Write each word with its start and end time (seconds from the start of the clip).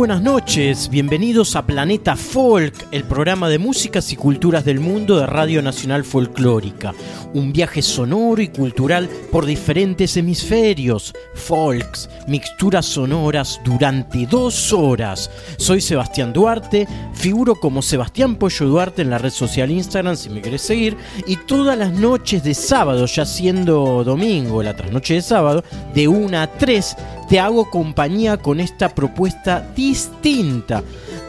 Buenas 0.00 0.22
noches, 0.22 0.88
bienvenidos 0.88 1.56
a 1.56 1.66
Planeta 1.66 2.16
Folk, 2.16 2.86
el 2.90 3.04
programa 3.04 3.50
de 3.50 3.58
músicas 3.58 4.10
y 4.14 4.16
culturas 4.16 4.64
del 4.64 4.80
mundo 4.80 5.20
de 5.20 5.26
Radio 5.26 5.60
Nacional 5.60 6.04
Folclórica. 6.04 6.94
Un 7.34 7.52
viaje 7.52 7.82
sonoro 7.82 8.40
y 8.40 8.48
cultural 8.48 9.10
por 9.30 9.44
diferentes 9.44 10.16
hemisferios, 10.16 11.12
folks, 11.34 12.08
mixturas 12.26 12.86
sonoras 12.86 13.60
durante 13.62 14.26
dos 14.26 14.72
horas. 14.72 15.30
Soy 15.58 15.82
Sebastián 15.82 16.32
Duarte, 16.32 16.88
figuro 17.12 17.54
como 17.54 17.82
Sebastián 17.82 18.36
Pollo 18.36 18.68
Duarte 18.68 19.02
en 19.02 19.10
la 19.10 19.18
red 19.18 19.28
social 19.28 19.70
Instagram 19.70 20.16
si 20.16 20.30
me 20.30 20.40
querés 20.40 20.62
seguir, 20.62 20.96
y 21.26 21.36
todas 21.36 21.76
las 21.76 21.92
noches 21.92 22.42
de 22.42 22.54
sábado, 22.54 23.04
ya 23.04 23.26
siendo 23.26 24.02
domingo, 24.02 24.62
la 24.62 24.74
trasnoche 24.74 25.12
de 25.12 25.22
sábado, 25.22 25.62
de 25.94 26.08
1 26.08 26.38
a 26.38 26.46
3, 26.46 26.96
te 27.30 27.38
hago 27.38 27.70
compañía 27.70 28.38
con 28.38 28.58
esta 28.58 28.88
propuesta 28.88 29.64
distinta 29.76 30.82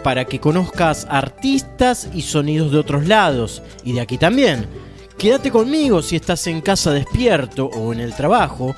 para 0.03 0.25
que 0.25 0.39
conozcas 0.39 1.05
artistas 1.07 2.09
y 2.11 2.23
sonidos 2.23 2.71
de 2.71 2.79
otros 2.79 3.07
lados 3.07 3.61
y 3.83 3.93
de 3.93 4.01
aquí 4.01 4.17
también. 4.17 4.65
Quédate 5.15 5.51
conmigo 5.51 6.01
si 6.01 6.15
estás 6.15 6.47
en 6.47 6.61
casa 6.61 6.91
despierto 6.91 7.67
o 7.67 7.93
en 7.93 7.99
el 7.99 8.15
trabajo, 8.15 8.75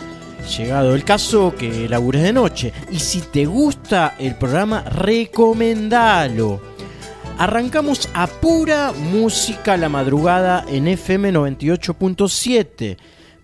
llegado 0.58 0.94
el 0.94 1.06
caso 1.06 1.56
que 1.58 1.88
labures 1.88 2.24
de 2.24 2.34
noche. 2.34 2.74
Y 2.92 3.00
si 3.00 3.22
te 3.22 3.46
gusta 3.46 4.16
el 4.20 4.36
programa, 4.36 4.82
recomendalo. 4.82 6.60
Arrancamos 7.38 8.10
a 8.14 8.28
pura 8.28 8.92
música 8.92 9.78
la 9.78 9.88
madrugada 9.88 10.66
en 10.68 10.90
FM 10.90 11.32
98.7. 11.32 12.98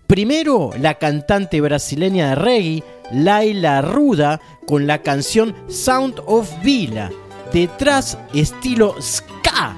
Primero, 0.06 0.72
la 0.78 0.96
cantante 0.96 1.62
brasileña 1.62 2.30
de 2.30 2.34
reggae, 2.34 2.84
Laila 3.12 3.82
Ruda 3.82 4.40
con 4.66 4.86
la 4.86 5.02
canción 5.02 5.54
Sound 5.68 6.20
of 6.26 6.50
Villa. 6.62 7.10
Detrás, 7.52 8.16
estilo 8.32 8.94
ska, 9.00 9.76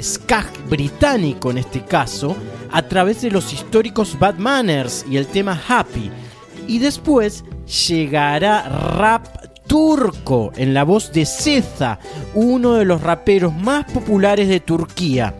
ska 0.00 0.46
británico 0.68 1.50
en 1.50 1.58
este 1.58 1.84
caso, 1.84 2.36
a 2.70 2.82
través 2.82 3.22
de 3.22 3.30
los 3.30 3.52
históricos 3.52 4.18
Bad 4.18 4.36
Manners 4.38 5.04
y 5.10 5.16
el 5.16 5.26
tema 5.26 5.60
Happy. 5.68 6.10
Y 6.66 6.78
después 6.78 7.44
llegará 7.88 8.62
rap 8.96 9.26
turco 9.66 10.52
en 10.56 10.74
la 10.74 10.84
voz 10.84 11.12
de 11.12 11.26
Ceza, 11.26 11.98
uno 12.34 12.74
de 12.74 12.84
los 12.84 13.02
raperos 13.02 13.54
más 13.54 13.84
populares 13.90 14.48
de 14.48 14.60
Turquía 14.60 15.34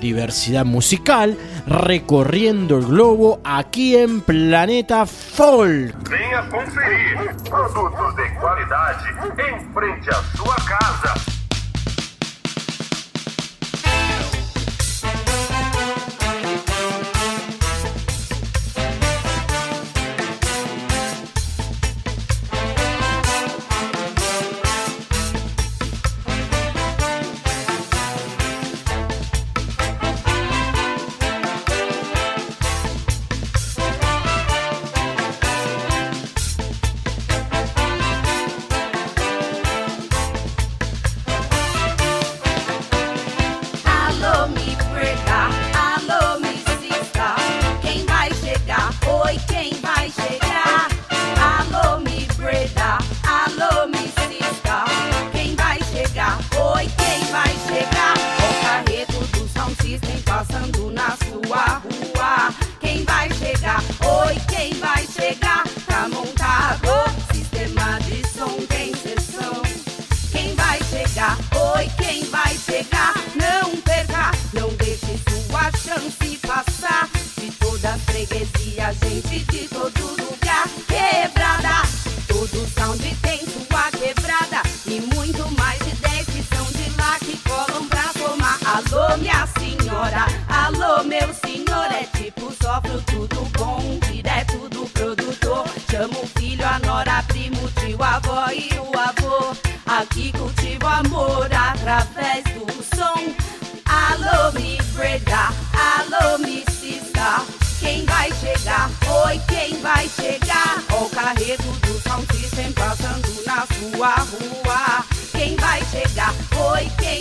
diversidad 0.00 0.64
musical 0.64 1.36
recorriendo 1.66 2.78
el 2.78 2.86
globo 2.86 3.40
aquí 3.44 3.96
en 3.96 4.20
Planeta 4.20 5.06
Folk. 5.06 5.94
Venha 6.08 6.48
conferir 6.48 7.36
produtos 7.48 8.16
de 8.16 8.34
qualidade 8.34 9.04
em 9.48 9.72
frente 9.72 10.10
à 10.10 10.22
sua 10.36 10.56
casa. 10.56 11.37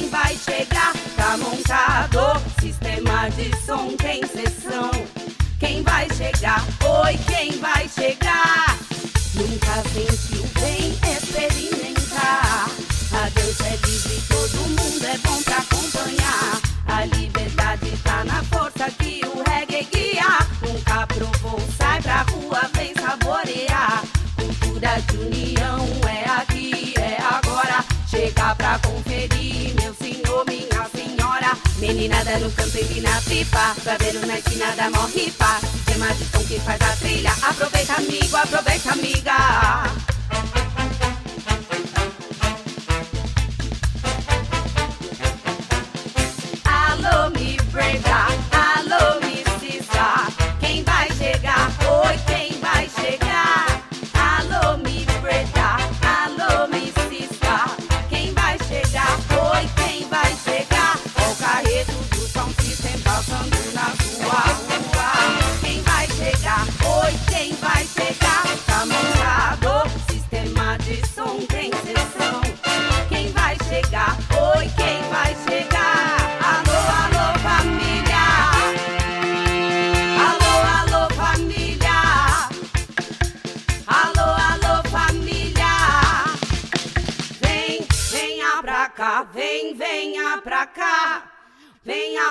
quem 0.07 0.09
vai 0.09 0.37
chegar 0.37 0.93
tá 1.17 1.37
montado. 1.37 2.41
Sistema 2.61 3.29
de 3.31 3.53
som 3.65 3.89
tem 3.97 4.25
sessão. 4.25 4.89
Quem 5.59 5.83
vai 5.83 6.07
chegar? 6.11 6.63
Oi, 7.03 7.19
quem 7.27 7.59
vai 7.59 7.89
chegar? 7.89 8.77
Nunca 9.35 9.83
sentiu 9.89 10.43
bem 10.61 10.97
experimentar. 11.13 12.69
A 13.11 13.29
dança 13.29 13.65
é 13.65 13.75
livre, 13.85 14.21
todo 14.29 14.57
mundo 14.69 15.05
é 15.05 15.17
bom 15.17 15.41
pra 15.43 15.57
acompanhar. 15.57 16.61
A 16.87 17.05
liberdade 17.05 17.91
tá 18.03 18.23
na 18.23 18.43
força 18.43 18.89
que 18.91 19.21
o 19.25 19.43
reggae 19.49 19.87
guia. 19.91 20.47
Nunca 20.61 21.05
provou, 21.07 21.59
sai 21.77 22.01
pra 22.01 22.21
rua, 22.31 22.61
vem 22.73 22.93
saborear. 22.93 24.03
Cultura 24.37 25.01
de 25.01 25.17
união 25.17 25.56
pra 28.55 28.79
conferir, 28.79 29.73
meu 29.75 29.93
senhor, 29.95 30.45
minha 30.45 30.89
senhora. 30.95 31.57
Meninada 31.79 32.37
no 32.39 32.51
canto 32.51 32.77
e 32.77 33.01
na 33.01 33.21
pipa, 33.21 33.75
braveiro 33.83 34.25
na 34.25 34.37
esquina 34.37 34.71
da 34.75 34.89
morripa. 34.89 35.59
Tema 35.85 36.13
de 36.13 36.25
som 36.25 36.43
que 36.45 36.59
faz 36.59 36.81
a 36.81 36.95
trilha, 36.97 37.31
aproveita 37.41 37.93
amigo, 37.95 38.37
aproveita 38.37 38.91
amiga. 38.91 39.33
Alô, 46.65 47.29
me 47.31 47.57
brega. 47.71 48.26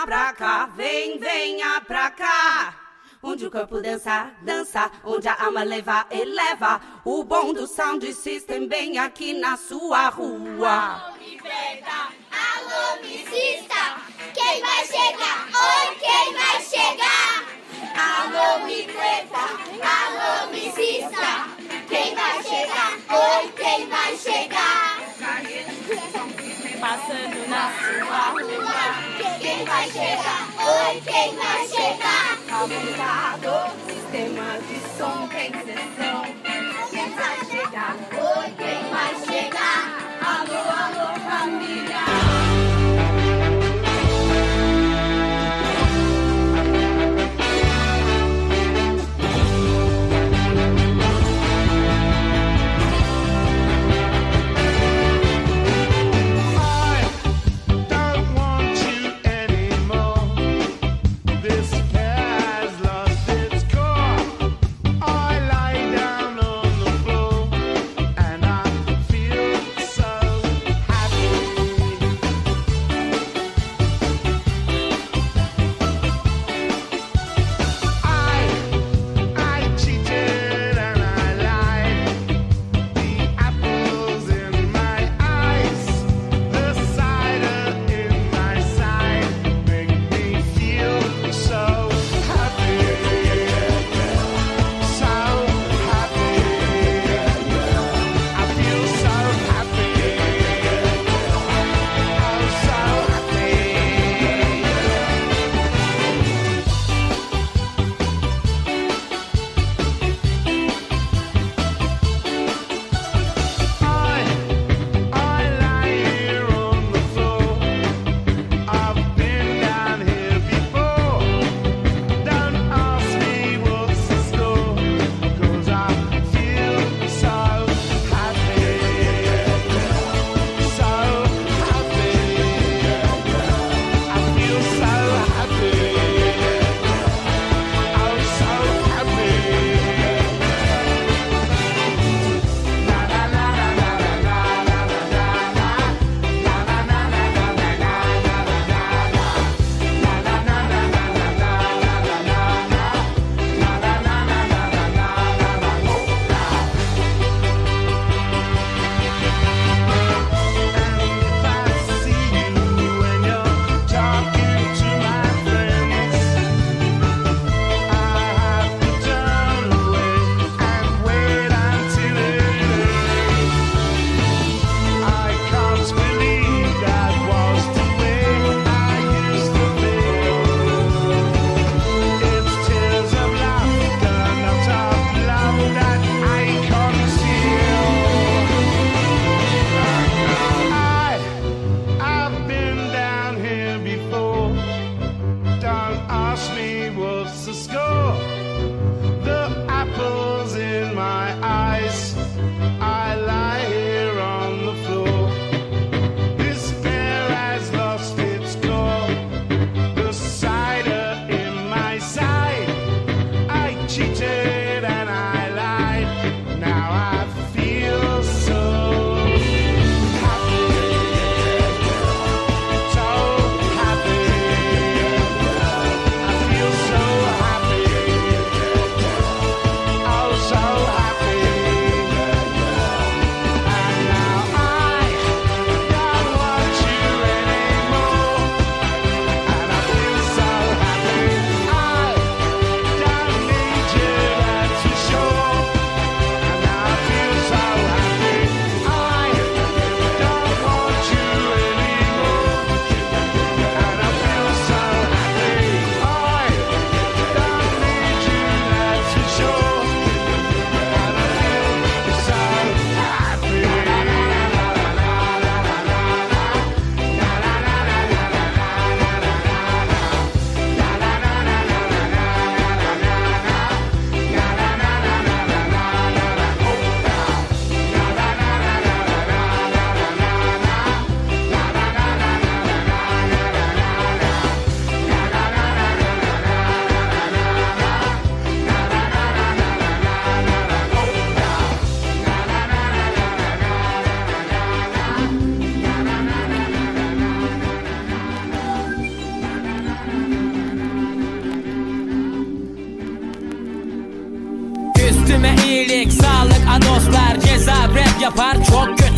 Pra 0.06 0.32
cá, 0.32 0.66
vem, 0.66 1.18
venha 1.18 1.80
pra 1.80 2.08
cá. 2.10 2.74
Onde 3.20 3.44
o 3.44 3.50
corpo 3.50 3.80
dança, 3.80 4.30
dança, 4.40 4.88
onde 5.02 5.26
a 5.26 5.44
alma 5.44 5.64
leva, 5.64 6.06
eleva. 6.12 6.80
O 7.04 7.24
bom 7.24 7.52
do 7.52 7.66
sound 7.66 8.06
system 8.14 8.68
bem 8.68 8.98
aqui 8.98 9.32
na 9.32 9.56
sua 9.56 10.08
rua. 10.08 11.12
Alô, 12.30 13.02
micista, 13.02 13.96
quem 14.32 14.60
vai 14.60 14.86
chegar? 14.86 15.48
Oi, 15.66 15.96
quem 15.96 16.34
vai 16.34 16.62
chegar? 16.62 17.44
Alô, 17.98 18.64
micleta, 18.64 19.44
alô, 19.82 20.52
micista, 20.52 21.48
quem 21.88 22.14
vai 22.14 22.42
chegar? 22.44 22.92
Oi, 23.10 23.52
quem 23.56 23.88
vai 23.88 24.16
chegar? 24.16 25.06
Passando 26.80 27.48
na 27.48 27.70
sua 27.72 28.30
rua. 28.32 29.38
Quem 29.40 29.64
vai 29.64 29.90
chegar? 29.90 30.48
Oi, 30.58 31.00
quem 31.00 31.36
vai 31.36 31.68
chegar? 31.68 32.38
Aumentador, 32.52 33.70
sistema 33.86 34.58
de 34.68 34.78
som 34.98 35.28
tem 35.28 35.52
sessão. 35.64 36.24
Quem 36.90 37.10
vai 37.14 37.36
chegar? 37.50 37.96
Oi, 38.12 38.50
quem 38.58 38.90
vai 38.90 39.14
chegar? 39.24 39.82
Alô, 40.20 40.60
alô, 40.70 41.20
família. 41.20 41.85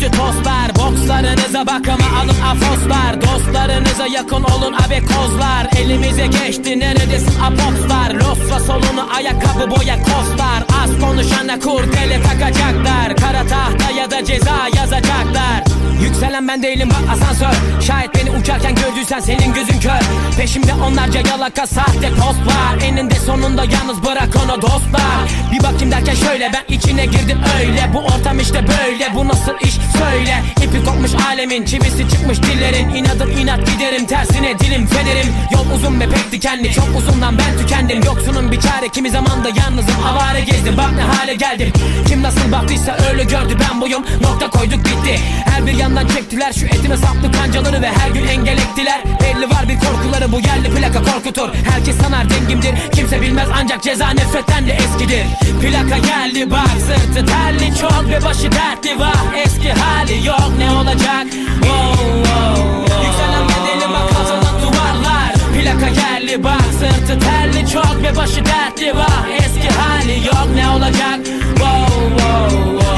Çok 0.09 0.17
kötü 0.17 0.17
tostlar 0.17 0.75
Bokslarınıza 0.75 1.67
bakama 1.67 2.19
alın 2.19 2.41
afoslar. 2.41 3.21
Dostlarınıza 3.21 4.07
yakın 4.07 4.43
olun 4.43 4.73
abekozlar 4.73 5.67
Elimize 5.77 6.27
geçti 6.27 6.79
neredesin 6.79 7.41
apokslar 7.41 8.13
Losra 8.13 8.59
solunu 8.59 9.13
ayakkabı 9.15 9.71
boya 9.71 9.97
kostlar. 10.03 10.63
Az 10.83 10.99
konuşana 11.01 11.59
kurdele 11.59 12.21
takacaklar. 12.21 13.15
Kara 13.15 13.47
tahta 13.47 13.91
ya 13.91 14.11
da 14.11 14.25
ceza 14.25 14.67
yazacaklar. 14.75 15.63
Yükselen 16.01 16.47
ben 16.47 16.63
değilim 16.63 16.89
bak 16.89 17.13
asansör. 17.13 17.81
Şayet 17.81 18.18
beni 18.29 18.41
uçarken 18.41 18.75
gördüysen 18.75 19.19
senin 19.19 19.53
gözün 19.53 19.79
kör. 19.79 19.99
Peşimde 20.37 20.73
onlarca 20.73 21.19
yalaka 21.29 21.67
sahte 21.67 22.09
post 22.09 22.39
var 22.39 22.81
Eninde 22.83 23.15
sonunda 23.15 23.63
yalnız 23.63 24.03
bırak 24.03 24.29
onu 24.45 24.61
dostlar. 24.61 25.29
Bir 25.51 25.59
bakayım 25.59 25.91
derken 25.91 26.13
şöyle 26.13 26.51
ben 26.53 26.75
içine 26.75 27.05
girdim 27.05 27.39
öyle. 27.59 27.89
Bu 27.93 27.99
ortam 27.99 28.39
işte 28.39 28.65
böyle 28.67 29.15
bu 29.15 29.27
nasıl 29.27 29.53
iş 29.61 29.73
söyle. 29.73 30.43
İpi 30.63 30.85
kopmuş 30.85 31.11
alemin 31.27 31.65
çivisi 31.65 32.09
çıkmış 32.09 32.43
dillerin. 32.43 32.89
İnadım 32.89 33.31
inat 33.31 33.59
giderim 33.71 34.05
tersine 34.05 34.59
dilim 34.59 34.87
federim. 34.87 35.33
Yol 35.51 35.75
uzun 35.75 35.99
ve 35.99 36.09
pek 36.09 36.31
dikenli 36.31 36.73
çok 36.73 36.87
uzundan 36.97 37.37
ben 37.37 37.57
tükendim. 37.57 38.03
Yoksunun 38.03 38.51
bir 38.51 38.61
çare 38.61 38.89
kimi 38.89 39.09
zaman 39.09 39.43
da 39.43 39.49
yalnızım. 39.49 40.05
Avare 40.05 40.41
gezdim 40.41 40.77
Bak 40.77 40.91
ne 40.95 41.01
hale 41.01 41.35
geldim. 41.35 41.73
Kim 42.07 42.23
nasıl 42.23 42.51
baktıysa 42.51 42.97
öyle 43.11 43.23
gördü 43.23 43.57
ben 43.59 43.81
buyum. 43.81 44.05
Nokta 44.21 44.49
koyduk 44.49 44.85
bitti 44.85 45.19
Her 45.59 45.65
bir 45.65 45.73
yandan 45.73 46.07
çektiler 46.07 46.53
şu 46.53 46.65
etime 46.65 46.97
saplı 46.97 47.31
kancaları 47.31 47.81
Ve 47.81 47.87
her 47.87 48.09
gün 48.09 48.27
engel 48.27 48.57
ettiler. 48.57 49.03
Belli 49.23 49.49
var 49.49 49.69
bir 49.69 49.79
korkuları 49.79 50.31
bu 50.31 50.39
yerli 50.39 50.75
plaka 50.75 51.11
korkutur. 51.11 51.49
Herkes 51.71 51.97
sanar 51.97 52.29
dengimdir 52.29 52.75
kimse 52.91 53.21
bilmez 53.21 53.47
ancak 53.53 53.83
ceza 53.83 54.09
nefretten 54.09 54.67
de 54.67 54.71
eskidir. 54.71 55.25
Plaka 55.61 55.97
geldi 55.97 56.51
bak 56.51 56.69
sırtı 56.87 57.25
terli 57.25 57.75
çok 57.81 58.05
ve 58.09 58.25
başı 58.25 58.51
dertli. 58.51 58.99
Var 58.99 59.15
Eski 59.45 59.71
hali 59.71 60.27
yok 60.27 60.51
ne 60.59 60.71
olacak? 60.71 61.25
Wow, 61.61 62.05
wow, 62.23 62.63
wow. 62.63 63.05
Yükselen 63.05 63.45
bedeli 63.49 63.93
bak 63.93 64.09
kazanan 64.17 64.61
duvarlar. 64.61 65.33
Plaka 65.53 65.89
geldi 65.89 66.43
bak 66.43 66.65
sırtı 66.79 67.19
terli 67.19 67.69
çok 67.73 68.03
ve 68.03 68.15
başı 68.15 68.45
dertli. 68.45 68.95
Var 68.97 69.27
Eski 69.39 69.69
hali 69.79 70.25
yok 70.25 70.47
ne 70.55 70.69
olacak? 70.69 71.19
Wow, 71.55 72.17
wow, 72.17 72.59
wow. 72.59 72.88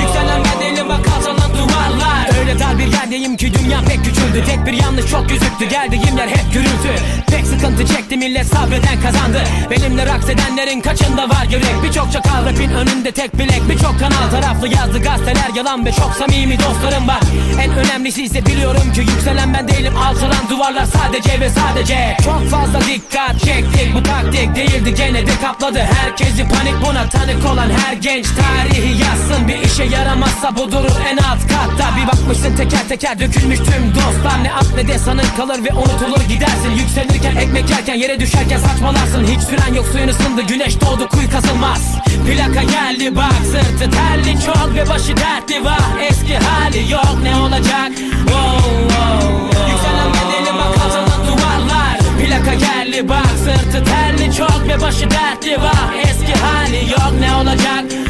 Dar 2.59 2.79
bir 2.79 2.87
yerdeyim 2.87 3.37
ki 3.37 3.53
dünya 3.53 3.81
pek 3.81 4.05
küçüldü. 4.05 4.43
Tek 4.45 4.65
bir 4.65 4.73
yanlış 4.73 5.11
çok 5.11 5.29
gözüktü 5.29 5.65
geldiğim 5.69 6.17
yer 6.17 6.27
hep 6.27 6.53
gürültü. 6.53 7.03
Pek 7.31 7.45
sıkıntı 7.45 7.85
çekti 7.85 8.17
millet 8.17 8.47
sabreden 8.47 9.01
kazandı. 9.01 9.43
Benimle 9.71 10.05
raks 10.05 10.29
edenlerin 10.29 10.81
kaçında 10.81 11.29
var 11.29 11.45
yürek? 11.51 11.83
Birçok 11.83 12.11
çakal 12.11 12.45
rapin 12.45 12.69
önünde 12.69 13.11
tek 13.11 13.37
bilek. 13.37 13.61
Birçok 13.69 13.99
kanal 13.99 14.29
taraflı 14.31 14.67
yazdı 14.67 14.99
gazeteler. 14.99 15.49
Yalan 15.55 15.85
Ve 15.85 15.91
çok 15.91 16.13
samimi 16.13 16.59
dostlarım 16.59 17.07
var. 17.07 17.21
En 17.61 17.71
önemlisi 17.71 18.23
ise 18.23 18.45
biliyorum 18.45 18.93
ki 18.93 18.99
yükselen 18.99 19.53
ben 19.53 19.67
değilim. 19.67 19.97
Alçalan 19.97 20.49
duvarlar 20.49 20.85
sadece 20.85 21.39
ve 21.39 21.49
sadece. 21.49 22.17
Çok 22.23 22.49
fazla 22.49 22.81
dikkat 22.81 23.39
çektik 23.39 23.95
bu 23.95 24.03
taktik 24.03 24.55
değildi 24.55 24.93
gene 24.95 25.27
de 25.27 25.31
kapladı. 25.41 25.79
Herkesi 25.79 26.47
panik 26.47 26.75
buna 26.85 27.09
tanık 27.09 27.45
olan 27.45 27.69
her 27.69 27.93
genç 27.93 28.25
tarihi 28.25 29.01
yazsın. 29.01 29.47
Bir 29.47 29.57
işe 29.57 29.83
yaramazsa 29.83 30.55
bu 30.55 30.71
durur 30.71 30.95
en 31.11 31.17
alt 31.17 31.41
katta. 31.41 31.97
Bir 31.97 32.07
bakmışsın 32.41 32.55
teker 32.55 32.87
teker 32.89 33.19
dökülmüş 33.19 33.59
tüm 33.59 33.95
dostlar. 33.95 34.43
Ne 34.43 34.53
at 34.53 34.67
ne 34.75 34.87
de 34.87 34.99
sanın 34.99 35.23
kalır 35.37 35.63
ve 35.63 35.73
unutulur 35.73 36.29
gidersin. 36.29 36.71
Yükselirken 36.79 37.35
ekmek 37.35 37.69
yerken 37.69 37.95
yere 37.95 38.19
düşerken 38.19 38.59
saçmalarsın. 38.59 39.23
Hiç 39.23 39.41
süren 39.41 39.73
yok 39.73 39.85
suyun 39.91 40.07
ısındı 40.07 40.41
güneş 40.41 40.81
doğdu 40.81 41.07
kuyu 41.09 41.29
kazılmaz. 41.29 41.95
Plaka 42.25 42.63
geldi 42.63 43.15
bak 43.15 43.33
sırtı 43.45 43.91
terli 43.91 44.45
çok 44.45 44.75
ve 44.75 44.89
başı 44.89 45.17
dertli 45.17 45.65
var. 45.65 45.79
Eski 46.09 46.37
hali 46.37 46.91
yok 46.91 47.17
ne 47.23 47.35
olacak? 47.35 47.91
Wow, 47.97 48.69
wow, 48.89 49.29
wow. 49.29 49.71
Yükselen 49.71 50.09
bedeli 50.13 50.55
bak 50.57 51.27
duvarlar. 51.27 51.97
Plaka 52.19 52.53
geldi 52.53 53.09
bak 53.09 53.31
sırtı 53.37 53.83
terli 53.83 54.35
çok 54.35 54.67
ve 54.67 54.81
başı 54.81 55.09
dertli 55.11 55.57
var. 55.61 55.93
Eski 56.03 56.33
hali 56.33 56.91
yok 56.91 57.13
ne 57.19 57.35
olacak 57.35 58.00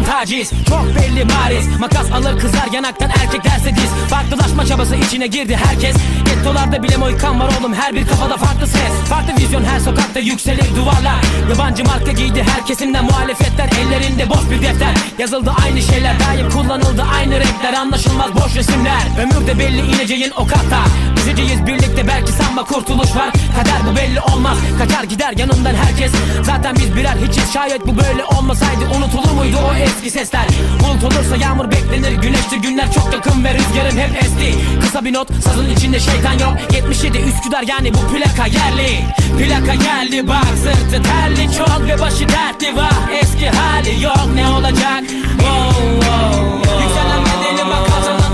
Koldan 0.00 0.18
taciz 0.18 0.50
çok 0.68 0.86
belli 0.86 1.28
bariz. 1.28 1.78
Makas 1.80 2.12
alır 2.12 2.38
kızar 2.38 2.68
yanaktan 2.72 3.10
erkek 3.10 3.44
derse 3.44 3.76
diz. 3.76 3.90
Farklılaşma 4.10 4.66
çabası 4.66 4.96
içine 4.96 5.26
girdi 5.26 5.58
herkes. 5.64 5.96
Gettolarda 6.24 6.82
bile 6.82 6.96
moykan 6.96 7.40
var 7.40 7.50
oğlum 7.60 7.74
her 7.74 7.94
bir 7.94 8.06
kafada 8.06 8.36
farklı 8.36 8.66
ses. 8.66 8.92
Farklı 9.08 9.36
vizyon 9.36 9.64
her 9.64 9.80
sokakta 9.80 10.20
yükselir 10.20 10.76
duvarlar. 10.76 11.24
Yabancı 11.50 11.84
marka 11.84 12.12
giydi 12.12 12.44
her 12.54 12.66
kesimden 12.66 13.04
muhalefetler. 13.04 13.68
Ellerinde 13.80 14.30
boş 14.30 14.50
bir 14.50 14.62
defter. 14.62 14.94
Yazıldı 15.18 15.52
aynı 15.64 15.82
şeyler 15.82 16.16
daim 16.20 16.50
kullanıldı 16.50 17.04
aynı 17.14 17.34
renkler. 17.40 17.72
Anlaşılmaz 17.72 18.34
boş 18.34 18.56
resimler. 18.56 19.02
Ömürde 19.22 19.58
belli 19.58 19.94
ineceğin 19.94 20.30
o 20.30 20.46
katta. 20.46 20.84
Üzeceğiz 21.20 21.66
birlikte 21.66 22.06
belki 22.06 22.32
sanma 22.32 22.64
kurtuluş 22.64 23.16
var. 23.16 23.30
Kader 23.56 23.92
bu 23.92 23.96
belli 23.96 24.20
olmaz. 24.20 24.58
Kaçar 24.78 25.04
gider 25.04 25.34
yanından 25.36 25.74
herkes. 25.74 26.12
Zaten 26.42 26.76
biz 26.76 26.96
birer 26.96 27.16
hiçiz. 27.28 27.52
Şayet 27.52 27.86
bu 27.86 27.96
böyle 27.96 28.24
olmasaydı 28.24 28.84
Unutulur 28.96 29.32
muydu 29.32 29.56
o 29.70 29.74
eski 29.90 30.10
sesler. 30.10 30.46
Bulut 30.80 31.04
olursa 31.04 31.36
yağmur 31.36 31.70
beklenir 31.70 32.12
güneştir 32.12 32.56
günler 32.56 32.92
çok 32.92 33.12
yakın 33.12 33.44
ve 33.44 33.54
rüzgarın 33.54 33.96
hep 33.98 34.22
esti. 34.22 34.54
Kısa 34.80 35.04
bir 35.04 35.12
not 35.12 35.28
sazın 35.44 35.70
içinde 35.70 36.00
şeytan 36.00 36.32
yok. 36.32 36.54
77 36.72 37.18
Üsküdar 37.18 37.62
yani 37.62 37.94
bu 37.94 37.98
plaka 37.98 38.46
yerli. 38.46 39.04
Plaka 39.38 39.74
geldi 39.74 40.28
bak 40.28 40.46
sırtı 40.56 41.02
terli 41.02 41.56
çok 41.58 41.88
ve 41.88 42.00
başı 42.00 42.28
dertli. 42.28 42.76
Var 42.76 42.92
Eski 43.22 43.50
hali 43.50 44.02
yok 44.02 44.28
ne 44.34 44.48
olacak? 44.48 45.02
Wow, 45.38 46.00
wow, 46.00 46.60
wow. 46.60 46.82
Yükselen 46.82 47.22
bedeli 47.24 47.66
bak 47.70 47.88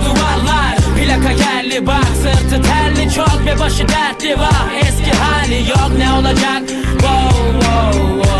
duvarlar. 0.05 0.77
Plaka 0.77 1.33
geldi 1.33 1.87
bak 1.87 2.09
sırtı 2.23 2.63
terli 2.63 3.15
çok 3.15 3.47
ve 3.47 3.61
başı 3.61 3.89
dertli. 3.89 4.39
Var 4.39 4.67
Eski 4.81 5.19
hali 5.19 5.69
yok 5.69 5.91
ne 5.99 6.13
olacak? 6.13 6.63
Wow, 7.01 7.61
wow, 7.61 8.23
wow. 8.23 8.36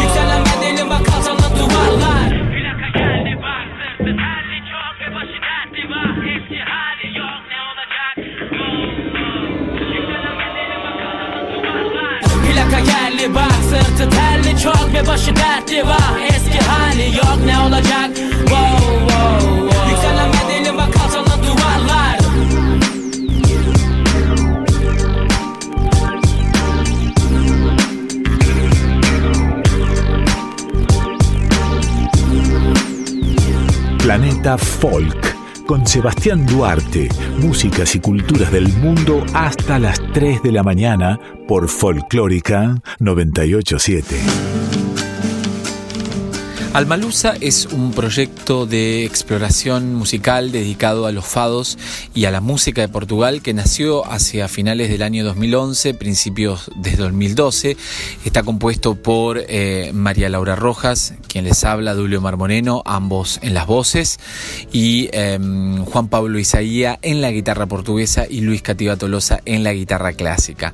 Geldi 13.17 13.35
bak 13.35 13.53
sırtı 13.71 14.11
terli 14.11 14.61
çok 14.63 14.95
ve 14.95 15.07
başı 15.07 15.37
dertli 15.37 15.87
var. 15.87 16.21
Eski 16.29 16.59
hali 16.59 17.17
yok 17.17 17.39
ne 17.47 17.59
olacak? 17.59 18.11
Wow, 18.17 18.79
wow, 19.09 19.71
wow. 19.71 19.91
Yükselen 19.91 20.31
bedeli 20.33 20.77
bak 20.77 20.95
kazanan 20.95 21.41
duvarlar. 21.43 22.19
Planeta 33.99 34.57
Folk 34.57 35.36
con 35.67 35.87
Sebastián 35.87 36.47
Duarte, 36.47 37.09
músicas 37.39 37.95
y 37.97 38.01
culturas 38.01 38.53
del 38.53 38.69
mundo 38.69 39.25
hasta 39.35 39.79
las 39.79 40.01
3 40.13 40.43
de 40.43 40.53
la 40.53 40.63
mañana 40.63 41.19
por 41.49 41.69
Folclórica 41.69 42.77
987. 43.01 44.17
Almalusa 46.77 47.35
es 47.41 47.65
un 47.65 47.93
proyecto 47.93 48.67
de 48.67 49.07
exploración 49.07 49.95
musical 49.95 50.53
dedicado 50.53 51.07
a 51.07 51.13
los 51.13 51.25
fados 51.25 51.79
y 52.15 52.27
a 52.27 52.31
la 52.31 52.43
música 52.43 52.83
de 52.83 52.89
Portugal 52.89 53.41
que 53.41 53.55
nació 53.55 54.05
hacia 54.05 54.47
finales 54.47 54.91
del 54.91 55.01
año 55.01 55.25
2011, 55.25 55.95
principios 55.95 56.71
de 56.77 56.97
2012. 56.97 57.79
Está 58.27 58.43
compuesto 58.43 58.95
por 58.95 59.43
eh, 59.49 59.91
María 59.95 60.29
Laura 60.29 60.55
Rojas, 60.55 61.15
quien 61.27 61.45
les 61.45 61.65
habla, 61.65 61.95
Dulio 61.95 62.21
Marmoneno, 62.21 62.83
ambos 62.85 63.39
en 63.43 63.55
las 63.55 63.67
voces, 63.67 64.19
y 64.73 65.09
eh, 65.13 65.39
Juan 65.85 66.09
Pablo 66.09 66.39
Isaía 66.39 66.99
en 67.03 67.21
la 67.21 67.31
guitarra 67.31 67.67
portuguesa 67.67 68.27
y 68.29 68.41
Luis 68.41 68.63
Cativa 68.63 68.97
Tolosa 68.97 69.41
en 69.45 69.65
la 69.65 69.73
guitarra 69.73 70.13
clásica. 70.13 70.73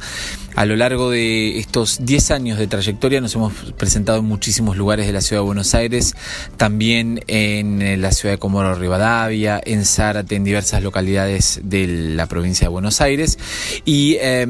A 0.54 0.66
lo 0.66 0.76
largo 0.76 1.10
de 1.10 1.58
estos 1.58 2.04
10 2.04 2.30
años 2.30 2.58
de 2.58 2.66
trayectoria 2.66 3.22
nos 3.22 3.34
hemos 3.34 3.54
presentado 3.78 4.18
en 4.18 4.26
muchísimos 4.26 4.76
lugares 4.76 5.06
de 5.06 5.12
la 5.12 5.22
ciudad 5.22 5.40
de 5.40 5.46
Buenos 5.46 5.74
Aires, 5.74 6.14
también 6.58 7.24
en 7.26 8.02
la 8.02 8.12
ciudad 8.12 8.34
de 8.34 8.38
Comoro 8.38 8.74
Rivadavia, 8.74 9.60
en 9.64 9.86
Zárate, 9.86 10.36
en 10.36 10.44
diversas 10.44 10.82
localidades 10.82 11.60
de 11.64 11.86
la 11.86 12.26
provincia 12.26 12.66
de 12.66 12.68
Buenos 12.68 13.00
Aires 13.00 13.38
y, 13.86 14.18
eh, 14.20 14.46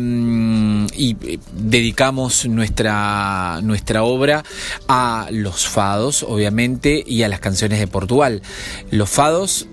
y 0.97 1.16
dedicamos 1.52 2.47
nuestra, 2.47 3.61
nuestra 3.62 4.02
obra 4.02 4.42
a 4.88 5.28
los 5.30 5.68
fados, 5.68 5.92
obviamente, 6.23 7.03
y 7.07 7.23
a 7.23 7.29
las 7.29 7.41
canciones 7.41 7.79
de 7.79 7.87
Portugal. 7.87 8.43
Los 8.91 9.11
fados 9.11 9.67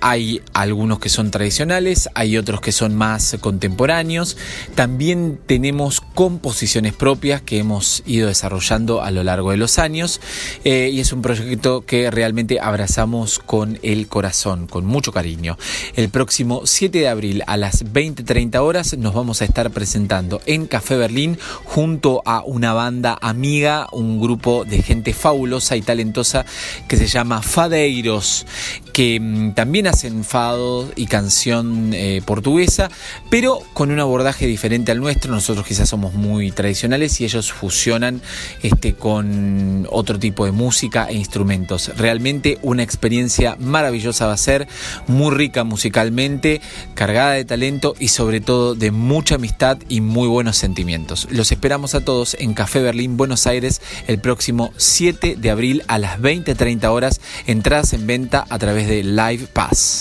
hay 0.00 0.40
algunos 0.52 0.98
que 0.98 1.08
son 1.08 1.30
tradicionales, 1.30 2.08
hay 2.14 2.36
otros 2.36 2.60
que 2.60 2.72
son 2.72 2.94
más 2.94 3.36
contemporáneos. 3.40 4.36
También 4.74 5.38
tenemos 5.46 6.00
composiciones 6.00 6.92
propias 6.92 7.42
que 7.42 7.58
hemos 7.58 8.02
ido 8.06 8.28
desarrollando 8.28 9.02
a 9.02 9.10
lo 9.10 9.24
largo 9.24 9.50
de 9.50 9.56
los 9.56 9.78
años 9.78 10.20
eh, 10.64 10.90
y 10.92 11.00
es 11.00 11.12
un 11.12 11.22
proyecto 11.22 11.84
que 11.84 12.10
realmente 12.10 12.60
abrazamos 12.60 13.38
con 13.38 13.78
el 13.82 14.06
corazón, 14.08 14.66
con 14.66 14.86
mucho 14.86 15.12
cariño. 15.12 15.58
El 15.96 16.08
próximo 16.08 16.62
7 16.64 16.98
de 16.98 17.08
abril 17.08 17.42
a 17.46 17.56
las 17.56 17.84
20.30 17.84 18.56
horas 18.60 18.96
nos 18.96 19.14
vamos 19.14 19.42
a 19.42 19.44
estar 19.44 19.70
presentando 19.70 20.40
en 20.46 20.66
Café 20.66 20.96
Berlín 20.96 21.38
junto 21.64 22.22
a 22.24 22.42
una 22.44 22.72
banda 22.72 23.18
amiga, 23.20 23.88
un 23.92 24.20
grupo 24.20 24.64
de 24.64 24.82
gente 24.82 25.12
fabulosa 25.14 25.76
y 25.76 25.82
talentosa 25.82 26.44
que 26.88 26.96
se 26.96 27.06
llama 27.06 27.42
Fadeiros, 27.42 28.46
que 28.92 29.18
mm, 29.20 29.52
también 29.52 29.86
hacen 29.86 30.24
fado 30.24 30.90
y 30.96 31.06
canción 31.06 31.92
eh, 31.94 32.22
portuguesa, 32.24 32.90
pero 33.30 33.60
con 33.72 33.90
un 33.90 34.00
abordaje 34.00 34.46
diferente 34.46 34.92
al 34.92 35.00
nuestro. 35.00 35.32
Nosotros 35.32 35.66
quizás 35.66 35.88
somos 35.88 36.14
muy 36.14 36.50
tradicionales 36.50 37.20
y 37.20 37.24
ellos 37.24 37.52
fusionan 37.52 38.20
este, 38.62 38.94
con 38.94 39.86
otro 39.90 40.18
tipo 40.18 40.44
de 40.44 40.52
música 40.52 41.06
e 41.08 41.14
instrumentos. 41.14 41.90
Realmente 41.96 42.58
una 42.62 42.82
experiencia 42.82 43.56
maravillosa 43.58 44.26
va 44.26 44.34
a 44.34 44.38
ser, 44.38 44.68
muy 45.06 45.34
rica 45.34 45.64
musicalmente, 45.64 46.60
cargada 46.94 47.32
de 47.32 47.44
talento 47.44 47.94
y 47.98 48.08
sobre 48.08 48.40
todo 48.40 48.74
de 48.74 48.90
mucha 48.90 49.36
amistad 49.36 49.78
y 49.88 50.00
muy 50.00 50.28
buenos 50.28 50.56
sentimientos. 50.56 51.28
Los 51.30 51.52
esperamos 51.52 51.94
a 51.94 52.04
todos 52.04 52.36
en 52.38 52.54
Café 52.54 52.80
Berlín, 52.80 53.16
Buenos 53.16 53.46
Aires, 53.46 53.80
el 54.06 54.18
próximo 54.18 54.72
7 54.76 55.36
de 55.38 55.50
abril 55.50 55.82
a 55.88 55.98
las 55.98 56.20
20.30 56.20 56.84
horas. 56.90 57.20
Entradas 57.46 57.92
en 57.92 58.06
venta 58.06 58.46
a 58.48 58.58
través 58.58 58.81
de 58.86 59.02
Live 59.02 59.46
Pass. 59.52 60.00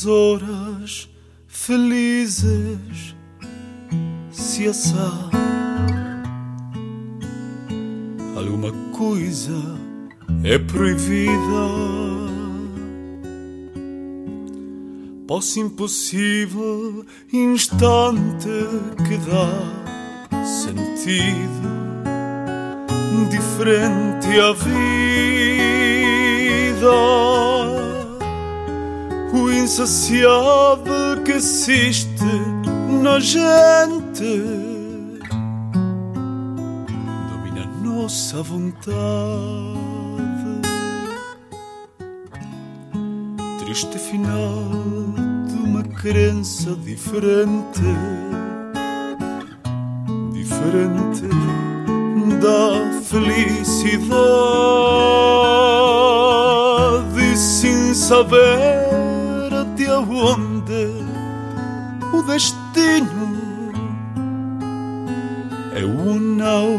Nas 0.00 0.06
horas 0.06 1.10
felizes, 1.46 3.14
se 4.30 4.66
assar. 4.66 5.28
Alguma 8.34 8.72
coisa 8.96 9.52
é 10.42 10.56
proibida, 10.58 11.28
posso 15.26 15.60
impossível 15.60 17.04
instante 17.30 18.48
que 19.06 19.18
dá 19.28 19.50
sentido 20.46 21.60
diferente 23.28 24.40
à 24.40 24.52
vida 24.54 25.90
insaciável 29.60 31.22
que 31.24 31.32
existe 31.32 32.24
na 33.02 33.18
gente. 33.20 34.42
Domina 37.30 37.66
nossa 37.82 38.42
vontade. 38.42 38.90
Triste 43.58 43.98
final 43.98 44.64
de 45.46 45.54
uma 45.68 45.82
crença 45.84 46.74
diferente, 46.76 47.80
diferente 50.32 51.28
da 52.40 53.00
felicidade. 53.02 54.10
E 57.32 57.36
sem 57.36 57.94
saber 57.94 58.89
onde 60.10 60.88
o 62.12 62.22
destino 62.22 63.70
é 65.74 65.84
o 65.84 66.18
não 66.18 66.74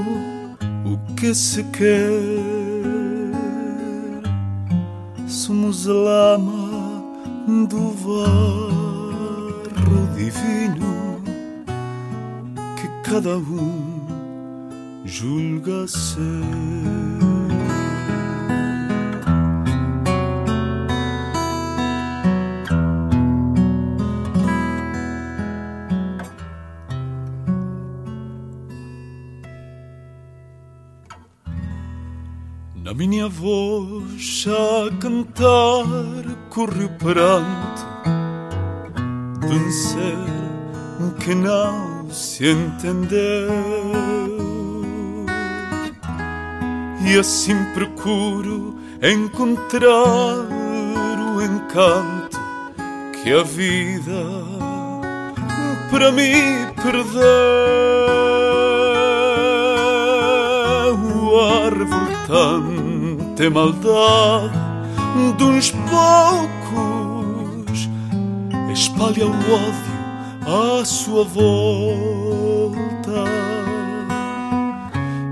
o 0.85 0.97
que 1.15 1.33
se 1.33 1.63
quer. 1.65 2.11
Somos 5.27 5.85
lama 5.85 7.01
do 7.47 7.93
barro 8.03 10.07
divino 10.15 11.21
que 12.75 12.87
cada 13.09 13.37
um 13.37 14.01
julga 15.05 15.87
ser. 15.87 17.20
Na 32.83 32.95
minha 32.95 33.29
voz 33.29 34.45
a 34.47 34.97
cantar 34.97 35.85
corre 36.49 36.85
o 36.85 36.89
pranto 36.97 37.85
de 39.39 39.69
que 41.23 41.35
não 41.35 42.09
se 42.09 42.47
entendeu. 42.47 43.51
E 47.07 47.19
assim 47.19 47.63
procuro 47.75 48.75
encontrar 49.01 50.47
o 51.35 51.41
encanto 51.41 52.39
que 53.21 53.31
a 53.31 53.43
vida 53.43 54.23
para 55.91 56.11
mim 56.11 56.65
perdeu. 56.81 57.21
O 61.23 61.39
árvore 61.39 62.15
tanta 63.41 63.49
maldade 63.49 64.53
de 65.37 65.43
uns 65.43 65.71
poucos. 65.71 67.09
Espalha 68.71 69.25
o 69.25 69.31
ódio 69.31 69.91
à 70.45 70.85
sua 70.85 71.23
volta 71.23 72.71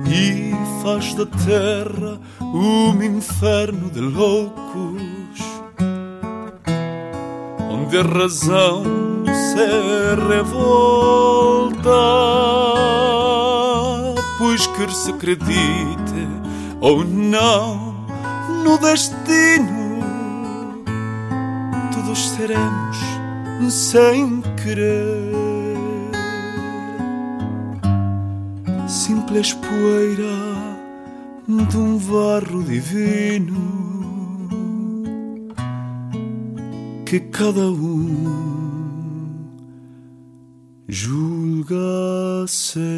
e 0.08 0.52
faz 0.82 1.14
da 1.14 1.26
terra 1.28 2.20
um 2.42 3.02
inferno 3.04 3.92
de 3.92 4.00
loucos 4.02 5.42
onde 7.70 7.98
a 7.98 8.02
razão 8.02 8.84
se 9.26 9.66
revolta. 10.28 11.90
Pois 14.38 14.68
quer 14.68 14.90
se 14.90 15.12
acredite 15.12 16.28
ou 16.82 17.04
não 17.04 17.89
no 18.70 18.78
destino 18.78 20.00
todos 21.92 22.30
seremos 22.30 22.98
sem 23.68 24.42
querer 24.64 25.34
simples 28.88 29.54
poeira 29.54 30.78
de 31.48 31.78
um 31.78 31.98
varro 31.98 32.64
divino 32.64 33.56
que 37.08 37.20
cada 37.22 37.72
um 37.72 38.70
julga 40.88 42.46
ser. 42.48 42.90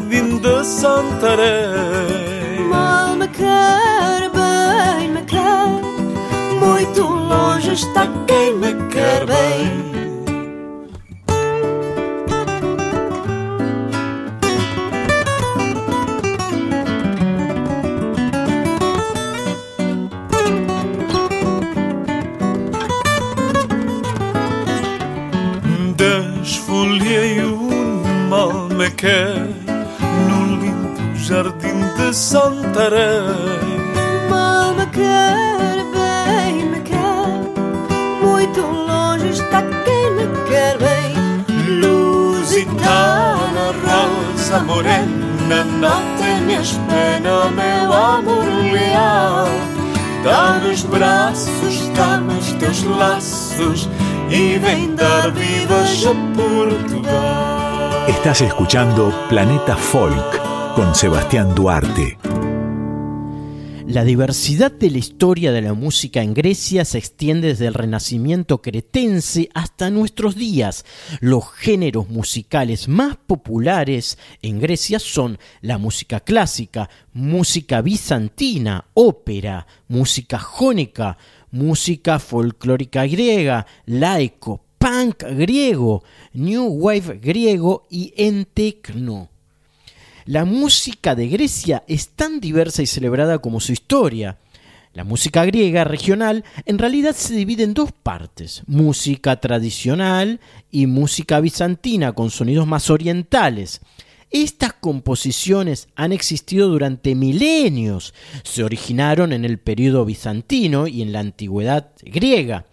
Jardim 0.00 0.38
de 0.38 0.64
Santarém. 0.64 2.64
Mal 2.68 3.16
me 3.16 3.28
quer, 3.28 4.30
bem 4.30 5.10
me 5.12 5.22
quer, 5.22 5.68
muito 6.58 7.02
longe 7.02 7.72
está 7.72 8.08
quem 8.26 8.56
me 8.56 8.74
quer 8.88 9.26
bem. 9.26 9.90
Desfolhei 25.96 27.40
Santarém. 32.12 32.98
Mal 34.28 34.74
me 34.74 34.86
quer, 34.86 35.84
bem 35.94 36.66
me 36.66 36.80
quer, 36.80 37.40
muito 38.20 38.60
longe 38.60 39.28
está 39.28 39.62
quem 39.62 40.10
me 40.14 40.26
quer 40.48 40.76
bem. 40.78 41.80
Lusitana, 41.80 43.72
rosa 43.86 44.58
morena, 44.60 45.64
não 45.64 46.02
tenhas 46.16 46.72
pena, 46.88 47.48
meu 47.50 47.92
amor 47.92 48.44
leal. 48.72 49.46
Dá-me 50.24 50.70
os 50.70 50.82
braços, 50.82 51.88
dá-me 51.94 52.38
os 52.38 52.52
teus 52.54 52.82
laços 52.82 53.88
e 54.28 54.58
vem 54.58 54.96
dar 54.96 55.30
vivas 55.30 56.04
a 56.06 56.14
Portugal. 56.36 58.08
Estás 58.08 58.40
escuchando 58.40 59.14
Planeta 59.28 59.76
Folk 59.76 60.49
con 60.80 60.94
Sebastián 60.94 61.54
Duarte. 61.54 62.16
La 63.86 64.02
diversidad 64.02 64.72
de 64.72 64.90
la 64.90 64.96
historia 64.96 65.52
de 65.52 65.60
la 65.60 65.74
música 65.74 66.22
en 66.22 66.32
Grecia 66.32 66.86
se 66.86 66.96
extiende 66.96 67.48
desde 67.48 67.66
el 67.66 67.74
Renacimiento 67.74 68.62
cretense 68.62 69.50
hasta 69.52 69.90
nuestros 69.90 70.36
días. 70.36 70.86
Los 71.20 71.52
géneros 71.52 72.08
musicales 72.08 72.88
más 72.88 73.18
populares 73.18 74.16
en 74.40 74.58
Grecia 74.58 74.98
son 75.00 75.38
la 75.60 75.76
música 75.76 76.20
clásica, 76.20 76.88
música 77.12 77.82
bizantina, 77.82 78.86
ópera, 78.94 79.66
música 79.86 80.38
jónica, 80.38 81.18
música 81.50 82.18
folclórica 82.18 83.04
griega, 83.04 83.66
laico, 83.84 84.64
punk 84.78 85.24
griego, 85.24 86.04
new 86.32 86.64
wave 86.68 87.20
griego 87.20 87.86
y 87.90 88.14
en 88.16 88.46
tecno. 88.46 89.28
La 90.30 90.44
música 90.44 91.16
de 91.16 91.26
Grecia 91.26 91.82
es 91.88 92.10
tan 92.10 92.38
diversa 92.38 92.82
y 92.82 92.86
celebrada 92.86 93.40
como 93.40 93.58
su 93.58 93.72
historia. 93.72 94.38
La 94.94 95.02
música 95.02 95.44
griega 95.44 95.82
regional 95.82 96.44
en 96.66 96.78
realidad 96.78 97.16
se 97.16 97.34
divide 97.34 97.64
en 97.64 97.74
dos 97.74 97.90
partes, 97.90 98.62
música 98.68 99.40
tradicional 99.40 100.38
y 100.70 100.86
música 100.86 101.40
bizantina 101.40 102.12
con 102.12 102.30
sonidos 102.30 102.68
más 102.68 102.90
orientales. 102.90 103.80
Estas 104.30 104.72
composiciones 104.72 105.88
han 105.96 106.12
existido 106.12 106.68
durante 106.68 107.16
milenios, 107.16 108.14
se 108.44 108.62
originaron 108.62 109.32
en 109.32 109.44
el 109.44 109.58
periodo 109.58 110.04
bizantino 110.04 110.86
y 110.86 111.02
en 111.02 111.10
la 111.10 111.18
antigüedad 111.18 111.90
griega. 112.04 112.66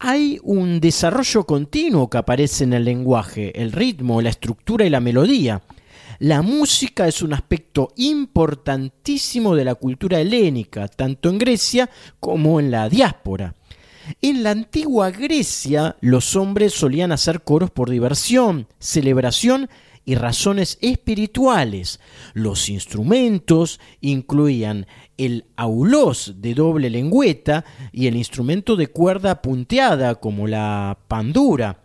Hay 0.00 0.40
un 0.42 0.80
desarrollo 0.80 1.44
continuo 1.44 2.10
que 2.10 2.18
aparece 2.18 2.64
en 2.64 2.72
el 2.72 2.84
lenguaje, 2.84 3.62
el 3.62 3.70
ritmo, 3.70 4.20
la 4.20 4.30
estructura 4.30 4.84
y 4.84 4.90
la 4.90 4.98
melodía. 4.98 5.62
La 6.18 6.42
música 6.42 7.06
es 7.06 7.22
un 7.22 7.34
aspecto 7.34 7.92
importantísimo 7.96 9.54
de 9.54 9.64
la 9.64 9.74
cultura 9.74 10.20
helénica, 10.20 10.88
tanto 10.88 11.28
en 11.28 11.38
Grecia 11.38 11.90
como 12.20 12.58
en 12.60 12.70
la 12.70 12.88
diáspora. 12.88 13.54
En 14.22 14.42
la 14.42 14.52
antigua 14.52 15.10
Grecia 15.10 15.96
los 16.00 16.36
hombres 16.36 16.72
solían 16.72 17.12
hacer 17.12 17.42
coros 17.42 17.70
por 17.70 17.90
diversión, 17.90 18.68
celebración 18.78 19.68
y 20.04 20.14
razones 20.14 20.78
espirituales. 20.80 22.00
Los 22.32 22.68
instrumentos 22.68 23.80
incluían 24.00 24.86
el 25.18 25.46
aulos 25.56 26.34
de 26.36 26.54
doble 26.54 26.88
lengüeta 26.88 27.64
y 27.92 28.06
el 28.06 28.16
instrumento 28.16 28.76
de 28.76 28.86
cuerda 28.86 29.42
punteada 29.42 30.14
como 30.14 30.46
la 30.46 30.98
pandura, 31.08 31.82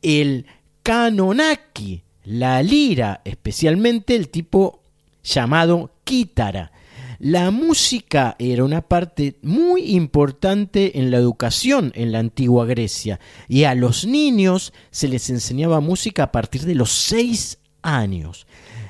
el 0.00 0.46
kanonaki, 0.84 2.04
la 2.26 2.60
lira, 2.60 3.20
especialmente 3.24 4.16
el 4.16 4.28
tipo 4.28 4.82
llamado 5.22 5.92
quítara. 6.04 6.72
La 7.18 7.50
música 7.50 8.36
era 8.38 8.64
una 8.64 8.82
parte 8.82 9.36
muy 9.42 9.94
importante 9.94 10.98
en 10.98 11.10
la 11.10 11.16
educación 11.16 11.92
en 11.94 12.12
la 12.12 12.18
antigua 12.18 12.66
Grecia 12.66 13.20
y 13.48 13.64
a 13.64 13.74
los 13.74 14.06
niños 14.06 14.74
se 14.90 15.08
les 15.08 15.30
enseñaba 15.30 15.80
música 15.80 16.24
a 16.24 16.32
partir 16.32 16.62
de 16.62 16.74
los 16.74 16.90
seis 16.90 17.58
años. 17.80 18.46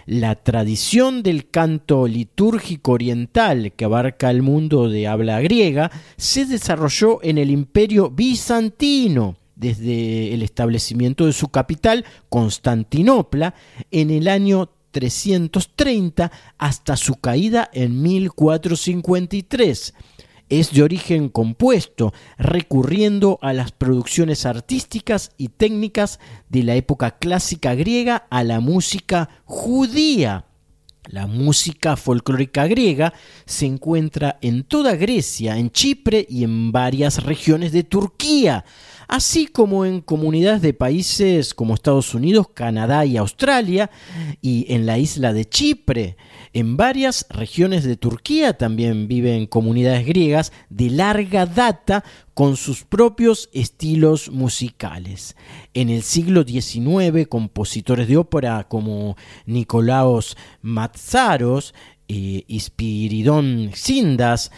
La 0.06 0.34
tradición 0.36 1.22
del 1.22 1.50
canto 1.50 2.08
litúrgico 2.08 2.92
oriental 2.92 3.72
que 3.76 3.84
abarca 3.84 4.30
el 4.30 4.42
mundo 4.42 4.88
de 4.88 5.06
habla 5.06 5.40
griega 5.40 5.90
se 6.16 6.46
desarrolló 6.46 7.22
en 7.22 7.38
el 7.38 7.50
imperio 7.50 8.10
bizantino 8.10 9.36
desde 9.56 10.32
el 10.32 10.42
establecimiento 10.42 11.26
de 11.26 11.32
su 11.32 11.48
capital, 11.48 12.04
Constantinopla, 12.28 13.54
en 13.90 14.10
el 14.10 14.28
año 14.28 14.70
330 14.92 16.30
hasta 16.56 16.96
su 16.96 17.16
caída 17.16 17.68
en 17.72 18.00
1453. 18.02 19.94
Es 20.48 20.72
de 20.72 20.82
origen 20.82 21.28
compuesto, 21.28 22.14
recurriendo 22.38 23.38
a 23.42 23.52
las 23.52 23.72
producciones 23.72 24.46
artísticas 24.46 25.32
y 25.36 25.48
técnicas 25.48 26.20
de 26.48 26.62
la 26.62 26.76
época 26.76 27.18
clásica 27.18 27.74
griega 27.74 28.28
a 28.30 28.44
la 28.44 28.60
música 28.60 29.28
judía. 29.44 30.44
La 31.08 31.26
música 31.26 31.96
folclórica 31.96 32.66
griega 32.66 33.12
se 33.44 33.66
encuentra 33.66 34.38
en 34.40 34.64
toda 34.64 34.96
Grecia, 34.96 35.56
en 35.56 35.70
Chipre 35.70 36.26
y 36.28 36.42
en 36.42 36.72
varias 36.72 37.22
regiones 37.22 37.72
de 37.72 37.84
Turquía. 37.84 38.64
Así 39.08 39.46
como 39.46 39.84
en 39.84 40.00
comunidades 40.00 40.62
de 40.62 40.74
países 40.74 41.54
como 41.54 41.74
Estados 41.74 42.14
Unidos, 42.14 42.48
Canadá 42.52 43.04
y 43.04 43.16
Australia, 43.16 43.90
y 44.40 44.66
en 44.72 44.86
la 44.86 44.98
isla 44.98 45.32
de 45.32 45.44
Chipre. 45.44 46.16
En 46.52 46.76
varias 46.76 47.26
regiones 47.28 47.84
de 47.84 47.96
Turquía 47.96 48.56
también 48.56 49.08
viven 49.08 49.46
comunidades 49.46 50.06
griegas 50.06 50.52
de 50.70 50.90
larga 50.90 51.44
data 51.44 52.02
con 52.32 52.56
sus 52.56 52.84
propios 52.84 53.50
estilos 53.52 54.30
musicales. 54.30 55.36
En 55.74 55.90
el 55.90 56.02
siglo 56.02 56.44
XIX, 56.44 57.26
compositores 57.28 58.08
de 58.08 58.16
ópera 58.16 58.64
como 58.68 59.16
Nicolaos 59.44 60.36
Matzaros, 60.62 61.74
eh, 62.08 62.44
Spiridón 62.58 63.72
Sindas, 63.74 64.52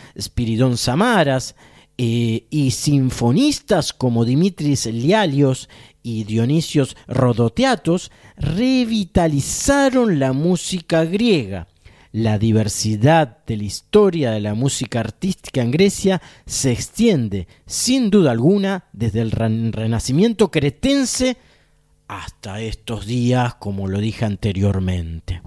Samaras, 0.76 1.56
eh, 2.00 2.46
y 2.48 2.70
sinfonistas 2.70 3.92
como 3.92 4.24
Dimitris 4.24 4.86
Lialios 4.86 5.68
y 6.00 6.22
Dionisios 6.22 6.96
Rodoteatos 7.08 8.12
revitalizaron 8.36 10.20
la 10.20 10.32
música 10.32 11.04
griega. 11.04 11.66
La 12.12 12.38
diversidad 12.38 13.38
de 13.46 13.56
la 13.56 13.64
historia 13.64 14.30
de 14.30 14.38
la 14.38 14.54
música 14.54 15.00
artística 15.00 15.60
en 15.60 15.72
Grecia 15.72 16.22
se 16.46 16.70
extiende, 16.70 17.48
sin 17.66 18.10
duda 18.10 18.30
alguna, 18.30 18.84
desde 18.92 19.20
el 19.20 19.32
Renacimiento 19.32 20.52
cretense 20.52 21.36
hasta 22.06 22.60
estos 22.60 23.06
días, 23.06 23.56
como 23.56 23.88
lo 23.88 23.98
dije 23.98 24.24
anteriormente. 24.24 25.42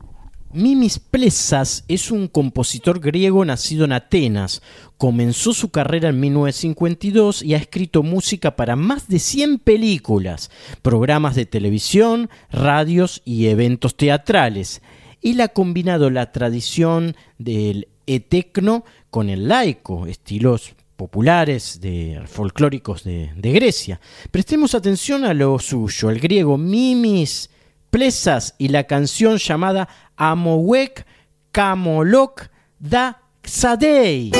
Mimis 0.53 0.99
Plesas 0.99 1.85
es 1.87 2.11
un 2.11 2.27
compositor 2.27 2.99
griego 2.99 3.45
nacido 3.45 3.85
en 3.85 3.93
Atenas. 3.93 4.61
Comenzó 4.97 5.53
su 5.53 5.69
carrera 5.69 6.09
en 6.09 6.19
1952 6.19 7.41
y 7.41 7.53
ha 7.53 7.57
escrito 7.57 8.03
música 8.03 8.57
para 8.57 8.75
más 8.75 9.07
de 9.07 9.19
100 9.19 9.59
películas, 9.59 10.51
programas 10.81 11.35
de 11.35 11.45
televisión, 11.45 12.29
radios 12.51 13.21
y 13.23 13.47
eventos 13.47 13.95
teatrales. 13.95 14.81
Él 15.21 15.39
ha 15.39 15.47
combinado 15.47 16.09
la 16.09 16.33
tradición 16.33 17.15
del 17.37 17.87
etecno 18.05 18.83
con 19.09 19.29
el 19.29 19.47
laico, 19.47 20.05
estilos 20.05 20.75
populares 20.97 21.79
de 21.79 22.21
folclóricos 22.25 23.05
de, 23.05 23.31
de 23.37 23.51
Grecia. 23.53 24.01
Prestemos 24.31 24.75
atención 24.75 25.23
a 25.23 25.33
lo 25.33 25.57
suyo, 25.59 26.09
el 26.09 26.19
griego 26.19 26.57
Mimis 26.57 27.49
Plesas 27.91 28.55
y 28.57 28.69
la 28.69 28.85
canción 28.85 29.37
llamada 29.37 29.89
Amowek 30.21 31.03
Kamolok 31.51 32.47
Da 32.79 33.15
Sadei. 33.43 34.31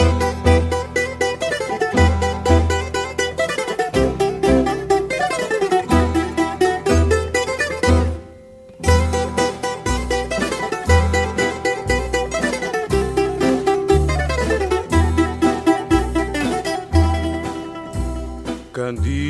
Candy 18.74 19.20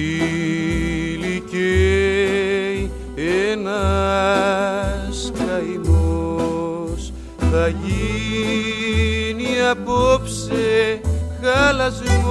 χαλασμός 11.82 12.22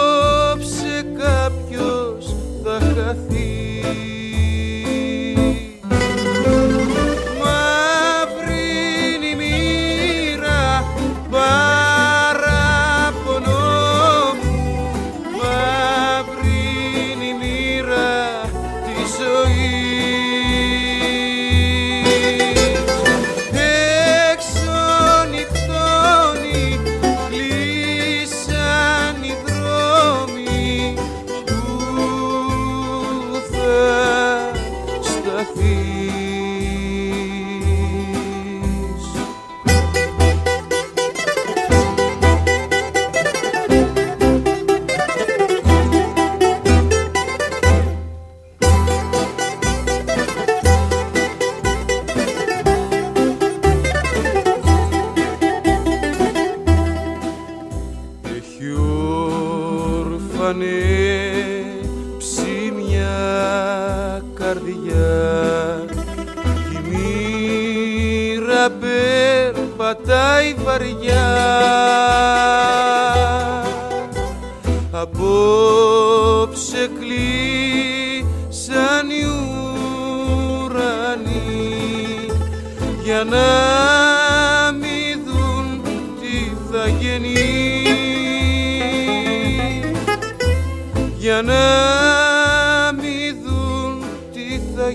τι 94.80 94.80
θα 94.80 94.92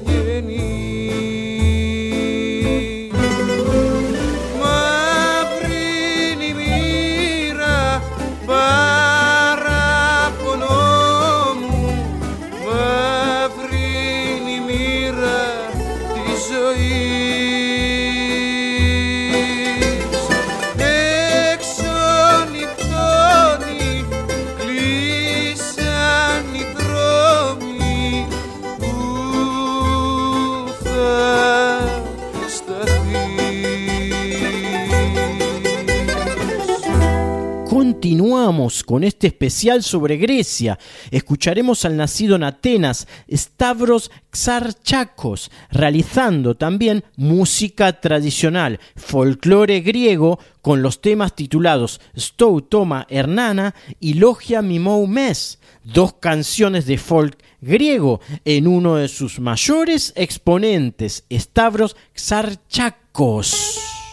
Este 39.16 39.28
especial 39.28 39.82
sobre 39.82 40.18
Grecia. 40.18 40.78
Escucharemos 41.10 41.86
al 41.86 41.96
nacido 41.96 42.36
en 42.36 42.44
Atenas, 42.44 43.08
Stavros 43.32 44.10
Xarchakos, 44.30 45.50
realizando 45.70 46.54
también 46.54 47.02
música 47.16 47.98
tradicional, 47.98 48.78
folclore 48.94 49.80
griego, 49.80 50.38
con 50.60 50.82
los 50.82 51.00
temas 51.00 51.34
titulados 51.34 51.98
Stou 52.14 52.60
Toma 52.60 53.06
Hernana 53.08 53.74
y 54.00 54.14
Logia 54.14 54.60
Mimou 54.60 55.06
Mes, 55.06 55.60
dos 55.82 56.12
canciones 56.14 56.84
de 56.84 56.98
folk 56.98 57.38
griego 57.62 58.20
en 58.44 58.66
uno 58.66 58.96
de 58.96 59.08
sus 59.08 59.40
mayores 59.40 60.12
exponentes, 60.14 61.24
Stavros 61.30 61.96
Xarchakos. 62.14 64.05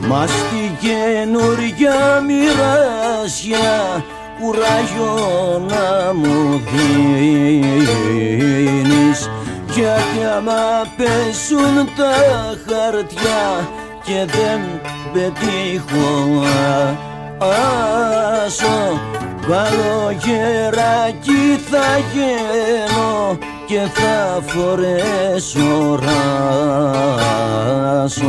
Μα 0.07 0.27
στη 0.27 0.77
καινούργια 0.79 2.21
μοιράσια 2.27 4.03
κουράγιο 4.39 5.61
να 5.67 6.13
μου 6.13 6.61
δίνεις. 7.51 9.19
Γιατί 9.73 10.19
άμα 10.37 10.63
πέσουν 10.97 11.75
τα 11.97 12.15
χαρτιά 12.65 13.69
και 14.03 14.25
δεν 14.25 14.59
πετύχω 15.13 16.43
άσο 18.45 18.99
Καλογεράκι 19.47 21.41
θα 21.69 21.87
γίνω 22.13 23.37
και 23.65 23.79
θα 23.93 24.41
φορέσω 24.47 25.99
ράσο 28.05 28.27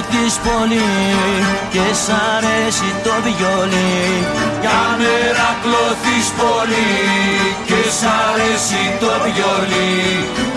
μερακλωθείς 0.00 0.34
πολύ 0.48 0.90
και 1.74 1.86
σ' 2.02 2.12
αρέσει 2.34 2.88
το 3.04 3.14
βιολί. 3.24 3.98
Κι 4.62 4.70
αν 4.82 4.90
μερακλωθείς 5.00 6.28
πολύ 6.40 6.90
και 7.68 7.80
σ' 7.98 8.06
αρέσει 8.26 8.82
το 9.00 9.12
βιολί. 9.24 9.92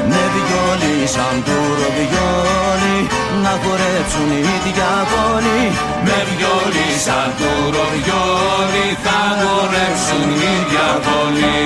Με 0.10 0.22
βιολί 0.34 0.96
σαν 1.14 1.36
τούρο 1.46 1.88
βιολί 1.98 2.98
να 3.44 3.54
χορέψουν 3.64 4.30
οι 4.32 4.56
διαβόλοι 4.66 5.62
Με 6.06 6.18
βιολί 6.30 6.88
σαν 7.06 7.30
το 7.40 7.52
ροβιόλι 7.76 8.88
θα 9.04 9.22
χορέψουν 9.42 10.30
οι 10.42 10.54
διαβολοί 10.70 11.62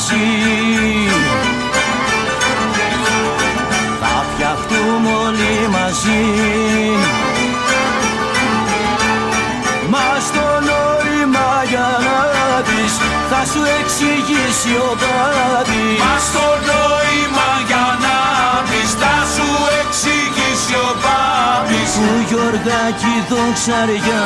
μαγαζί 0.00 1.08
Θα 4.00 4.24
φτιαχτούμε 4.32 5.10
όλοι 5.26 5.68
μαζί. 5.68 6.22
Μας 9.92 10.22
στο 10.26 10.46
νόημα 10.68 11.48
για 11.68 11.88
να 12.06 12.18
δεις 12.66 12.94
Θα 13.30 13.40
σου 13.52 13.62
εξηγήσει 13.80 14.72
ο 14.88 14.90
Δάδης 15.02 15.98
Μας 16.04 16.22
στο 16.30 16.46
νόημα 16.68 17.48
για 17.66 17.86
να 18.04 18.16
πεις 18.68 18.90
θα 19.00 19.14
σου 19.34 19.48
εξηγήσει 19.80 20.30
Γιωργάκι 22.28 23.14
δοξαριά 23.28 24.24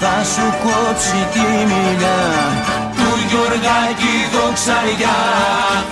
θα 0.00 0.24
σου 0.32 0.46
κόψει 0.62 1.26
τη 1.32 1.40
μιλιά 1.40 2.20
Του 3.32 3.38
Γιωργάκι 3.38 4.14
δοξαριά 4.32 5.18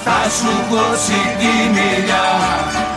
θα 0.05 0.20
σου 0.36 0.53
κόψει 0.70 1.20
τη 1.41 1.53
μιλιά. 1.74 2.28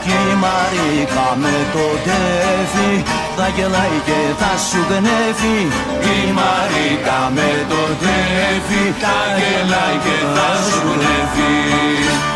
Και 0.03 0.15
η 0.31 0.35
Μαρίκα 0.43 1.27
με 1.41 1.55
το 1.73 1.85
τέφι 2.05 2.91
θα 3.35 3.47
γελάει 3.55 3.99
και 4.07 4.19
θα 4.39 4.51
σου 4.67 4.79
γνέφει. 4.89 5.59
Η 6.15 6.31
Μαρίκα 6.37 7.19
με 7.35 7.51
το 7.69 7.81
τέφι 8.03 8.83
θα 9.01 9.17
γελάει 9.37 9.97
και 10.05 10.17
θα 10.35 10.49
σου 10.69 10.79
γνέφει 10.93 12.32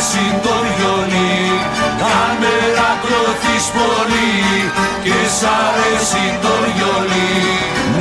εσύ 0.00 0.26
τον 0.44 0.64
Διονύ 0.76 1.38
Αν 2.20 2.32
με 2.40 2.54
ρακλωθείς 2.78 3.66
πολύ 3.76 4.32
και 5.04 5.18
σ' 5.36 5.46
αρέσει 5.64 6.24
τον 6.42 6.62
Διονύ 6.74 7.32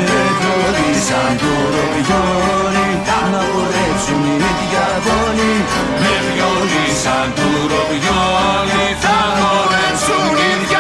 Με 0.08 0.22
γνωρίσαν 0.38 1.32
τον 1.42 1.74
Διονύ 2.08 2.90
να 3.32 3.42
χορέψουν 3.52 4.24
οι 4.32 4.52
διαδόνοι 4.62 5.54
Με 6.02 6.14
βιολί 6.26 6.86
σαν 7.04 7.28
τουροβιόλι 7.38 8.88
θα 9.04 9.18
χορέψουν 9.40 10.26
οι 10.40 10.52
διαδόνοι 10.62 10.79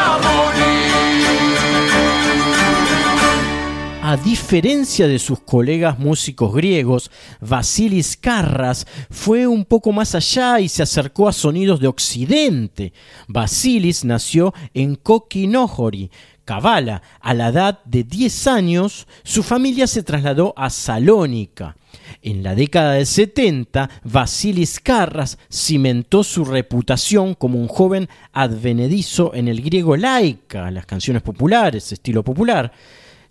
A 4.09 4.17
diferencia 4.17 5.07
de 5.07 5.19
sus 5.19 5.39
colegas 5.39 5.99
músicos 5.99 6.51
griegos, 6.55 7.11
Vasilis 7.41 8.17
Karras 8.17 8.87
fue 9.11 9.45
un 9.45 9.65
poco 9.65 9.91
más 9.91 10.15
allá 10.15 10.59
y 10.59 10.67
se 10.67 10.81
acercó 10.81 11.27
a 11.27 11.31
sonidos 11.31 11.79
de 11.79 11.89
Occidente. 11.89 12.91
Vasilis 13.27 14.03
nació 14.03 14.51
en 14.73 14.95
Kokinohori, 14.95 16.09
Kavala. 16.43 17.03
A 17.19 17.35
la 17.35 17.49
edad 17.49 17.83
de 17.85 18.03
10 18.03 18.47
años, 18.47 19.05
su 19.21 19.43
familia 19.43 19.85
se 19.85 20.01
trasladó 20.01 20.55
a 20.57 20.71
Salónica. 20.71 21.77
En 22.23 22.41
la 22.41 22.55
década 22.55 22.93
de 22.93 23.05
70, 23.05 23.91
Vasilis 24.05 24.79
Karras 24.79 25.37
cimentó 25.51 26.23
su 26.23 26.45
reputación 26.45 27.35
como 27.35 27.59
un 27.59 27.67
joven 27.67 28.09
advenedizo 28.33 29.35
en 29.35 29.47
el 29.47 29.61
griego 29.61 29.95
laica, 29.95 30.71
las 30.71 30.87
canciones 30.87 31.21
populares, 31.21 31.91
estilo 31.91 32.23
popular. 32.23 32.73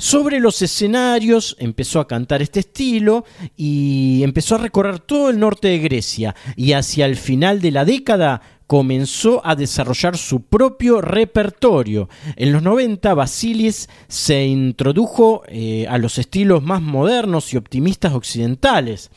Sobre 0.01 0.39
los 0.39 0.63
escenarios 0.63 1.57
empezó 1.59 1.99
a 1.99 2.07
cantar 2.07 2.41
este 2.41 2.61
estilo 2.61 3.25
y 3.57 4.21
empezó 4.23 4.55
a 4.55 4.59
recorrer 4.59 5.01
todo 5.01 5.29
el 5.31 5.41
norte 5.41 5.67
de 5.69 5.79
Grecia 5.81 6.37
y 6.55 6.73
hacia 6.73 7.05
el 7.05 7.17
final 7.17 7.61
de 7.61 7.73
la 7.73 7.85
década 7.85 8.41
comenzó 8.69 9.45
a 9.45 9.57
desarrollar 9.57 10.17
su 10.17 10.43
propio 10.43 11.01
repertorio. 11.01 12.09
En 12.37 12.53
los 12.53 12.63
90 12.63 13.13
Basilis 13.15 13.89
se 14.07 14.47
introdujo 14.47 15.43
eh, 15.49 15.87
a 15.89 15.99
los 15.99 16.19
estilos 16.19 16.63
más 16.63 16.81
modernos 16.81 17.53
y 17.53 17.57
optimistas 17.57 18.13
occidentales. 18.15 19.11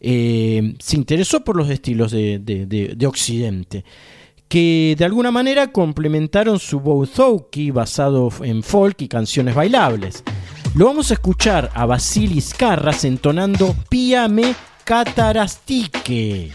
Eh, 0.00 0.74
se 0.78 0.96
interesó 0.96 1.44
por 1.44 1.56
los 1.56 1.68
estilos 1.68 2.10
de, 2.10 2.38
de- 2.38 2.64
de- 2.66 2.94
de 2.96 3.06
Occidente 3.06 3.84
que 4.52 4.94
de 4.98 5.06
alguna 5.06 5.30
manera 5.30 5.72
complementaron 5.72 6.58
su 6.58 6.78
bouzouki 6.78 7.70
basado 7.70 8.28
en 8.42 8.62
folk 8.62 9.00
y 9.00 9.08
canciones 9.08 9.54
bailables. 9.54 10.22
Lo 10.74 10.84
vamos 10.84 11.10
a 11.10 11.14
escuchar 11.14 11.70
a 11.72 11.86
Basilis 11.86 12.52
Carras 12.52 13.06
entonando 13.06 13.74
Pia 13.88 14.28
me 14.28 14.54
catarastique. 14.84 16.52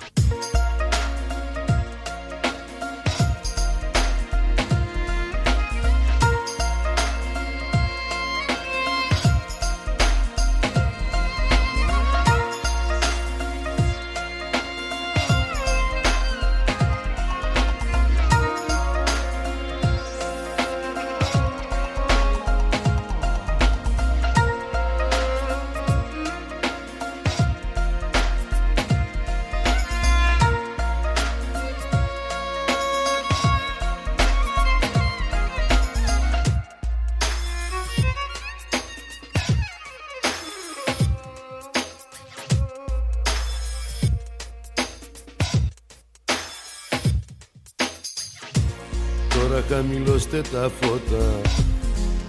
Χαμηλώστε 50.38 50.41
τα 50.51 50.71
φώτα 50.81 51.41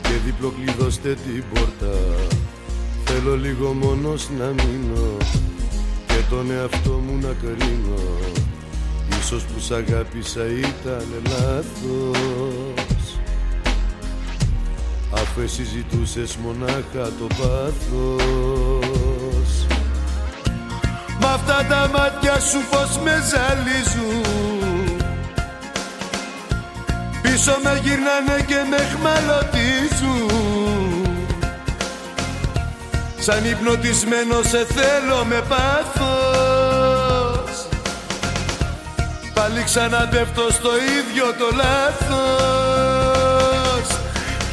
και 0.03 0.15
διπλοκλειδώστε 0.25 1.15
την 1.15 1.45
πόρτα. 1.55 1.99
Θέλω 3.05 3.37
λίγο 3.37 3.73
μόνος 3.73 4.29
να 4.39 4.45
μείνω 4.45 5.17
και 6.07 6.23
τον 6.31 6.51
εαυτό 6.51 6.91
μου 6.91 7.19
να 7.21 7.35
κρίνω. 7.41 8.03
Ίσως 9.21 9.43
που 9.43 9.61
σ' 9.61 9.71
αγάπησα 9.71 10.45
ήταν 10.47 11.07
λάθος. 11.25 13.19
Αφού 15.11 15.41
εσύ 15.41 15.65
ζητούσες 15.65 16.37
μονάχα 16.37 17.13
το 17.19 17.27
πάθος. 17.39 18.17
Μ' 21.21 21.25
αυτά 21.25 21.67
τα 21.69 21.91
μάτια 21.93 22.41
σου 22.41 22.59
πως 22.71 22.99
με 23.05 23.13
ζαλίζουν 23.31 24.58
Πίσω 27.23 27.59
με 27.63 27.81
γυρνάνε 27.83 28.45
και 28.47 28.65
με 28.71 28.77
χμαλωτίζουν. 28.93 30.37
Σαν 33.19 33.45
υπνοτισμένο 33.45 34.43
σε 34.43 34.67
θέλω 34.75 35.25
με 35.25 35.43
πάθος. 35.49 36.87
Πάλι 39.35 39.63
ξαναπέφτω 39.65 40.51
στο 40.51 40.71
ίδιο 40.99 41.35
το 41.39 41.49
λάθος. 41.57 43.09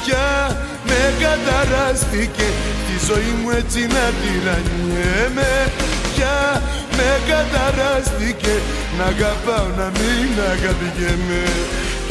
Πια 0.06 0.58
με 0.88 1.14
καταράστηκε 1.20 2.48
τη 2.88 3.06
ζωή 3.06 3.34
μου 3.42 3.50
έτσι 3.50 3.80
να 3.80 4.06
τυραννιέμαι 4.20 5.72
Πια 6.16 6.62
με 6.98 7.10
καταράστηκε 7.28 8.54
να 8.98 9.04
αγαπάω 9.04 9.68
να 9.78 9.92
μην 10.00 10.30
αγαπηγέμαι 10.54 11.44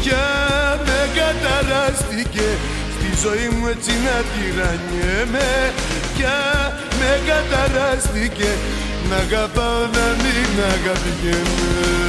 Πια 0.04 0.80
με 0.86 1.10
καταράστηκε. 1.14 2.48
Στη 2.94 3.08
ζωή 3.22 3.48
μου 3.48 3.66
έτσι 3.66 3.90
να 3.90 4.16
τυραννιέμαι 4.32 5.72
Πια 6.16 6.38
με 6.98 7.20
καταράστηκε. 7.26 8.48
Να 9.08 9.16
αγαπάω 9.16 9.80
να 9.80 10.06
μην 10.22 10.62
αγαπηγέμαι. 10.74 12.04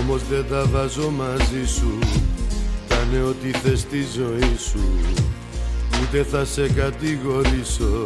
Όμως 0.00 0.22
δεν 0.30 0.44
τα 0.50 0.64
βάζω 0.72 1.10
μαζί 1.10 1.66
σου. 1.76 1.98
Κάνε 2.88 3.22
ό,τι 3.22 3.50
θες 3.50 3.80
στη 3.80 4.06
ζωή 4.16 4.56
σου. 4.70 4.98
Ούτε 6.02 6.26
θα 6.30 6.44
σε 6.44 6.68
κατηγορήσω 6.68 8.04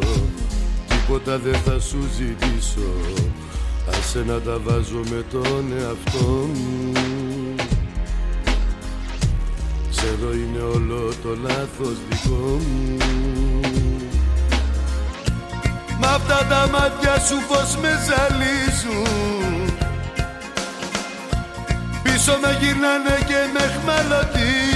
Τίποτα 1.07 1.37
δεν 1.37 1.55
θα 1.65 1.79
σου 1.79 1.97
ζητήσω. 2.15 2.89
Άσε 3.89 4.23
να 4.27 4.39
τα 4.39 4.59
βάζω 4.63 5.01
με 5.09 5.23
τον 5.31 5.73
εαυτό 5.79 6.27
μου. 6.53 6.91
Ξέρω 9.89 10.33
είναι 10.33 10.61
όλο 10.61 11.13
το 11.23 11.29
λάθος 11.43 11.97
δικό 12.09 12.59
μου. 12.71 12.97
Μ' 15.99 16.05
αυτά 16.05 16.45
τα 16.49 16.69
μάτια 16.71 17.19
σου 17.19 17.35
πως 17.47 17.77
με 17.81 17.89
ζαλίζουν. 18.07 19.71
Πίσω 22.03 22.37
με 22.41 22.57
γυρνάνε 22.59 23.17
και 23.27 23.39
με 23.53 23.59
χμαλωτίζουν 23.59 24.66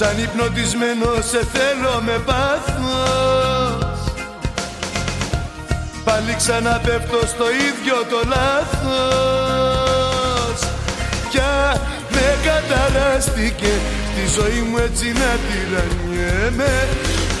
Σαν 0.00 0.18
υπνοτισμένο 0.18 1.10
σε 1.30 1.40
θέλω 1.52 2.00
με 2.00 2.16
πάθος. 2.26 3.98
Πάλι 6.04 6.34
ξαναπέφτω 6.36 7.20
στο 7.26 7.46
ίδιο 7.68 7.96
το 8.10 8.20
λάθος. 8.34 9.48
Πια 11.30 11.80
με 12.10 12.26
καταράστηκε 12.48 13.72
Τη 14.14 14.24
ζωή 14.36 14.60
μου 14.68 14.78
έτσι 14.78 15.06
να 15.20 15.30
τυραννιέμαι 15.46 16.74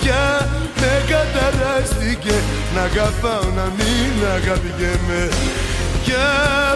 Πια 0.00 0.48
με 0.80 0.92
καταράστηκε 1.14 2.36
Να 2.74 2.82
αγαπάω 2.82 3.46
να 3.56 3.66
μην 3.76 4.12
αγαπιέμαι. 4.36 5.22
Πια 6.04 6.28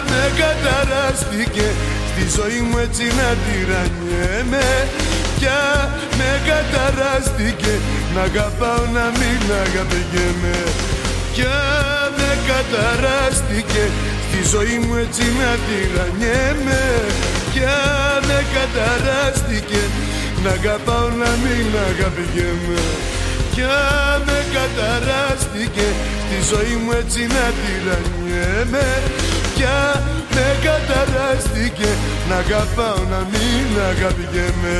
με 0.09 0.23
καταράστηκε 0.43 1.67
Στη 2.09 2.23
ζωή 2.37 2.59
μου 2.67 2.77
έτσι 2.77 3.03
να 3.03 3.29
τυραννιέμαι 3.43 4.67
Πια 5.43 5.89
με 6.19 6.31
καταράστηκε. 6.51 7.73
Να 8.15 8.21
αγαπάω 8.29 8.83
να 8.97 9.05
μην 9.19 9.41
αγαπιέμαι 9.63 10.57
Πια 11.33 11.59
με 12.17 12.29
καταράστηκε 12.51 13.83
Στη 14.27 14.41
ζωή 14.53 14.77
μου 14.83 14.95
έτσι 15.03 15.25
να 15.39 15.51
τυραννιέμαι. 15.65 16.83
Πια 17.53 17.79
με 18.27 18.39
καταράστηκε 18.57 19.81
Να 20.43 20.51
αγαπάω 20.59 21.07
να 21.23 21.31
μην 21.43 21.67
αγαπιέμαι 21.89 22.81
Πια 23.53 23.77
με 24.27 24.39
καταράστηκε 24.57 25.87
Στη 26.25 26.37
ζωή 26.51 26.75
μου 26.81 26.91
έτσι 27.01 27.21
να 27.35 27.45
τυραννιέμαι. 27.59 28.87
Πια 29.55 29.79
με 30.35 30.47
καταράστηκε 30.67 31.89
Να 32.29 32.35
αγαπάω 32.45 33.01
να 33.13 33.19
μην 33.31 33.67
αγαπιέμαι 33.91 34.77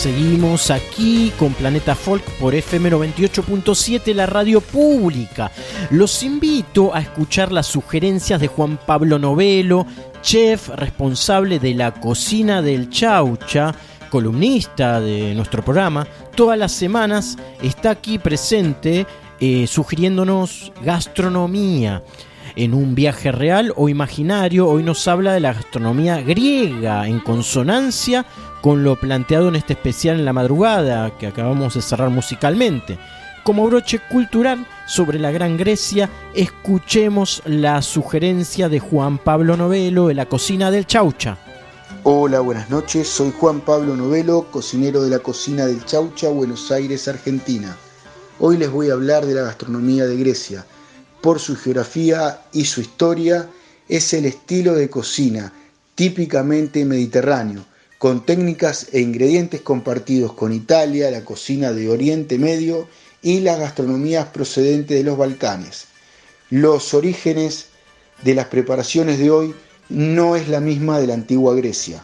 Seguimos 0.00 0.70
aquí 0.70 1.30
con 1.38 1.52
Planeta 1.52 1.94
Folk 1.94 2.24
por 2.38 2.54
FM 2.54 2.90
98.7, 2.90 4.14
la 4.14 4.24
radio 4.24 4.62
pública. 4.62 5.52
Los 5.90 6.22
invito 6.22 6.94
a 6.94 7.00
escuchar 7.00 7.52
las 7.52 7.66
sugerencias 7.66 8.40
de 8.40 8.46
Juan 8.46 8.78
Pablo 8.78 9.18
Novelo, 9.18 9.86
chef 10.22 10.70
responsable 10.70 11.58
de 11.58 11.74
la 11.74 11.92
cocina 11.92 12.62
del 12.62 12.88
Chaucha, 12.88 13.74
columnista 14.08 15.02
de 15.02 15.34
nuestro 15.34 15.62
programa. 15.62 16.06
Todas 16.34 16.58
las 16.58 16.72
semanas 16.72 17.36
está 17.60 17.90
aquí 17.90 18.18
presente 18.18 19.06
eh, 19.38 19.66
sugiriéndonos 19.66 20.72
gastronomía 20.82 22.02
en 22.56 22.72
un 22.72 22.94
viaje 22.94 23.32
real 23.32 23.74
o 23.76 23.90
imaginario. 23.90 24.66
Hoy 24.66 24.82
nos 24.82 25.06
habla 25.08 25.34
de 25.34 25.40
la 25.40 25.52
gastronomía 25.52 26.22
griega 26.22 27.06
en 27.06 27.20
consonancia 27.20 28.24
con 28.60 28.84
lo 28.84 28.96
planteado 28.96 29.48
en 29.48 29.56
este 29.56 29.72
especial 29.72 30.18
en 30.18 30.24
la 30.24 30.32
madrugada 30.32 31.16
que 31.18 31.26
acabamos 31.26 31.74
de 31.74 31.82
cerrar 31.82 32.10
musicalmente. 32.10 32.98
Como 33.42 33.66
broche 33.66 34.00
cultural 34.10 34.66
sobre 34.86 35.18
la 35.18 35.30
Gran 35.30 35.56
Grecia, 35.56 36.10
escuchemos 36.34 37.42
la 37.46 37.80
sugerencia 37.80 38.68
de 38.68 38.80
Juan 38.80 39.18
Pablo 39.18 39.56
Novelo 39.56 40.08
de 40.08 40.14
la 40.14 40.26
cocina 40.26 40.70
del 40.70 40.86
Chaucha. 40.86 41.38
Hola, 42.02 42.40
buenas 42.40 42.68
noches. 42.70 43.08
Soy 43.08 43.32
Juan 43.38 43.60
Pablo 43.60 43.96
Novelo, 43.96 44.46
cocinero 44.50 45.02
de 45.02 45.10
la 45.10 45.18
cocina 45.18 45.66
del 45.66 45.84
Chaucha, 45.84 46.28
Buenos 46.28 46.70
Aires, 46.70 47.08
Argentina. 47.08 47.76
Hoy 48.38 48.56
les 48.56 48.70
voy 48.70 48.90
a 48.90 48.94
hablar 48.94 49.26
de 49.26 49.34
la 49.34 49.42
gastronomía 49.42 50.06
de 50.06 50.16
Grecia. 50.16 50.64
Por 51.20 51.40
su 51.40 51.56
geografía 51.56 52.40
y 52.52 52.64
su 52.64 52.80
historia, 52.80 53.48
es 53.88 54.12
el 54.14 54.24
estilo 54.24 54.74
de 54.74 54.88
cocina 54.88 55.52
típicamente 55.94 56.84
mediterráneo, 56.84 57.64
con 58.00 58.24
técnicas 58.24 58.86
e 58.92 59.00
ingredientes 59.00 59.60
compartidos 59.60 60.32
con 60.32 60.54
Italia, 60.54 61.10
la 61.10 61.22
cocina 61.22 61.74
de 61.74 61.90
Oriente 61.90 62.38
Medio 62.38 62.88
y 63.20 63.40
las 63.40 63.58
gastronomías 63.58 64.28
procedentes 64.28 64.96
de 64.96 65.04
los 65.04 65.18
Balcanes. 65.18 65.84
Los 66.48 66.94
orígenes 66.94 67.66
de 68.22 68.34
las 68.34 68.46
preparaciones 68.46 69.18
de 69.18 69.30
hoy 69.30 69.54
no 69.90 70.34
es 70.34 70.48
la 70.48 70.60
misma 70.60 70.98
de 70.98 71.08
la 71.08 71.12
antigua 71.12 71.54
Grecia. 71.54 72.02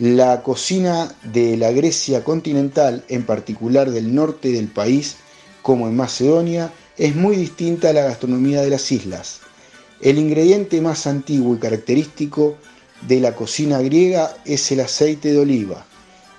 La 0.00 0.42
cocina 0.42 1.14
de 1.22 1.56
la 1.58 1.70
Grecia 1.70 2.24
continental, 2.24 3.04
en 3.08 3.22
particular 3.22 3.92
del 3.92 4.16
norte 4.16 4.50
del 4.50 4.66
país, 4.66 5.14
como 5.62 5.86
en 5.86 5.94
Macedonia, 5.94 6.72
es 6.98 7.14
muy 7.14 7.36
distinta 7.36 7.90
a 7.90 7.92
la 7.92 8.02
gastronomía 8.02 8.62
de 8.62 8.70
las 8.70 8.90
islas. 8.90 9.42
El 10.00 10.18
ingrediente 10.18 10.80
más 10.80 11.06
antiguo 11.06 11.54
y 11.54 11.58
característico 11.60 12.56
de 13.06 13.20
la 13.20 13.34
cocina 13.34 13.78
griega 13.80 14.36
es 14.44 14.70
el 14.72 14.80
aceite 14.80 15.32
de 15.32 15.38
oliva. 15.38 15.84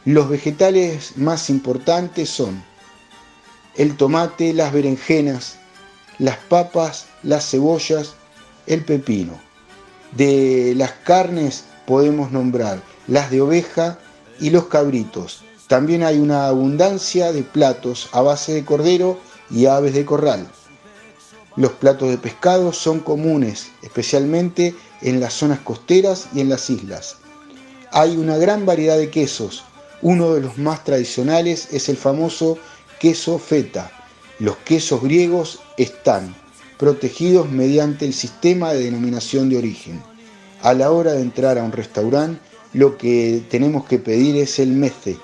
Los 0.05 0.30
vegetales 0.30 1.18
más 1.18 1.49
importantes 1.49 2.30
son 2.30 2.63
el 3.76 3.97
tomate, 3.97 4.53
las 4.53 4.72
berenjenas, 4.72 5.57
las 6.20 6.38
papas, 6.38 7.07
las 7.24 7.49
cebollas, 7.49 8.13
el 8.68 8.84
pepino. 8.84 9.39
De 10.11 10.74
las 10.76 10.91
carnes 10.91 11.66
podemos 11.86 12.32
nombrar 12.32 12.82
las 13.07 13.30
de 13.32 13.41
oveja 13.41 13.99
y 14.39 14.49
los 14.49 14.66
cabritos. 14.68 15.43
También 15.68 16.03
hay 16.03 16.20
una 16.20 16.47
abundancia 16.47 17.32
de 17.32 17.43
platos 17.43 18.09
a 18.11 18.22
base 18.22 18.53
de 18.53 18.66
cordero 18.66 19.20
y 19.49 19.66
aves 19.66 19.93
de 19.93 20.05
corral. 20.05 20.47
Los 21.55 21.72
platos 21.72 22.09
de 22.09 22.18
pescado 22.18 22.74
son 22.74 22.99
comunes, 22.99 23.72
especialmente 23.82 24.76
en 25.01 25.19
las 25.19 25.33
zonas 25.33 25.59
costeras 25.59 26.27
y 26.33 26.41
en 26.41 26.49
las 26.49 26.69
islas. 26.69 27.17
Hay 27.91 28.17
una 28.17 28.37
gran 28.37 28.65
variedad 28.65 28.97
de 28.97 29.09
quesos. 29.09 29.63
Uno 30.01 30.33
de 30.33 30.41
los 30.41 30.57
más 30.57 30.83
tradicionales 30.83 31.69
es 31.71 31.89
el 31.89 31.97
famoso 31.97 32.57
queso 32.99 33.39
feta. 33.39 33.91
Los 34.39 34.57
quesos 34.57 35.01
griegos 35.01 35.59
están 35.77 36.35
protegidos 36.77 37.49
mediante 37.49 38.05
el 38.05 38.13
sistema 38.13 38.73
de 38.73 38.83
denominación 38.83 39.49
de 39.49 39.57
origen. 39.57 40.01
A 40.61 40.73
la 40.73 40.91
hora 40.91 41.13
de 41.13 41.21
entrar 41.21 41.57
a 41.57 41.63
un 41.63 41.71
restaurante, 41.71 42.41
lo 42.73 42.97
que 42.97 43.43
tenemos 43.49 43.85
que 43.85 43.99
pedir 43.99 44.35
es 44.35 44.59
el 44.59 44.71
mece. 44.71 45.17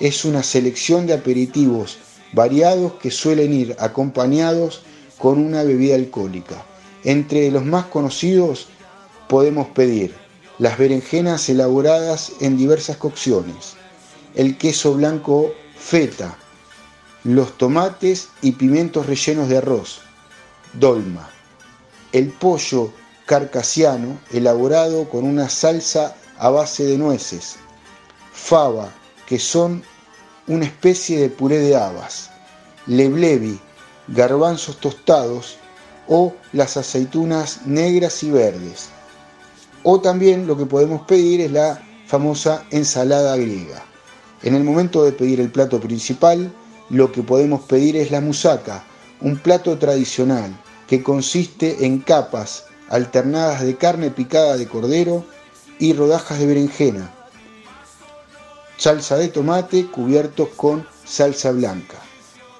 Es 0.00 0.24
una 0.24 0.42
selección 0.42 1.06
de 1.06 1.14
aperitivos 1.14 1.98
variados 2.32 2.94
que 2.94 3.12
suelen 3.12 3.52
ir 3.52 3.76
acompañados 3.78 4.82
con 5.18 5.38
una 5.38 5.62
bebida 5.62 5.94
alcohólica. 5.94 6.64
Entre 7.04 7.50
los 7.50 7.64
más 7.64 7.86
conocidos 7.86 8.68
podemos 9.28 9.68
pedir 9.68 10.14
las 10.58 10.78
berenjenas 10.78 11.48
elaboradas 11.48 12.32
en 12.40 12.56
diversas 12.56 12.96
cocciones, 12.96 13.74
el 14.34 14.56
queso 14.56 14.94
blanco 14.94 15.52
feta, 15.76 16.36
los 17.24 17.56
tomates 17.58 18.28
y 18.42 18.52
pimientos 18.52 19.06
rellenos 19.06 19.48
de 19.48 19.58
arroz, 19.58 20.00
dolma, 20.74 21.28
el 22.12 22.28
pollo 22.28 22.92
carcasiano 23.26 24.18
elaborado 24.30 25.08
con 25.08 25.24
una 25.24 25.48
salsa 25.48 26.14
a 26.38 26.50
base 26.50 26.84
de 26.84 26.98
nueces, 26.98 27.56
fava, 28.32 28.92
que 29.26 29.38
son 29.38 29.82
una 30.46 30.66
especie 30.66 31.18
de 31.18 31.30
puré 31.30 31.58
de 31.58 31.74
habas, 31.74 32.30
leblebi, 32.86 33.58
garbanzos 34.08 34.78
tostados 34.78 35.56
o 36.06 36.34
las 36.52 36.76
aceitunas 36.76 37.66
negras 37.66 38.22
y 38.22 38.30
verdes. 38.30 38.90
O 39.84 40.00
también 40.00 40.46
lo 40.46 40.56
que 40.56 40.64
podemos 40.64 41.02
pedir 41.02 41.42
es 41.42 41.52
la 41.52 41.80
famosa 42.06 42.64
ensalada 42.70 43.36
griega. 43.36 43.84
En 44.42 44.54
el 44.54 44.64
momento 44.64 45.04
de 45.04 45.12
pedir 45.12 45.40
el 45.40 45.50
plato 45.50 45.78
principal, 45.78 46.50
lo 46.88 47.12
que 47.12 47.22
podemos 47.22 47.62
pedir 47.62 47.96
es 47.96 48.10
la 48.10 48.22
musaca, 48.22 48.82
un 49.20 49.38
plato 49.38 49.78
tradicional 49.78 50.58
que 50.86 51.02
consiste 51.02 51.84
en 51.84 51.98
capas 51.98 52.64
alternadas 52.88 53.62
de 53.62 53.76
carne 53.76 54.10
picada 54.10 54.56
de 54.56 54.66
cordero 54.66 55.24
y 55.78 55.92
rodajas 55.92 56.38
de 56.38 56.46
berenjena, 56.46 57.10
salsa 58.78 59.16
de 59.16 59.28
tomate 59.28 59.86
cubiertos 59.86 60.48
con 60.56 60.86
salsa 61.04 61.52
blanca. 61.52 61.96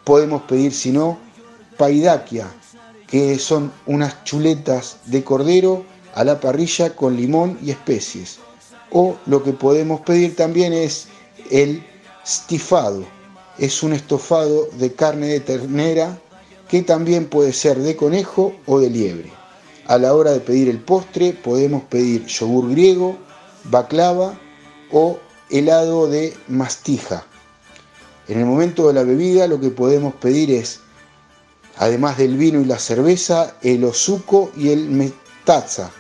Podemos 0.05 0.43
pedir, 0.43 0.75
si 0.75 0.91
no, 0.91 1.19
paidakia, 1.79 2.47
que 3.07 3.39
son 3.39 3.73
unas 3.87 4.25
chuletas 4.25 4.99
de 5.07 5.25
cordero 5.25 5.85
a 6.15 6.25
la 6.25 6.41
parrilla 6.41 6.95
con 6.95 7.17
limón 7.17 7.59
y 7.63 7.71
especies. 7.71 8.39
O 8.91 9.17
lo 9.27 9.43
que 9.43 9.53
podemos 9.53 10.01
pedir 10.01 10.37
también 10.37 10.73
es 10.73 11.09
el 11.51 11.85
stifado. 12.27 13.05
Es 13.59 13.83
un 13.83 13.93
estofado 13.93 14.69
de 14.79 14.93
carne 14.93 15.29
de 15.29 15.41
ternera 15.41 16.19
que 16.69 16.83
también 16.83 17.27
puede 17.27 17.53
ser 17.53 17.79
de 17.79 17.97
conejo 17.97 18.55
o 18.67 18.81
de 18.81 18.91
liebre. 18.91 19.33
A 19.87 19.99
la 19.99 20.15
hora 20.15 20.33
de 20.33 20.41
pedir 20.41 20.69
el 20.69 20.81
postre 20.81 21.33
podemos 21.33 21.83
pedir 21.85 22.25
yogur 22.27 22.71
griego, 22.71 23.17
baklava 23.65 24.39
o 24.91 25.19
helado 25.51 26.07
de 26.07 26.33
mastija. 26.49 27.27
En 28.29 28.39
el 28.39 28.47
momento 28.47 28.89
de 28.89 28.95
la 28.95 29.03
bebida 29.03 29.47
lo 29.47 29.61
que 29.61 29.69
podemos 29.69 30.15
pedir 30.15 30.51
es, 30.51 30.81
además 31.77 32.17
del 32.17 32.37
vino 32.37 32.61
y 32.61 32.65
la 32.65 32.79
cerveza, 32.79 33.57
el 33.63 33.85
osuco 33.85 34.51
y 34.57 34.71
el 34.71 34.89
metaza. 34.89 35.91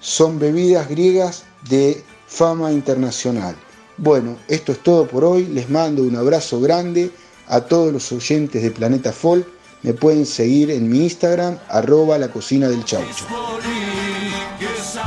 Son 0.00 0.38
bebidas 0.38 0.88
griegas 0.88 1.44
de 1.68 2.02
fama 2.26 2.72
internacional. 2.72 3.56
Bueno, 3.96 4.36
esto 4.46 4.72
es 4.72 4.78
todo 4.82 5.06
por 5.06 5.24
hoy. 5.24 5.46
Les 5.46 5.68
mando 5.68 6.02
un 6.02 6.16
abrazo 6.16 6.60
grande 6.60 7.10
a 7.48 7.60
todos 7.62 7.92
los 7.92 8.12
oyentes 8.12 8.62
de 8.62 8.70
Planeta 8.70 9.12
Folk. 9.12 9.46
Me 9.82 9.92
pueden 9.94 10.26
seguir 10.26 10.70
en 10.70 10.88
mi 10.88 11.04
Instagram, 11.04 11.58
arroba 11.68 12.18
la 12.18 12.28
cocina 12.28 12.68
del 12.68 12.84
chaucho. 12.84 13.26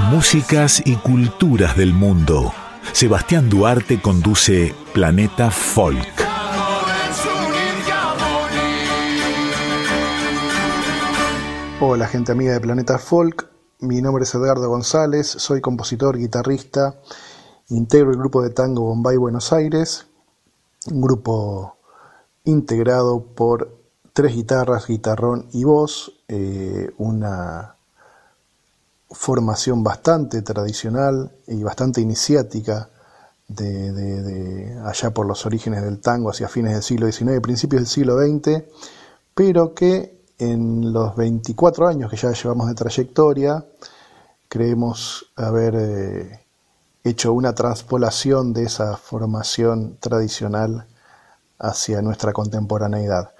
Músicas 0.09 0.81
y 0.85 0.95
culturas 0.95 1.77
del 1.77 1.93
mundo. 1.93 2.53
Sebastián 2.91 3.49
Duarte 3.49 4.01
conduce 4.01 4.73
Planeta 4.93 5.51
Folk. 5.51 6.21
Hola 11.79 12.07
gente 12.07 12.31
amiga 12.31 12.53
de 12.53 12.59
Planeta 12.59 12.99
Folk, 12.99 13.50
mi 13.81 14.01
nombre 14.01 14.23
es 14.23 14.33
Edgardo 14.35 14.69
González, 14.69 15.27
soy 15.27 15.61
compositor, 15.61 16.17
guitarrista, 16.17 16.95
integro 17.69 18.11
el 18.11 18.17
grupo 18.17 18.41
de 18.41 18.51
tango 18.51 18.83
Bombay 18.83 19.17
Buenos 19.17 19.51
Aires, 19.53 20.05
un 20.91 21.01
grupo 21.01 21.77
integrado 22.43 23.23
por 23.23 23.75
tres 24.13 24.35
guitarras, 24.35 24.87
guitarrón 24.87 25.47
y 25.53 25.63
voz, 25.63 26.13
eh, 26.27 26.91
una 26.97 27.75
formación 29.09 29.83
bastante 29.83 30.41
tradicional 30.41 31.31
y 31.47 31.63
bastante 31.63 32.01
iniciática 32.01 32.89
de, 33.47 33.91
de- 33.91 34.21
de 34.23 34.79
allá 34.85 35.11
por 35.11 35.25
los 35.25 35.45
orígenes 35.45 35.83
del 35.83 35.99
tango 35.99 36.29
hacia 36.29 36.47
fines 36.47 36.73
del 36.73 36.83
siglo 36.83 37.11
XIX, 37.11 37.41
principios 37.41 37.81
del 37.81 37.87
siglo 37.87 38.17
XX, 38.17 38.63
pero 39.35 39.73
que 39.73 40.20
en 40.41 40.91
los 40.91 41.15
24 41.15 41.87
años 41.87 42.09
que 42.09 42.17
ya 42.17 42.31
llevamos 42.31 42.67
de 42.67 42.73
trayectoria, 42.73 43.63
creemos 44.47 45.31
haber 45.35 45.75
eh, 45.77 46.45
hecho 47.03 47.31
una 47.31 47.53
transpolación 47.53 48.51
de 48.51 48.63
esa 48.63 48.97
formación 48.97 49.97
tradicional 49.99 50.87
hacia 51.59 52.01
nuestra 52.01 52.33
contemporaneidad. 52.33 53.35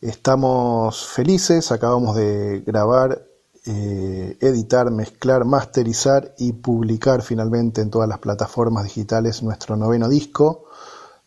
Estamos 0.00 1.06
felices, 1.06 1.70
acabamos 1.70 2.16
de 2.16 2.62
grabar, 2.66 3.22
eh, 3.66 4.38
editar, 4.40 4.90
mezclar, 4.90 5.44
masterizar 5.44 6.34
y 6.38 6.52
publicar 6.54 7.20
finalmente 7.20 7.82
en 7.82 7.90
todas 7.90 8.08
las 8.08 8.20
plataformas 8.20 8.84
digitales 8.84 9.42
nuestro 9.42 9.76
noveno 9.76 10.08
disco 10.08 10.64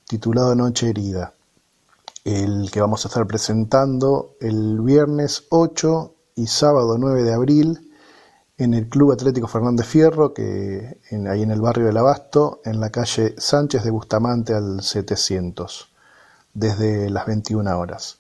titulado 0.08 0.56
Noche 0.56 0.90
Herida, 0.90 1.36
el 2.24 2.70
que 2.72 2.82
vamos 2.82 3.06
a 3.06 3.08
estar 3.08 3.26
presentando 3.26 4.36
el 4.40 4.80
viernes 4.82 5.46
8 5.50 6.16
y 6.36 6.48
sábado 6.48 6.98
9 6.98 7.24
de 7.24 7.34
abril 7.34 7.92
en 8.58 8.76
el 8.76 8.90
Club 8.90 9.12
Atlético 9.12 9.48
Fernández 9.48 9.88
Fierro, 9.88 10.34
que 10.34 11.00
ahí 11.28 11.42
en 11.42 11.52
el 11.52 11.62
barrio 11.62 11.88
del 11.88 11.98
Abasto, 11.98 12.62
en 12.64 12.80
la 12.80 12.92
calle 12.92 13.34
Sánchez 13.38 13.84
de 13.84 13.90
Bustamante 13.90 14.54
al 14.54 14.84
700, 14.84 15.92
desde 16.54 17.10
las 17.10 17.26
21 17.26 17.80
horas. 17.80 18.20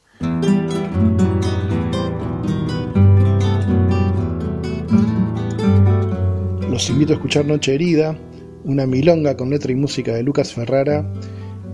Los 6.69 6.89
invito 6.89 7.13
a 7.13 7.15
escuchar 7.17 7.45
Noche 7.45 7.75
Herida, 7.75 8.17
una 8.63 8.87
milonga 8.87 9.37
con 9.37 9.51
letra 9.51 9.71
y 9.71 9.75
música 9.75 10.13
de 10.13 10.23
Lucas 10.23 10.53
Ferrara 10.53 11.05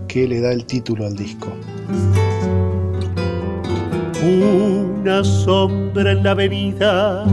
que 0.08 0.26
le 0.26 0.40
da 0.40 0.52
el 0.52 0.64
título 0.64 1.06
al 1.06 1.14
disco. 1.14 1.48
Una 4.22 5.22
sombra 5.22 6.12
en 6.12 6.24
la 6.24 6.30
avenida 6.32 7.24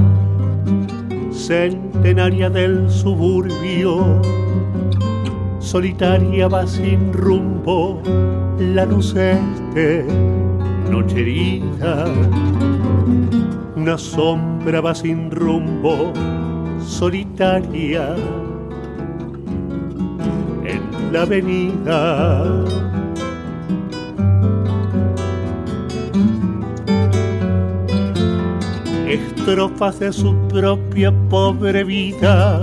centenaria 1.32 2.49
del 2.49 2.89
suburbio, 2.89 4.21
solitaria 5.59 6.47
va 6.47 6.67
sin 6.67 7.11
rumbo, 7.13 8.01
la 8.59 8.86
luz 8.86 9.15
este, 9.15 10.05
noche 10.91 11.21
herida. 11.21 12.05
Una 13.76 13.97
sombra 13.97 14.82
va 14.82 14.93
sin 14.93 15.32
rumbo, 15.32 16.13
solitaria 16.80 18.15
la 21.16 21.22
avenida. 21.22 22.43
estrofas 29.07 29.99
de 29.99 30.11
su 30.11 30.36
propia 30.49 31.13
pobre 31.30 31.86
vida 31.86 32.59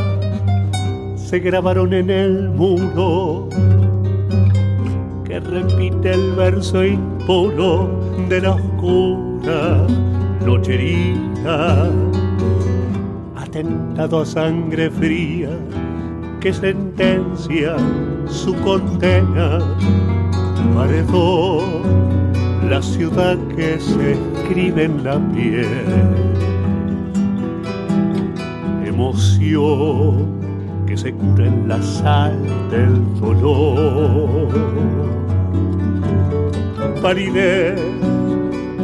se 1.16 1.38
grabaron 1.38 1.94
en 1.94 2.10
el 2.10 2.50
muro 2.50 3.48
que 5.24 5.40
repite 5.40 6.12
el 6.12 6.32
verso 6.32 6.84
impuro 6.84 7.88
de 8.28 8.40
la 8.42 8.50
oscura 8.50 9.86
noche 10.44 10.74
herida 10.74 11.90
atentado 13.36 14.20
a 14.20 14.26
sangre 14.26 14.90
fría 14.90 15.48
que 16.42 16.52
sentencia 16.52 17.76
su 18.26 18.52
condena. 18.56 19.60
Paredón 20.74 21.82
la 22.68 22.82
ciudad 22.82 23.38
que 23.54 23.78
se 23.78 24.12
escribe 24.12 24.84
en 24.84 25.04
la 25.04 25.20
piel. 25.32 25.66
Emoción 28.84 30.40
que 30.84 30.96
se 30.96 31.12
cura 31.12 31.46
en 31.46 31.68
la 31.68 31.80
sal 31.80 32.36
del 32.70 33.20
dolor. 33.20 34.48
Palidez 37.00 37.80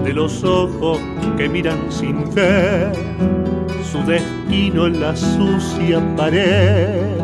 de 0.05 0.13
los 0.13 0.45
ojos 0.45 1.01
que 1.37 1.49
miran 1.49 1.79
sin 1.91 2.33
ver. 2.35 2.93
Su 3.91 3.99
destino 4.07 4.87
en 4.87 5.01
la 5.01 5.17
sucia 5.17 6.01
pared 6.17 7.18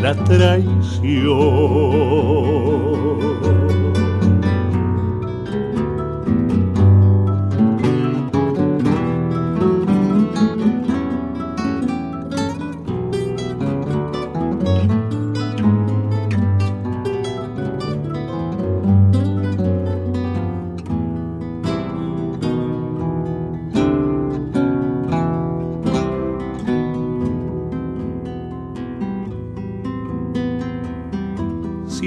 la 0.00 0.14
traición. 0.14 0.80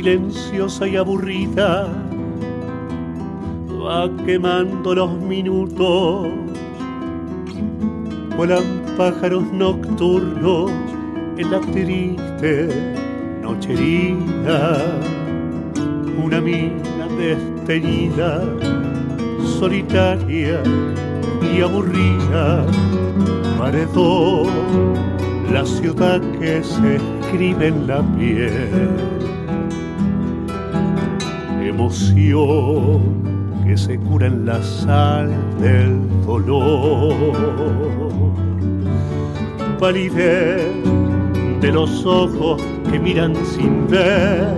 Silenciosa 0.04 0.86
y 0.86 0.98
aburrida, 0.98 1.88
va 3.70 4.10
quemando 4.26 4.94
los 4.94 5.18
minutos. 5.22 6.28
Vuelan 8.36 8.64
pájaros 8.98 9.46
nocturnos 9.54 10.72
en 11.38 11.52
la 11.52 11.62
triste 11.62 12.96
noche 13.42 13.72
herida. 13.72 15.00
Una 16.22 16.42
mina 16.42 17.08
desteñida, 17.18 18.44
solitaria 19.58 20.62
y 21.56 21.62
aburrida, 21.62 22.66
paredón, 23.58 24.50
la 25.50 25.66
ciudad 25.66 26.20
que 26.42 26.62
se 26.62 26.98
escribe 26.98 27.68
en 27.68 27.88
la 27.88 28.02
piel 28.18 29.13
emoción 31.74 33.02
que 33.66 33.76
se 33.78 33.98
cura 33.98 34.28
en 34.28 34.46
la 34.46 34.62
sal 34.62 35.30
del 35.60 35.98
dolor. 36.26 37.16
Palidez 39.80 40.64
de 41.62 41.72
los 41.72 42.06
ojos 42.06 42.62
que 42.92 43.00
miran 43.00 43.34
sin 43.46 43.88
ver 43.88 44.56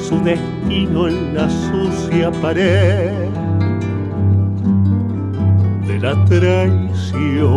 su 0.00 0.20
destino 0.22 1.08
en 1.08 1.34
la 1.34 1.48
sucia 1.50 2.30
pared 2.30 3.10
de 5.86 5.98
la 5.98 6.24
traición. 6.26 7.52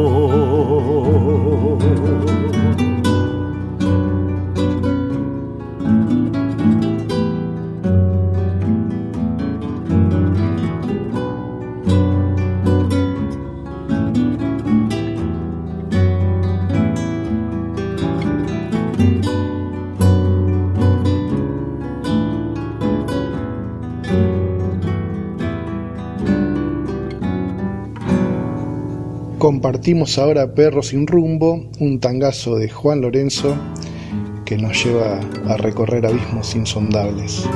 Compartimos 29.56 30.18
ahora 30.18 30.54
Perro 30.54 30.84
sin 30.84 31.08
rumbo, 31.08 31.70
un 31.80 32.02
tangazo 32.02 32.58
de 32.58 32.68
Juan 32.68 33.00
Lorenzo 33.00 33.56
que 34.44 34.58
nos 34.58 34.84
lleva 34.84 35.22
a 35.48 35.56
recorrer 35.56 36.06
abismos 36.06 36.54
insondables. 36.58 37.48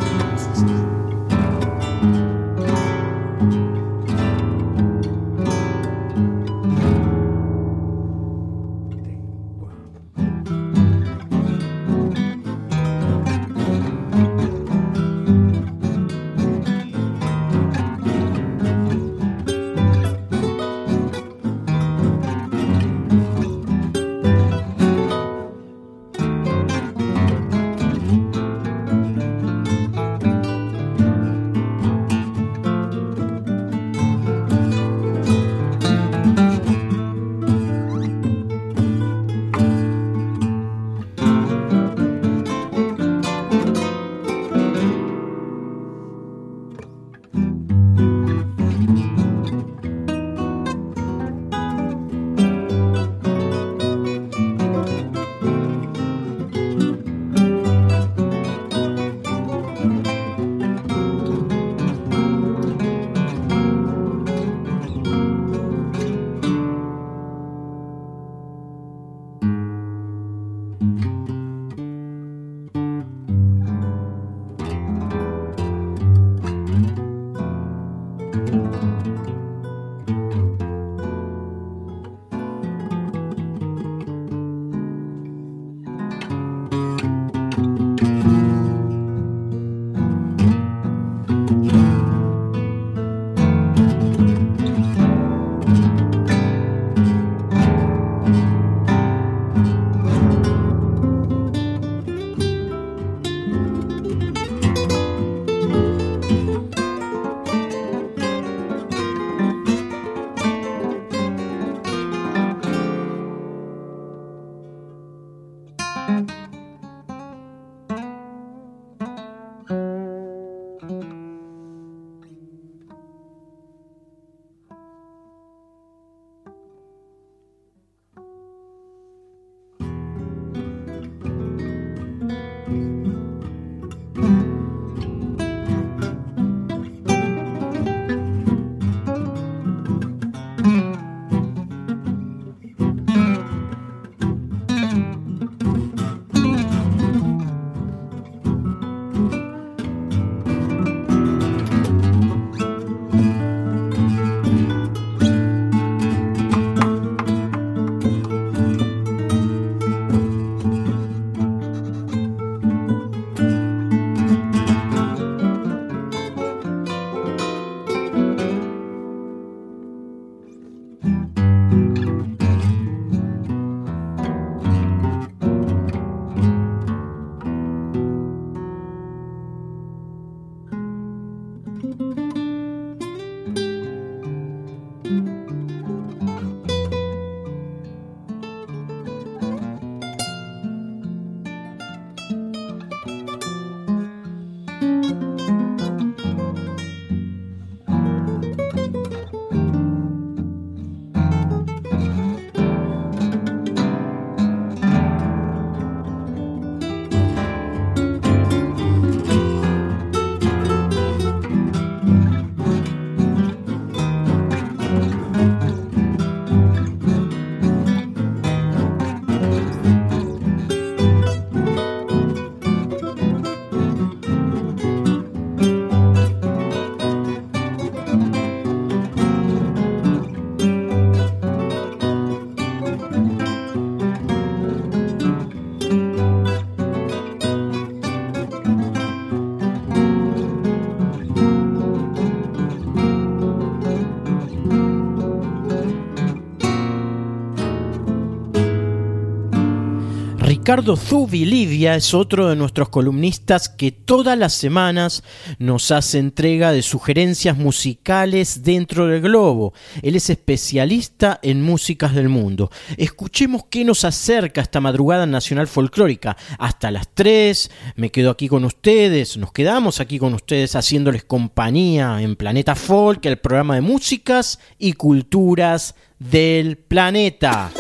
Ricardo 250.69 250.95
Zubi 250.95 251.45
Livia 251.45 251.95
es 251.95 252.13
otro 252.13 252.47
de 252.47 252.55
nuestros 252.55 252.89
columnistas 252.89 253.69
que 253.69 253.91
todas 253.91 254.37
las 254.37 254.53
semanas 254.53 255.23
nos 255.57 255.89
hace 255.89 256.19
entrega 256.19 256.71
de 256.71 256.83
sugerencias 256.83 257.57
musicales 257.57 258.61
dentro 258.61 259.07
del 259.07 259.19
globo. 259.19 259.73
Él 260.03 260.15
es 260.15 260.29
especialista 260.29 261.39
en 261.41 261.63
músicas 261.63 262.13
del 262.13 262.29
mundo. 262.29 262.69
Escuchemos 262.97 263.63
qué 263.67 263.83
nos 263.83 264.05
acerca 264.05 264.61
esta 264.61 264.79
madrugada 264.79 265.25
nacional 265.25 265.65
folclórica. 265.67 266.37
Hasta 266.59 266.91
las 266.91 267.09
3 267.15 267.71
me 267.95 268.11
quedo 268.11 268.29
aquí 268.29 268.47
con 268.47 268.63
ustedes, 268.63 269.37
nos 269.37 269.51
quedamos 269.51 269.99
aquí 269.99 270.19
con 270.19 270.35
ustedes 270.35 270.75
haciéndoles 270.75 271.23
compañía 271.23 272.21
en 272.21 272.35
Planeta 272.35 272.75
Folk, 272.75 273.25
el 273.25 273.39
programa 273.39 273.73
de 273.73 273.81
músicas 273.81 274.59
y 274.77 274.93
culturas 274.93 275.95
del 276.19 276.77
planeta. 276.77 277.71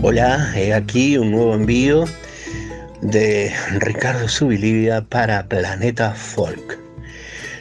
Hola, 0.00 0.52
he 0.54 0.72
aquí 0.72 1.18
un 1.18 1.32
nuevo 1.32 1.56
envío 1.56 2.04
de 3.00 3.52
Ricardo 3.80 4.28
Subilivia 4.28 5.02
para 5.02 5.48
Planeta 5.48 6.14
Folk. 6.14 6.78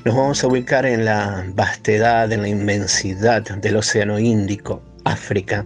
Nos 0.06 0.16
vamos 0.16 0.44
a 0.44 0.48
ubicar 0.48 0.86
en 0.86 1.04
la 1.04 1.44
vastedad, 1.56 2.32
en 2.32 2.44
la 2.44 2.48
inmensidad 2.48 3.42
del 3.42 3.78
Océano 3.78 4.20
Índico, 4.20 4.84
África, 5.04 5.66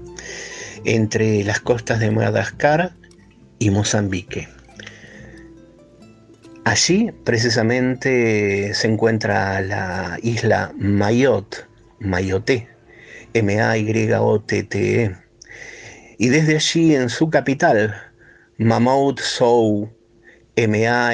entre 0.86 1.44
las 1.44 1.60
costas 1.60 2.00
de 2.00 2.10
Madagascar 2.10 2.94
y 3.60 3.70
Mozambique. 3.70 4.48
Allí 6.64 7.12
precisamente 7.26 8.74
se 8.74 8.88
encuentra 8.88 9.60
la 9.60 10.18
isla 10.24 10.72
Mayotte, 10.78 11.66
Mayotte, 12.00 12.70
M-A-Y-O-T-T-E 13.34 15.31
y 16.22 16.30
desde 16.30 16.56
allí 16.56 16.94
en 16.94 17.10
su 17.10 17.32
capital, 17.32 17.96
Mammoth 18.60 19.22
Sou, 19.22 19.92
M-A-M-O-U-D-Z-O-U, 20.56 21.10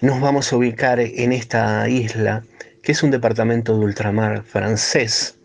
nos 0.00 0.20
vamos 0.20 0.52
a 0.52 0.56
ubicar 0.56 0.98
en 0.98 1.30
esta 1.30 1.88
isla, 1.88 2.42
que 2.82 2.90
es 2.90 3.04
un 3.04 3.12
departamento 3.12 3.78
de 3.78 3.84
ultramar 3.84 4.42
francés, 4.42 5.38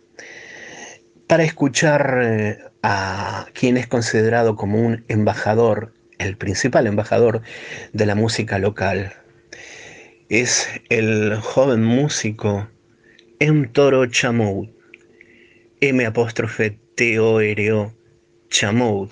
para 1.28 1.44
escuchar 1.44 2.22
eh, 2.24 2.58
a 2.82 3.46
quien 3.52 3.76
es 3.76 3.86
considerado 3.86 4.56
como 4.56 4.84
un 4.84 5.04
embajador, 5.06 5.94
el 6.18 6.36
principal 6.36 6.88
embajador 6.88 7.42
de 7.92 8.04
la 8.04 8.16
música 8.16 8.58
local. 8.58 9.12
Es 10.28 10.68
el 10.88 11.36
joven 11.36 11.84
músico 11.84 12.68
Mtoro 13.38 14.06
Chamout 14.06 14.76
M 15.80 16.04
apóstrofe 16.04 16.76
T 16.96 17.20
O 17.20 17.40
O 17.40 17.92
Chamoud. 18.50 19.10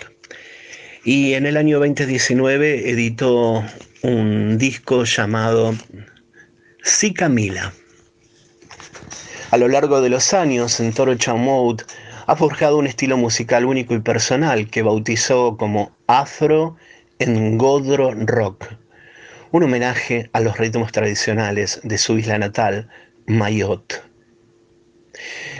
Y 1.05 1.35
en 1.35 1.47
el 1.47 1.57
año 1.57 1.79
2019 1.79 2.91
editó 2.91 3.65
un 4.03 4.59
disco 4.59 5.05
llamado 5.05 5.75
Si 6.83 7.15
Camila. 7.15 7.73
A 9.53 9.59
lo 9.59 9.69
largo 9.69 10.01
de 10.01 10.09
los 10.09 10.35
años, 10.35 10.83
Toro 10.97 11.15
Chamoud 11.15 11.83
ha 12.27 12.35
forjado 12.35 12.79
un 12.79 12.89
estilo 12.89 13.17
musical 13.17 13.65
único 13.65 13.95
y 13.95 14.01
personal 14.01 14.69
que 14.69 14.83
bautizó 14.83 15.57
como 15.57 15.97
Afro 16.09 16.77
Engodro 17.21 18.11
Rock, 18.13 18.75
un 19.53 19.63
homenaje 19.63 20.29
a 20.33 20.41
los 20.41 20.59
ritmos 20.59 20.91
tradicionales 20.91 21.81
de 21.85 21.97
su 21.97 22.19
isla 22.19 22.39
natal, 22.39 22.89
Mayotte. 23.27 24.03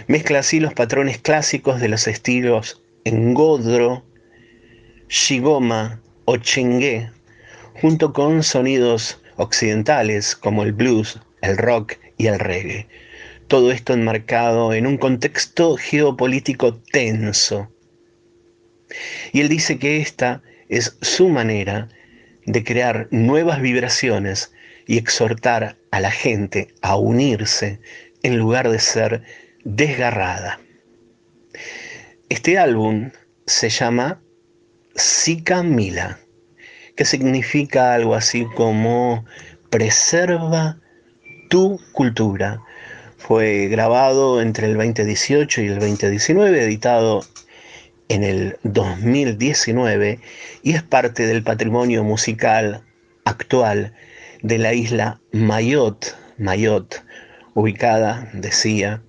Mezcla 0.09 0.39
así 0.39 0.61
los 0.61 0.73
patrones 0.73 1.19
clásicos 1.19 1.81
de 1.81 1.89
los 1.89 2.07
estilos 2.07 2.81
engodro, 3.05 4.05
shigoma 5.09 6.01
o 6.27 6.37
chengue, 6.37 7.11
junto 7.81 8.13
con 8.13 8.45
sonidos 8.45 9.21
occidentales 9.37 10.37
como 10.37 10.63
el 10.63 10.73
blues, 10.73 11.21
el 11.43 11.57
rock 11.57 11.95
y 12.19 12.27
el 12.29 12.39
reggae. 12.39 12.87
Todo 13.49 13.73
esto 13.73 13.95
enmarcado 13.95 14.73
en 14.75 14.87
un 14.87 14.97
contexto 14.97 15.77
geopolítico 15.77 16.75
tenso. 16.77 17.71
Y 19.33 19.41
él 19.41 19.49
dice 19.49 19.79
que 19.79 20.01
esta 20.01 20.43
es 20.69 20.97
su 21.01 21.29
manera 21.29 21.89
de 22.45 22.63
crear 22.63 23.09
nuevas 23.11 23.61
vibraciones 23.61 24.53
y 24.87 24.99
exhortar 24.99 25.77
a 25.91 26.01
la 26.01 26.13
gente 26.13 26.69
a 26.81 26.97
unirse 26.97 27.81
en 28.23 28.39
lugar 28.39 28.71
de 28.71 28.79
ser 28.79 29.23
desgarrada. 29.67 30.61
Este 32.29 32.57
álbum 32.57 33.11
se 33.47 33.69
llama 33.69 34.23
Sika 34.95 35.65
Mila, 35.65 36.21
que 36.95 37.05
significa 37.05 37.93
algo 37.93 38.15
así 38.15 38.47
como 38.55 39.25
preserva 39.69 40.79
tu 41.51 41.81
cultura. 41.93 42.63
Fue 43.17 43.67
grabado 43.67 44.41
entre 44.41 44.69
el 44.69 44.75
2018 44.75 45.63
y 45.63 45.67
el 45.67 45.81
2019, 45.81 46.63
editado 46.63 47.25
en 48.09 48.23
el 48.23 48.59
2019 48.63 50.21
y 50.63 50.75
es 50.75 50.83
parte 50.85 51.27
del 51.27 51.43
patrimonio 51.43 52.05
musical 52.05 52.85
actual 53.25 53.95
de 54.43 54.59
la 54.59 54.75
isla 54.75 55.21
Mayotte, 55.33 56.15
Mayotte, 56.39 57.03
ubicada, 57.55 58.31
decía, 58.33 59.03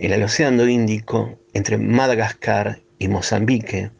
en 0.00 0.12
el 0.14 0.22
Océano 0.22 0.66
Índico 0.66 1.38
entre 1.52 1.76
Madagascar 1.76 2.80
y 2.98 3.08
Mozambique. 3.08 3.90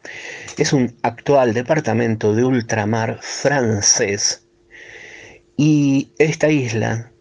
Es 0.57 0.73
un 0.73 0.97
actual 1.03 1.53
departamento 1.53 2.35
de 2.35 2.43
ultramar 2.43 3.19
francés. 3.21 4.47
Y 5.59 6.13
esta 6.19 6.49
isla 6.49 7.13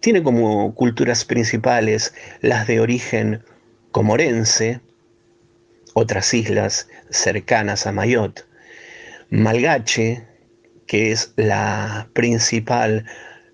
tiene 0.00 0.24
como 0.24 0.74
culturas 0.74 1.24
principales 1.24 2.12
las 2.40 2.66
de 2.66 2.80
origen 2.80 3.44
comorense, 3.92 4.80
otras 5.94 6.34
islas 6.34 6.88
cercanas 7.10 7.86
a 7.86 7.92
Mayotte, 7.92 8.44
malgache, 9.30 10.24
que 10.86 11.12
es 11.12 11.34
la 11.36 12.08
principal 12.14 13.06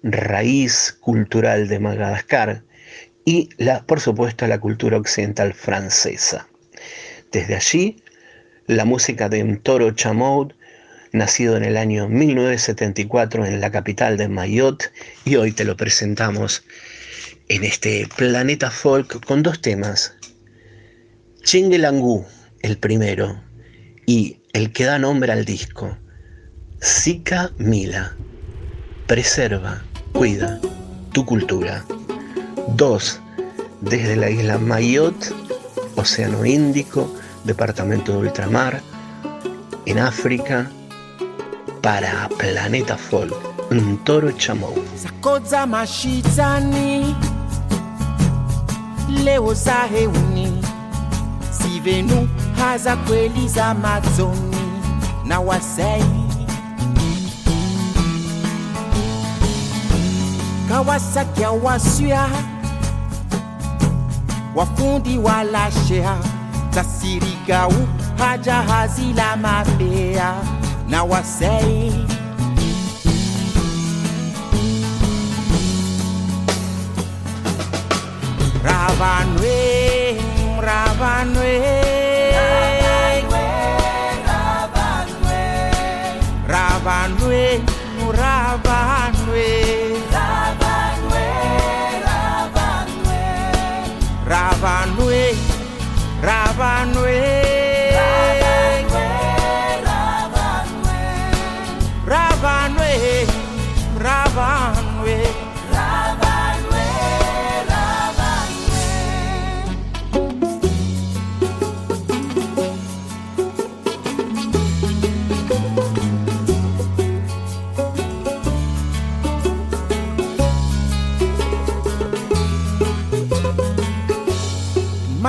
raíz 0.03 0.97
cultural 1.01 1.69
de 1.69 1.81
Madagascar, 1.81 2.63
y, 3.25 3.49
la, 3.57 3.85
por 3.85 4.01
supuesto, 4.01 4.47
la 4.47 4.61
cultura 4.61 4.97
occidental 4.97 5.55
francesa. 5.55 6.49
Desde 7.33 7.57
allí, 7.57 8.03
la 8.67 8.85
música 8.85 9.29
de 9.29 9.45
Mtoro 9.45 9.91
Chamoud, 9.93 10.53
nacido 11.13 11.57
en 11.57 11.65
el 11.65 11.77
año 11.77 12.09
1974 12.09 13.47
en 13.47 13.61
la 13.61 13.71
capital 13.71 14.17
de 14.17 14.29
Mayotte, 14.29 14.91
y 15.25 15.37
hoy 15.37 15.53
te 15.53 15.65
lo 15.65 15.77
presentamos 15.77 16.65
en 17.49 17.65
este 17.65 18.09
planeta 18.17 18.71
folk 18.71 19.25
con 19.25 19.43
dos 19.43 19.61
temas. 19.61 20.15
Chinguelangu, 21.43 22.25
el 22.63 22.79
primero, 22.79 23.43
y 24.07 24.39
el 24.53 24.73
que 24.73 24.85
da 24.85 24.99
nombre 24.99 25.33
al 25.33 25.45
disco, 25.45 25.97
Sika 26.81 27.51
Mila, 27.59 28.17
preserva, 29.07 29.83
cuida 30.13 30.61
tu 31.13 31.25
cultura. 31.25 31.85
Dos, 32.69 33.21
desde 33.81 34.17
la 34.17 34.31
isla 34.31 34.59
Mayotte, 34.59 35.33
Océano 35.97 36.45
Índico, 36.45 37.09
departamento 37.45 38.13
de 38.13 38.19
ultramar, 38.19 38.83
en 39.87 39.99
África, 39.99 40.71
para 41.83 42.29
Planeta 42.39 42.97
Folk, 42.97 43.35
un 43.71 43.99
toro 44.05 44.31
chamou. 44.33 44.75
Leo 49.25 49.55
za 49.55 49.87
heuni 49.87 50.63
sivenu 51.51 52.29
haza 52.59 52.97
kweli 52.97 53.49
za 53.49 53.75
mazoni 53.75 54.57
na 55.25 55.41
wasei 55.41 56.05
kawasaki 60.69 61.45
awasya 61.45 62.54
wafundi 64.55 65.19
wala 65.19 65.71
shea 65.71 66.19
tasirigau 66.71 67.73
haja 68.19 68.55
hazila 68.55 69.37
mapea 69.37 70.35
na 70.89 71.05
wasei. 71.05 71.93
Ravanwe 78.65 80.17
ravanwe. 80.67 81.84
Ravanui, 94.65 95.37
Ravanui. 96.23 97.44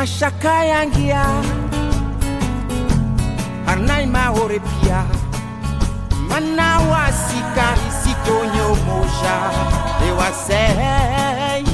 mashaka 0.05 0.63
yangia. 0.65 1.25
Anai 3.67 4.05
maore 4.05 4.59
pia. 4.59 5.01
Mana 6.29 6.79
wasika 6.79 7.73
isitonyo 7.89 8.75
moja 8.85 9.35
ewasei 10.07 11.65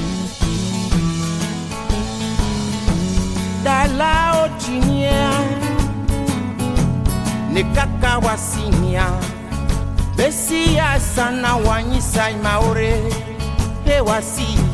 dala 3.64 4.48
nekaka 4.48 5.30
ne 7.54 7.64
kaka 7.64 8.18
wasinia 8.18 9.06
sana 11.00 11.56
wanyisa 11.56 11.56
wanyisai 11.56 12.36
maore 12.36 13.04
ewasii 13.98 14.71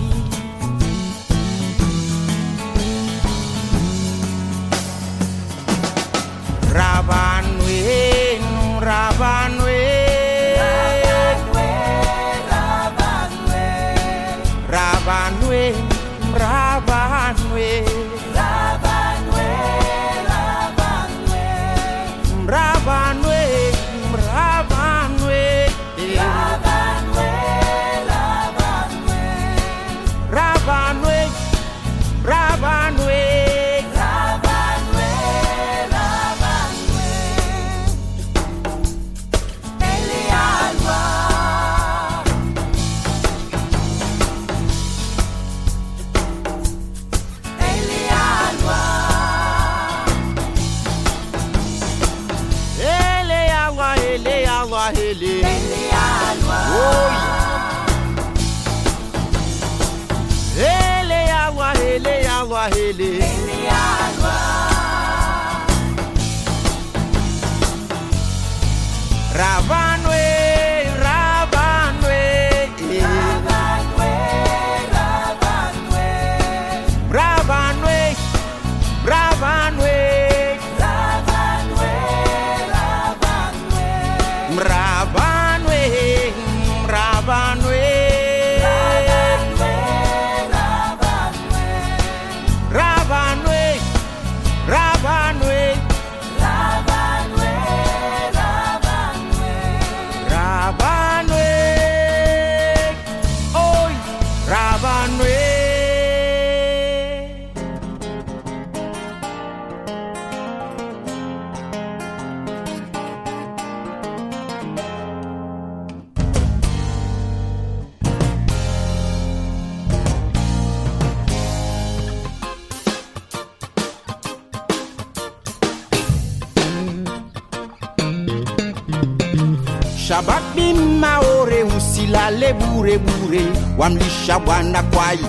wamlisha 133.78 134.40
bwana 134.40 134.84
kwai 134.84 135.20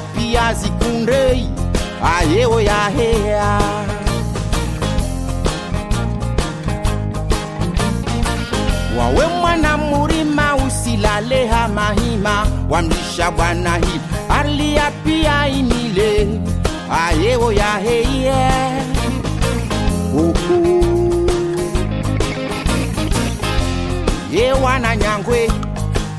piazi 0.00 0.68
kundei 0.70 1.48
zikundei 2.02 2.60
ya 2.60 2.86
oh, 2.86 2.90
hea 2.90 3.60
wawe 8.98 9.26
mwana 9.26 9.76
murima 9.78 10.56
usilaleha 10.56 11.68
mahima 11.68 12.46
wamlisha 12.70 13.30
bwana 13.30 13.76
hi 13.76 14.00
ya 14.74 14.90
pia 14.90 15.48
imile 15.48 16.40
oh, 16.90 17.52
ya 17.52 17.64
yaheye 17.64 18.22
ye 18.22 18.88
yewana 24.32 24.96
nyangwe 24.96 25.48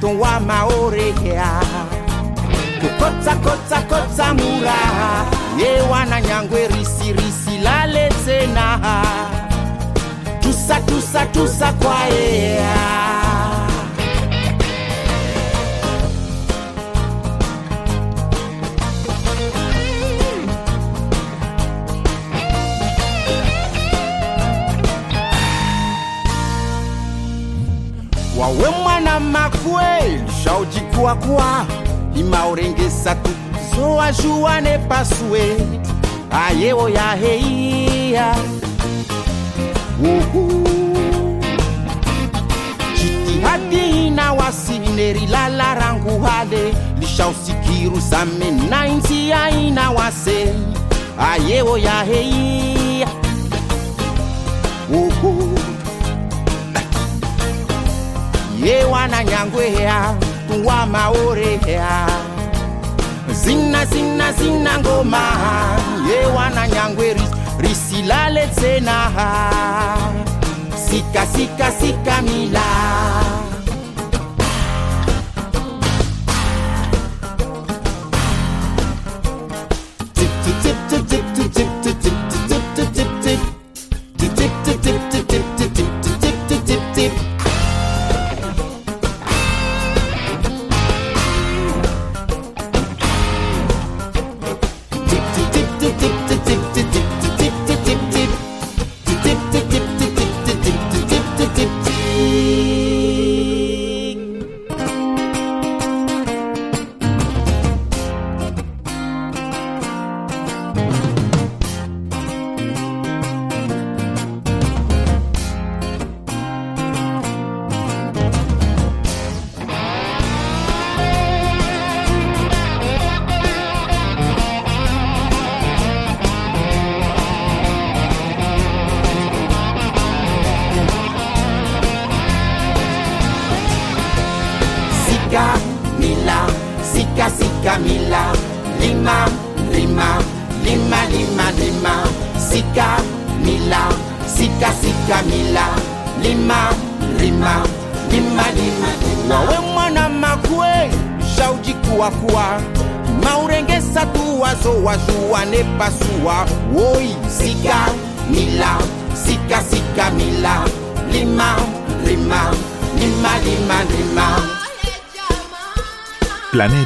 toa 0.01 0.39
maorea 0.39 1.51
kukotsa 2.81 3.35
kotsa 3.35 3.81
kotsa 3.81 4.33
mura. 4.33 4.79
Yewana 5.57 6.21
nyangwe 6.21 6.67
risirisi 6.67 7.57
lale 7.63 8.09
tena 8.25 8.79
tusa 10.41 10.79
tusa 10.81 11.25
tusa 11.25 11.73
kwaea 11.73 12.88
kama 29.19 29.49
kweli 29.49 30.23
shaudi 30.43 30.79
kwa 30.79 31.15
kwa 31.15 31.65
imaurengesa 32.15 33.15
tu 33.15 33.29
zoa 33.75 34.11
jua 34.11 34.61
ne 34.61 34.77
pasue 34.77 35.57
ayewo 36.31 36.89
ya 36.89 37.11
heia 37.15 38.35
uhu 40.03 40.67
jitihadi 42.95 44.07
inawasineri 44.07 45.27
lalarangu 45.27 46.21
hale 46.21 46.73
sa 48.01 48.25
me 48.25 48.51
na 48.69 48.87
intia 48.87 49.49
inawase 49.49 50.53
ayewo 51.31 51.77
ya 51.77 52.03
heia 52.03 53.07
uhu 54.93 55.59
ewana 58.69 59.23
nyangwe 59.23 59.73
ya 59.73 60.15
wa 60.65 60.85
maore 60.85 61.59
ya 61.67 62.07
zina 63.43 63.85
zina 63.85 64.31
zina 64.33 64.79
ngoma 64.79 65.21
ewana 66.23 66.67
nyangwe 66.67 67.15
risilale 67.57 68.47
tena 68.47 68.97
sika 70.89 71.25
sika 71.25 71.71
sika 71.71 72.21
mila. 72.21 72.63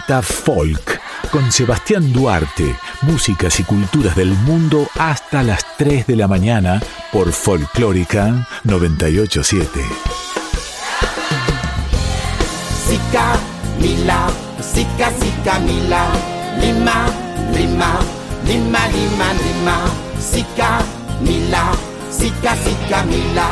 Planeta 0.05 0.21
Folk 0.21 1.01
con 1.31 1.51
Sebastián 1.51 2.11
Duarte, 2.11 2.75
músicas 3.03 3.59
y 3.59 3.63
culturas 3.63 4.15
del 4.15 4.29
mundo 4.29 4.87
hasta 4.95 5.43
las 5.43 5.65
3 5.77 6.07
de 6.07 6.15
la 6.15 6.27
mañana 6.27 6.81
por 7.11 7.31
Folclórica 7.31 8.47
987. 8.63 9.79
Sika 12.87 13.35
mila 13.79 14.27
sika 14.61 15.11
sika 15.19 15.59
mila 15.59 16.07
lima 16.59 17.05
lima 17.53 17.99
lima 18.45 18.87
lima 18.87 19.33
lima. 19.33 19.77
Sika 20.19 20.79
mila 21.21 21.71
sika 22.09 22.55
sika 22.57 23.03
mila 23.03 23.49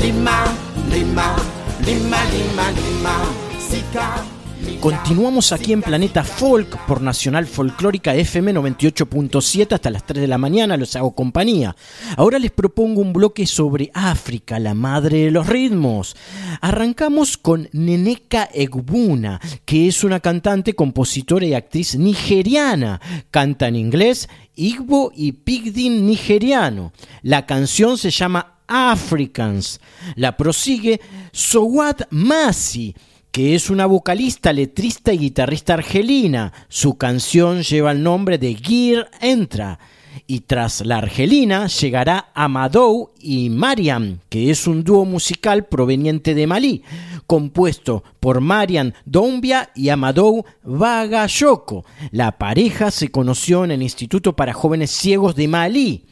lima 0.00 0.44
lima 0.90 1.36
lima 1.84 2.24
lima 2.24 2.70
lima. 2.70 3.14
Sika 3.58 4.37
Continuamos 4.80 5.50
aquí 5.50 5.72
en 5.72 5.82
Planeta 5.82 6.22
Folk 6.22 6.86
por 6.86 7.02
Nacional 7.02 7.46
Folclórica 7.46 8.14
FM 8.14 8.54
98.7 8.54 9.72
hasta 9.72 9.90
las 9.90 10.06
3 10.06 10.20
de 10.20 10.28
la 10.28 10.38
mañana, 10.38 10.76
los 10.76 10.94
hago 10.94 11.16
compañía. 11.16 11.74
Ahora 12.16 12.38
les 12.38 12.52
propongo 12.52 13.00
un 13.00 13.12
bloque 13.12 13.44
sobre 13.46 13.90
África, 13.92 14.60
la 14.60 14.74
madre 14.74 15.24
de 15.24 15.30
los 15.32 15.48
ritmos. 15.48 16.14
Arrancamos 16.60 17.36
con 17.36 17.68
Neneka 17.72 18.48
Egbuna, 18.54 19.40
que 19.64 19.88
es 19.88 20.04
una 20.04 20.20
cantante, 20.20 20.74
compositora 20.74 21.44
y 21.44 21.54
actriz 21.54 21.96
nigeriana. 21.96 23.00
Canta 23.32 23.66
en 23.66 23.74
inglés, 23.74 24.28
Igbo 24.54 25.10
y 25.12 25.32
Pidgin 25.32 26.06
nigeriano. 26.06 26.92
La 27.22 27.46
canción 27.46 27.98
se 27.98 28.10
llama 28.10 28.58
Africans. 28.68 29.80
La 30.14 30.36
prosigue 30.36 31.00
Sowat 31.32 32.02
Masi 32.10 32.94
que 33.30 33.54
es 33.54 33.70
una 33.70 33.86
vocalista, 33.86 34.52
letrista 34.52 35.12
y 35.12 35.18
guitarrista 35.18 35.74
argelina. 35.74 36.52
Su 36.68 36.96
canción 36.96 37.62
lleva 37.62 37.92
el 37.92 38.02
nombre 38.02 38.38
de 38.38 38.54
Gear 38.54 39.10
Entra. 39.20 39.78
Y 40.26 40.40
tras 40.40 40.84
la 40.84 40.98
argelina 40.98 41.68
llegará 41.68 42.30
Amadou 42.34 43.10
y 43.20 43.50
Mariam, 43.50 44.18
que 44.28 44.50
es 44.50 44.66
un 44.66 44.84
dúo 44.84 45.04
musical 45.04 45.66
proveniente 45.66 46.34
de 46.34 46.46
Malí, 46.46 46.82
compuesto 47.26 48.02
por 48.20 48.40
Mariam 48.40 48.92
Doumbia 49.04 49.70
y 49.74 49.90
Amadou 49.90 50.44
Bagayoko. 50.64 51.84
La 52.10 52.32
pareja 52.38 52.90
se 52.90 53.10
conoció 53.10 53.64
en 53.64 53.70
el 53.70 53.82
Instituto 53.82 54.34
para 54.34 54.52
Jóvenes 54.52 54.90
Ciegos 54.90 55.34
de 55.34 55.48
Malí. 55.48 56.04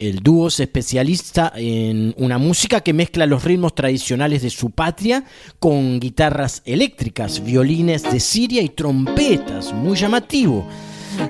El 0.00 0.20
dúo 0.20 0.48
se 0.48 0.62
especializa 0.62 1.52
en 1.54 2.14
una 2.16 2.38
música 2.38 2.80
que 2.80 2.94
mezcla 2.94 3.26
los 3.26 3.44
ritmos 3.44 3.74
tradicionales 3.74 4.40
de 4.40 4.48
su 4.48 4.70
patria 4.70 5.24
con 5.58 6.00
guitarras 6.00 6.62
eléctricas, 6.64 7.44
violines 7.44 8.10
de 8.10 8.18
Siria 8.18 8.62
y 8.62 8.70
trompetas, 8.70 9.74
muy 9.74 9.98
llamativo. 9.98 10.66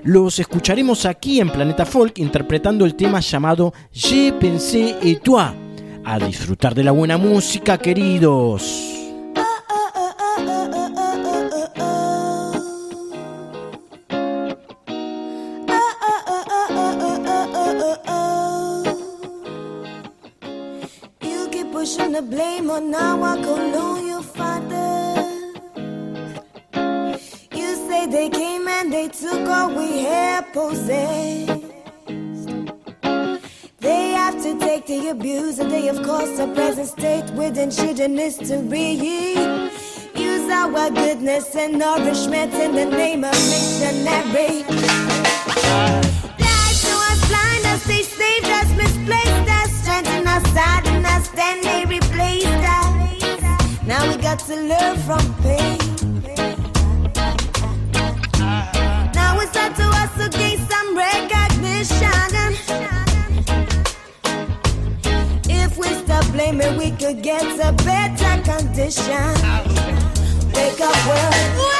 Los 0.04 0.38
escucharemos 0.38 1.04
aquí 1.04 1.40
en 1.40 1.50
Planeta 1.50 1.84
Folk 1.84 2.20
interpretando 2.20 2.84
el 2.86 2.94
tema 2.94 3.18
llamado 3.18 3.74
Je 3.92 4.32
pensé 4.38 4.94
et 5.02 5.20
toi. 5.20 5.52
A 6.04 6.20
disfrutar 6.20 6.72
de 6.72 6.84
la 6.84 6.92
buena 6.92 7.18
música, 7.18 7.76
queridos. 7.76 9.09
The 22.20 22.26
blame 22.26 22.70
on 22.70 22.94
our 22.94 23.36
colonial 23.36 24.22
father. 24.22 25.14
You 27.54 27.68
say 27.88 28.06
they 28.06 28.28
came 28.28 28.68
and 28.68 28.92
they 28.92 29.08
took 29.08 29.48
all 29.48 29.70
we 29.74 30.02
had 30.02 30.52
possessed. 30.52 31.62
They 33.78 34.10
have 34.10 34.42
to 34.42 34.58
take 34.58 34.86
the 34.86 35.08
abuse 35.08 35.58
and 35.58 35.70
they 35.70 35.88
of 35.88 36.02
course 36.02 36.38
a 36.38 36.46
present 36.48 36.88
state 36.88 37.30
with 37.30 37.56
ancient 37.56 38.18
history. 38.18 38.92
Use 40.14 40.50
our 40.50 40.90
goodness 40.90 41.54
and 41.56 41.78
nourishment 41.78 42.52
in 42.54 42.74
the 42.74 42.86
name 42.86 43.24
of 43.24 43.32
missionary. 43.52 44.64
Got 54.30 54.46
to 54.46 54.54
learn 54.54 54.96
from 54.98 55.34
pain. 55.42 55.78
Now 59.12 59.40
it's 59.40 59.56
up 59.56 59.74
to 59.74 59.86
us 60.02 60.10
to 60.18 60.28
gain 60.38 60.58
some 60.68 60.96
recognition. 60.96 62.54
If 65.48 65.76
we 65.78 65.88
stop 66.04 66.24
blaming, 66.30 66.76
we 66.76 66.92
could 66.92 67.22
get 67.24 67.42
a 67.42 67.72
better 67.82 68.42
condition. 68.44 69.34
Wake 70.54 70.80
up, 70.80 71.06
world. 71.08 71.79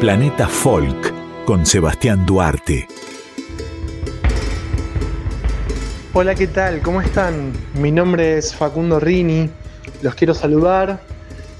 Planeta 0.00 0.48
Folk 0.48 1.44
con 1.44 1.66
Sebastián 1.66 2.24
Duarte. 2.24 2.88
Hola, 6.14 6.34
¿qué 6.34 6.46
tal? 6.46 6.80
¿Cómo 6.80 7.02
están? 7.02 7.52
Mi 7.74 7.92
nombre 7.92 8.38
es 8.38 8.56
Facundo 8.56 8.98
Rini. 8.98 9.50
Los 10.00 10.14
quiero 10.14 10.32
saludar 10.32 10.98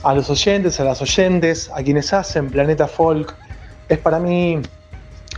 a 0.02 0.14
los 0.14 0.30
oyentes, 0.30 0.80
a 0.80 0.84
las 0.84 1.02
oyentes, 1.02 1.70
a 1.74 1.82
quienes 1.82 2.14
hacen 2.14 2.48
Planeta 2.48 2.88
Folk. 2.88 3.36
Es 3.90 3.98
para 3.98 4.18
mí 4.18 4.62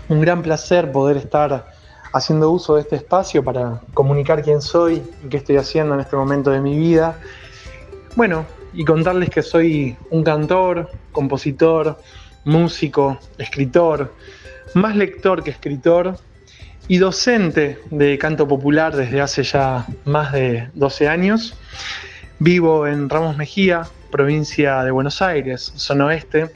un 0.09 0.21
gran 0.21 0.41
placer 0.41 0.93
poder 0.93 1.17
estar 1.17 1.73
haciendo 2.13 2.53
uso 2.53 2.77
de 2.77 2.83
este 2.83 2.95
espacio 2.95 3.43
para 3.43 3.81
comunicar 3.93 4.45
quién 4.45 4.63
soy 4.63 5.03
y 5.25 5.29
qué 5.29 5.39
estoy 5.39 5.57
haciendo 5.57 5.95
en 5.95 6.01
este 6.01 6.15
momento 6.15 6.53
de 6.53 6.61
mi 6.61 6.79
vida. 6.79 7.19
Bueno, 8.15 8.47
y 8.73 8.85
contarles 8.85 9.31
que 9.31 9.43
soy 9.43 9.97
un 10.11 10.23
cantor, 10.23 10.91
compositor, 11.11 11.99
músico, 12.47 13.19
escritor, 13.37 14.15
más 14.75 14.97
lector 14.97 15.45
que 15.45 15.51
escritor 15.51 16.19
y 16.89 16.99
docente 16.99 17.79
de 17.91 18.17
canto 18.17 18.47
popular 18.49 18.97
desde 18.97 19.21
hace 19.21 19.43
ya 19.43 19.87
más 20.05 20.33
de 20.33 20.71
12 20.75 21.09
años. 21.09 21.59
Vivo 22.39 22.87
en 22.87 23.09
Ramos 23.09 23.37
Mejía, 23.37 23.83
provincia 24.11 24.83
de 24.85 24.91
Buenos 24.91 25.21
Aires, 25.21 25.73
zona 25.77 26.07
oeste. 26.07 26.51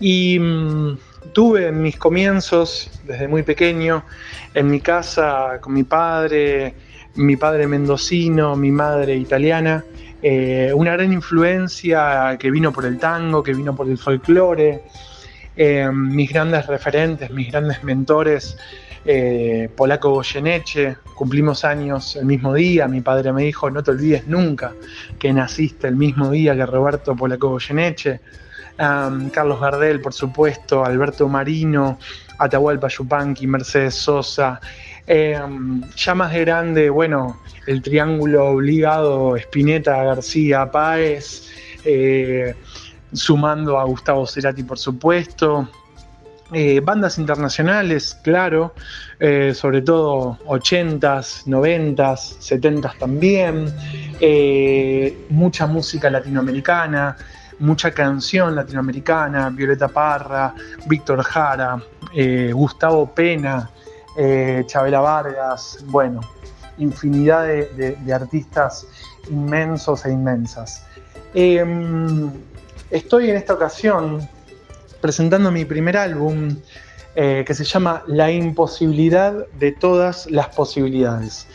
Y 0.00 0.38
mm, 0.38 0.98
tuve 1.32 1.68
en 1.68 1.82
mis 1.82 1.96
comienzos, 1.96 2.90
desde 3.04 3.26
muy 3.26 3.42
pequeño, 3.42 4.04
en 4.52 4.70
mi 4.70 4.80
casa 4.80 5.58
con 5.60 5.72
mi 5.72 5.84
padre, 5.84 6.74
mi 7.14 7.36
padre 7.36 7.66
mendocino, 7.66 8.56
mi 8.56 8.70
madre 8.70 9.16
italiana, 9.16 9.84
eh, 10.26 10.72
una 10.72 10.92
gran 10.92 11.12
influencia 11.12 12.38
que 12.40 12.50
vino 12.50 12.72
por 12.72 12.86
el 12.86 12.98
tango, 12.98 13.42
que 13.42 13.52
vino 13.52 13.76
por 13.76 13.86
el 13.86 13.98
folclore, 13.98 14.84
eh, 15.54 15.86
mis 15.92 16.32
grandes 16.32 16.66
referentes, 16.66 17.30
mis 17.30 17.52
grandes 17.52 17.84
mentores, 17.84 18.56
eh, 19.04 19.68
Polaco 19.76 20.12
Goyeneche, 20.12 20.96
cumplimos 21.14 21.62
años 21.66 22.16
el 22.16 22.24
mismo 22.24 22.54
día, 22.54 22.88
mi 22.88 23.02
padre 23.02 23.34
me 23.34 23.42
dijo, 23.42 23.68
no 23.68 23.82
te 23.82 23.90
olvides 23.90 24.26
nunca 24.26 24.72
que 25.18 25.30
naciste 25.30 25.88
el 25.88 25.96
mismo 25.96 26.30
día 26.30 26.56
que 26.56 26.64
Roberto 26.64 27.14
Polaco 27.14 27.50
Goyeneche, 27.50 28.20
Carlos 28.78 29.60
Gardel, 29.60 30.00
por 30.00 30.14
supuesto, 30.14 30.86
Alberto 30.86 31.28
Marino, 31.28 31.98
Atahualpa 32.38 32.88
Yupanqui, 32.88 33.46
Mercedes 33.46 33.94
Sosa, 33.94 34.58
eh, 35.06 35.38
ya 35.96 36.14
más 36.14 36.32
de 36.32 36.40
grande, 36.40 36.90
bueno, 36.90 37.40
el 37.66 37.82
triángulo 37.82 38.46
obligado, 38.48 39.36
Spinetta, 39.36 40.02
García, 40.02 40.70
Páez, 40.70 41.50
eh, 41.84 42.54
sumando 43.12 43.78
a 43.78 43.84
Gustavo 43.84 44.26
Cerati, 44.26 44.62
por 44.62 44.78
supuesto. 44.78 45.68
Eh, 46.52 46.80
bandas 46.80 47.18
internacionales, 47.18 48.18
claro, 48.22 48.74
eh, 49.18 49.52
sobre 49.54 49.82
todo 49.82 50.38
80s, 50.46 51.46
90s, 51.46 52.38
70s 52.40 52.98
también. 52.98 53.72
Mucha 55.30 55.66
música 55.66 56.10
latinoamericana, 56.10 57.16
mucha 57.58 57.90
canción 57.92 58.54
latinoamericana, 58.54 59.50
Violeta 59.50 59.88
Parra, 59.88 60.54
Víctor 60.86 61.22
Jara, 61.22 61.82
Gustavo 62.52 63.12
Pena, 63.12 63.70
eh, 64.16 64.64
Chabela 64.66 65.00
Vargas, 65.00 65.84
bueno, 65.86 66.20
infinidad 66.78 67.44
de, 67.44 68.12
artistas 68.12 68.86
inmensos 69.30 70.04
e 70.04 70.10
inmensas. 70.12 70.84
Em, 71.34 72.30
estoy 72.90 73.30
en 73.30 73.36
esta 73.36 73.54
ocasión 73.54 74.28
presentando 75.00 75.50
mi 75.50 75.64
primer 75.64 75.96
álbum 75.96 76.56
eh, 77.16 77.44
que 77.46 77.54
se 77.54 77.64
llama 77.64 78.02
La 78.06 78.30
imposibilidad 78.30 79.46
de 79.58 79.72
todas 79.72 80.30
las 80.30 80.48
posibilidades. 80.48 81.46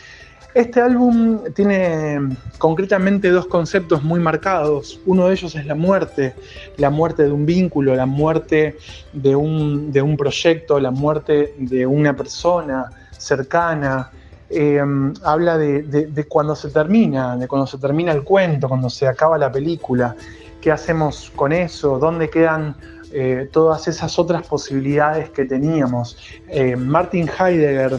Este 0.54 0.80
álbum 0.80 1.40
tiene 1.54 2.18
concretamente 2.58 3.30
dos 3.30 3.46
conceptos 3.46 4.02
muy 4.02 4.18
marcados. 4.18 5.00
Uno 5.06 5.28
de 5.28 5.34
ellos 5.34 5.54
es 5.54 5.64
la 5.66 5.76
muerte, 5.76 6.34
la 6.76 6.90
muerte 6.90 7.22
de 7.24 7.30
un 7.32 7.46
vínculo, 7.46 7.94
la 7.94 8.06
muerte 8.06 8.76
de 9.12 9.36
un, 9.36 9.92
de 9.92 10.02
un 10.02 10.16
proyecto, 10.16 10.80
la 10.80 10.90
muerte 10.90 11.54
de 11.56 11.86
una 11.86 12.14
persona 12.16 12.90
cercana. 13.16 14.10
Eh, 14.52 14.82
habla 15.22 15.56
de, 15.56 15.82
de- 15.82 16.06
de 16.06 16.24
cuando 16.24 16.56
se 16.56 16.70
termina, 16.70 17.36
de 17.36 17.46
cuando 17.46 17.68
se 17.68 17.78
termina 17.78 18.10
el 18.10 18.24
cuento, 18.24 18.68
cuando 18.68 18.90
se 18.90 19.06
acaba 19.06 19.38
la 19.38 19.52
película. 19.52 20.16
¿Qué 20.60 20.72
hacemos 20.72 21.30
con 21.36 21.52
eso? 21.52 21.98
¿Dónde 22.00 22.28
quedan 22.28 22.74
eh, 23.12 23.48
todas 23.52 23.88
esas 23.88 24.18
otras 24.20 24.46
posibilidades 24.46 25.30
que 25.30 25.44
teníamos. 25.44 26.16
Eh, 26.48 26.76
Martin 26.76 27.28
Heidegger, 27.28 27.98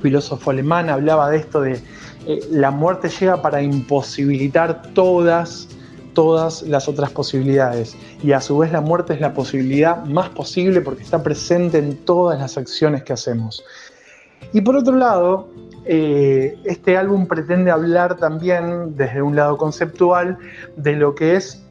filósofo 0.00 0.50
alemán, 0.50 0.88
hablaba 0.90 1.30
de 1.30 1.38
esto 1.38 1.60
de 1.60 1.80
eh, 2.26 2.40
la 2.50 2.70
muerte 2.70 3.08
llega 3.08 3.40
para 3.40 3.62
imposibilitar 3.62 4.82
todas, 4.94 5.68
todas 6.12 6.62
las 6.62 6.88
otras 6.88 7.10
posibilidades. 7.10 7.96
Y 8.22 8.32
a 8.32 8.40
su 8.40 8.58
vez 8.58 8.72
la 8.72 8.80
muerte 8.80 9.14
es 9.14 9.20
la 9.20 9.32
posibilidad 9.32 10.04
más 10.04 10.28
posible 10.30 10.80
porque 10.80 11.02
está 11.02 11.22
presente 11.22 11.78
en 11.78 11.96
todas 11.96 12.38
las 12.38 12.58
acciones 12.58 13.02
que 13.04 13.12
hacemos. 13.12 13.64
Y 14.52 14.60
por 14.60 14.76
otro 14.76 14.96
lado, 14.96 15.48
eh, 15.84 16.58
este 16.64 16.96
álbum 16.96 17.26
pretende 17.26 17.70
hablar 17.70 18.16
también 18.16 18.96
desde 18.96 19.22
un 19.22 19.36
lado 19.36 19.56
conceptual 19.56 20.38
de 20.76 20.96
lo 20.96 21.14
que 21.14 21.36
es 21.36 21.62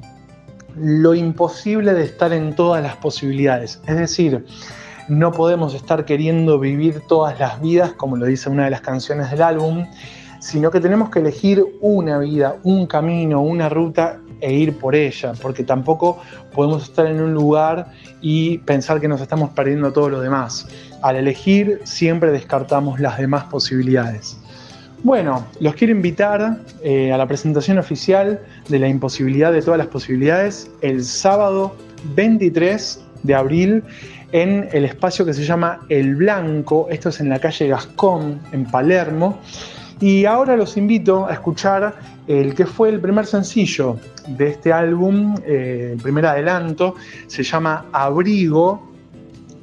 lo 0.77 1.13
imposible 1.15 1.93
de 1.93 2.03
estar 2.03 2.33
en 2.33 2.55
todas 2.55 2.81
las 2.83 2.95
posibilidades. 2.97 3.81
Es 3.87 3.97
decir, 3.97 4.45
no 5.07 5.31
podemos 5.31 5.73
estar 5.73 6.05
queriendo 6.05 6.59
vivir 6.59 7.01
todas 7.07 7.39
las 7.39 7.61
vidas, 7.61 7.93
como 7.93 8.17
lo 8.17 8.25
dice 8.25 8.49
una 8.49 8.65
de 8.65 8.71
las 8.71 8.81
canciones 8.81 9.29
del 9.31 9.41
álbum, 9.41 9.85
sino 10.39 10.71
que 10.71 10.79
tenemos 10.79 11.09
que 11.09 11.19
elegir 11.19 11.65
una 11.81 12.19
vida, 12.19 12.57
un 12.63 12.87
camino, 12.87 13.41
una 13.41 13.69
ruta 13.69 14.19
e 14.41 14.53
ir 14.53 14.77
por 14.77 14.95
ella, 14.95 15.33
porque 15.41 15.63
tampoco 15.63 16.19
podemos 16.53 16.83
estar 16.83 17.07
en 17.07 17.21
un 17.21 17.33
lugar 17.33 17.87
y 18.21 18.59
pensar 18.59 18.99
que 18.99 19.07
nos 19.07 19.21
estamos 19.21 19.49
perdiendo 19.51 19.91
todo 19.91 20.09
lo 20.09 20.19
demás. 20.19 20.67
Al 21.01 21.15
elegir 21.15 21.81
siempre 21.83 22.31
descartamos 22.31 22.99
las 22.99 23.17
demás 23.17 23.45
posibilidades. 23.45 24.37
Bueno, 25.03 25.45
los 25.59 25.75
quiero 25.75 25.93
invitar 25.93 26.57
eh, 26.83 27.11
a 27.11 27.17
la 27.17 27.27
presentación 27.27 27.77
oficial 27.77 28.39
de 28.69 28.79
la 28.79 28.87
imposibilidad 28.87 29.51
de 29.51 29.61
todas 29.61 29.77
las 29.77 29.87
posibilidades 29.87 30.69
el 30.81 31.03
sábado 31.03 31.75
23 32.15 33.01
de 33.23 33.35
abril 33.35 33.83
en 34.31 34.69
el 34.71 34.85
espacio 34.85 35.25
que 35.25 35.33
se 35.33 35.43
llama 35.43 35.81
El 35.89 36.15
Blanco, 36.15 36.87
esto 36.89 37.09
es 37.09 37.19
en 37.19 37.29
la 37.29 37.39
calle 37.39 37.67
Gascón, 37.67 38.39
en 38.51 38.65
Palermo. 38.65 39.39
Y 39.99 40.25
ahora 40.25 40.57
los 40.57 40.75
invito 40.75 41.25
a 41.27 41.33
escuchar 41.33 41.95
el 42.27 42.53
que 42.53 42.65
fue 42.65 42.89
el 42.89 42.99
primer 42.99 43.25
sencillo 43.25 43.97
de 44.27 44.49
este 44.49 44.73
álbum, 44.73 45.35
eh, 45.45 45.91
el 45.93 46.01
primer 46.01 46.25
adelanto, 46.25 46.95
se 47.27 47.43
llama 47.43 47.85
Abrigo 47.93 48.91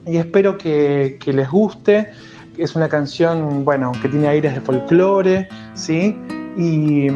y 0.07 0.17
espero 0.17 0.57
que, 0.57 1.19
les 1.25 1.51
guste. 1.51 2.11
Es 2.57 2.75
una 2.75 2.89
canción, 2.89 3.65
bueno, 3.65 3.93
que 4.01 4.09
tiene 4.09 4.29
aires 4.29 4.55
de 4.55 4.61
folclore, 4.61 5.49
¿sí? 5.75 6.17
Y, 6.57 7.07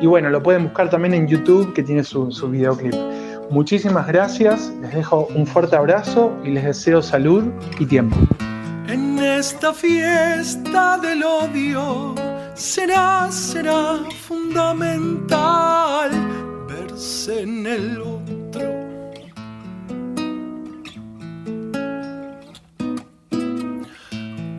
y 0.00 0.06
bueno, 0.06 0.28
lo 0.28 0.42
pueden 0.42 0.64
buscar 0.64 0.90
también 0.90 1.14
en 1.14 1.26
YouTube, 1.26 1.72
que 1.72 1.82
tiene 1.82 2.04
su, 2.04 2.30
su 2.30 2.48
videoclip. 2.50 2.94
Muchísimas 3.54 4.08
gracias, 4.08 4.72
les 4.80 4.92
dejo 4.92 5.28
un 5.32 5.46
fuerte 5.46 5.76
abrazo 5.76 6.36
y 6.42 6.50
les 6.50 6.64
deseo 6.64 7.00
salud 7.00 7.44
y 7.78 7.86
tiempo. 7.86 8.16
En 8.88 9.16
esta 9.20 9.72
fiesta 9.72 10.98
del 10.98 11.22
odio 11.22 12.16
será, 12.54 13.30
será 13.30 14.00
fundamental 14.26 16.10
verse 16.66 17.42
en 17.42 17.64
el 17.64 18.00
otro. 18.00 18.72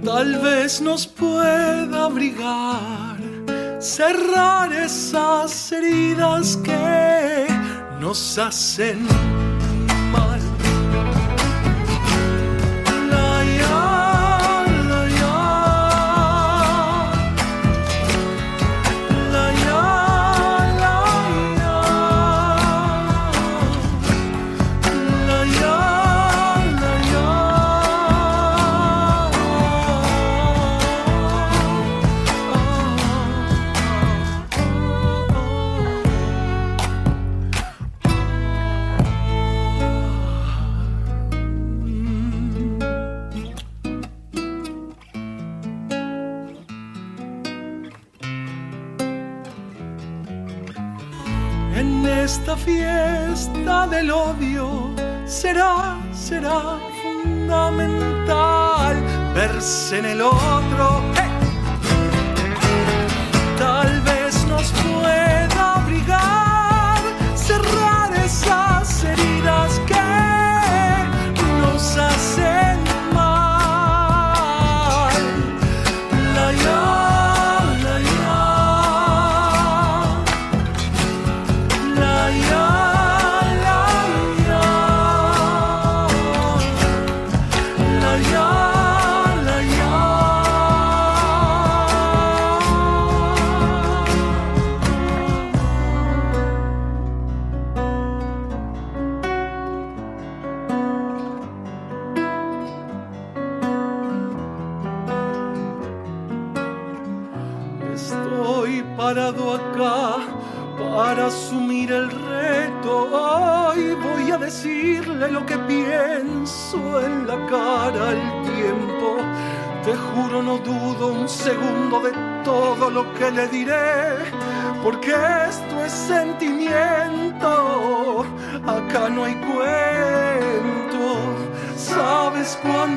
Tal 0.05 0.39
vez 0.41 0.81
nos 0.81 1.05
pueda 1.05 2.05
abrigar, 2.05 3.17
cerrar 3.79 4.71
esas 4.71 5.69
heridas 5.73 6.55
que 6.63 7.24
nos 8.05 8.37
hacen 8.37 9.34
en 59.57 60.03
el 60.03 60.21
otro. 60.21 61.04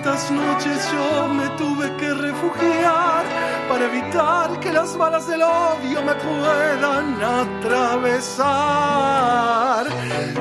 Cuántas 0.01 0.31
noches 0.31 0.89
yo 0.93 1.27
me 1.27 1.49
tuve 1.57 1.91
que 1.97 2.15
refugiar 2.15 3.25
para 3.69 3.87
evitar 3.87 4.61
que 4.61 4.71
las 4.73 4.97
balas 4.97 5.27
del 5.27 5.43
odio 5.43 6.05
me 6.05 6.15
puedan 6.15 7.21
atravesar? 7.21 8.47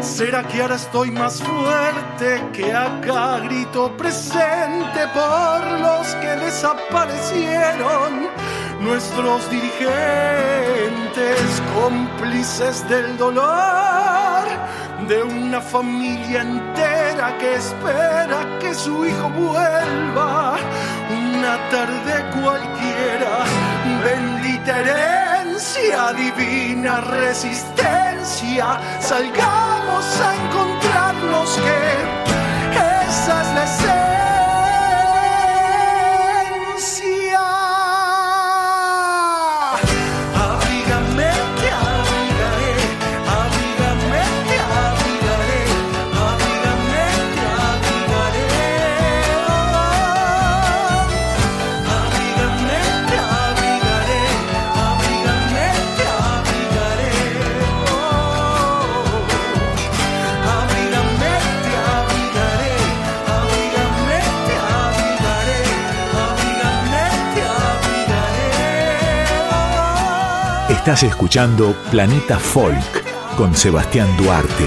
¿Será 0.01 0.43
que 0.43 0.61
ahora 0.61 0.75
estoy 0.75 1.09
más 1.09 1.41
fuerte 1.41 2.43
que 2.53 2.71
acá 2.71 3.39
grito 3.39 3.97
presente 3.97 5.07
por 5.13 5.79
los 5.79 6.07
que 6.15 6.35
desaparecieron? 6.45 8.29
Nuestros 8.79 9.49
dirigentes, 9.49 9.89
cómplices 11.73 12.87
del 12.87 13.17
dolor 13.17 14.45
de 15.07 15.23
una 15.23 15.61
familia 15.61 16.41
entera 16.41 17.37
que 17.37 17.55
espera 17.55 18.56
que 18.67 18.75
su 18.75 19.05
hijo 19.05 19.29
vuelva 19.29 20.57
una 21.09 21.69
tarde 21.69 22.13
cualquiera. 22.41 23.33
Bendita 24.03 24.79
herencia, 24.79 26.13
divina 26.13 27.01
resistencia, 27.01 28.79
salgamos 28.99 30.05
a 30.21 30.35
encontrarnos 30.35 31.49
que 31.65 33.07
esa 33.07 33.63
es. 33.63 34.06
Estás 70.87 71.03
escuchando 71.03 71.75
Planeta 71.91 72.39
Folk 72.39 73.35
con 73.35 73.53
Sebastián 73.53 74.07
Duarte. 74.15 74.63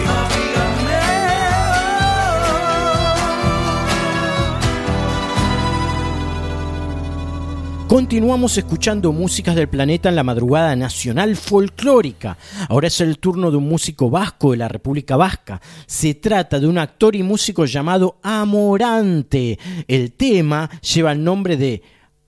Continuamos 7.89 8.59
escuchando 8.59 9.15
músicas 9.15 9.57
del 9.57 9.71
planeta 9.71 10.11
en 10.11 10.17
la 10.17 10.23
madrugada 10.23 10.77
nacional 10.77 11.37
folclórica. 11.37 12.37
Ahora 12.69 12.89
es 12.89 13.01
el 13.01 13.19
turno 13.19 13.51
de 13.51 13.57
un 13.57 13.67
músico 13.67 14.11
vasco 14.11 14.51
de 14.51 14.59
la 14.59 14.69
República 14.69 15.17
Vasca. 15.17 15.63
Se 15.87 16.13
trata 16.13 16.61
de 16.61 16.67
un 16.67 16.77
actor 16.77 17.17
y 17.17 17.23
músico 17.23 17.65
llamado 17.65 18.19
Amorante. 18.23 19.59
El 19.89 20.13
tema 20.13 20.69
lleva 20.83 21.13
el 21.13 21.25
nombre 21.25 21.57
de 21.57 21.83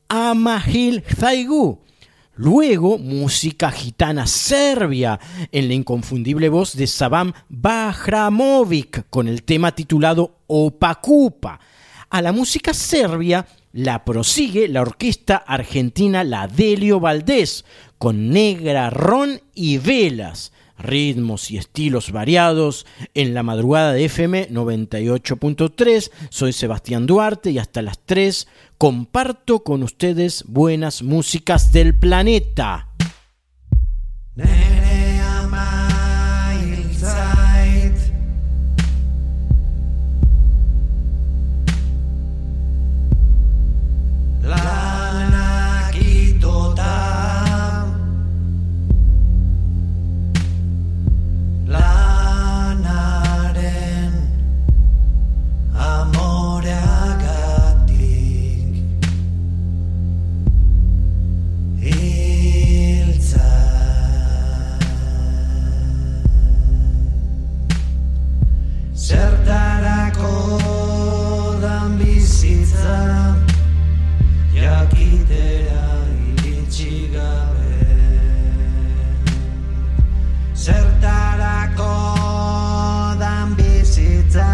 Amahil 0.09 1.05
Zaigu. 1.15 1.83
Luego, 2.35 2.97
música 2.97 3.71
gitana 3.71 4.27
serbia 4.27 5.21
en 5.53 5.69
la 5.69 5.75
inconfundible 5.75 6.49
voz 6.49 6.75
de 6.75 6.87
Sabam 6.87 7.35
Bahramovic 7.51 9.05
con 9.11 9.29
el 9.29 9.43
tema 9.43 9.75
titulado 9.75 10.39
Opacupa. 10.47 11.61
A 12.09 12.23
la 12.23 12.33
música 12.33 12.73
serbia 12.73 13.47
la 13.73 14.07
prosigue 14.07 14.67
la 14.69 14.81
orquesta 14.81 15.37
argentina 15.37 16.25
La 16.25 16.49
Delio 16.49 17.01
Valdés 17.01 17.67
con 17.99 18.31
negra, 18.31 18.89
ron 18.89 19.43
y 19.55 19.77
velas, 19.77 20.53
ritmos 20.83 21.51
y 21.51 21.57
estilos 21.57 22.13
variados 22.13 22.87
en 23.15 23.35
la 23.35 23.43
madrugada 23.43 23.93
de 23.93 24.05
FM 24.05 24.49
98.3. 24.51 26.11
Soy 26.31 26.53
Sebastián 26.53 27.07
Duarte 27.07 27.51
y 27.51 27.59
hasta 27.59 27.83
las 27.83 27.99
3 28.05 28.49
comparto 28.79 29.63
con 29.63 29.83
ustedes 29.83 30.45
buenas 30.47 31.03
músicas 31.03 31.73
del 31.73 31.99
planeta. 31.99 32.89
Jakitera 74.55 75.85
iritsi 76.31 77.09
gabe. 77.13 77.73
Zertarako 80.55 81.97
dan 83.21 83.55
bizitza 83.57 84.51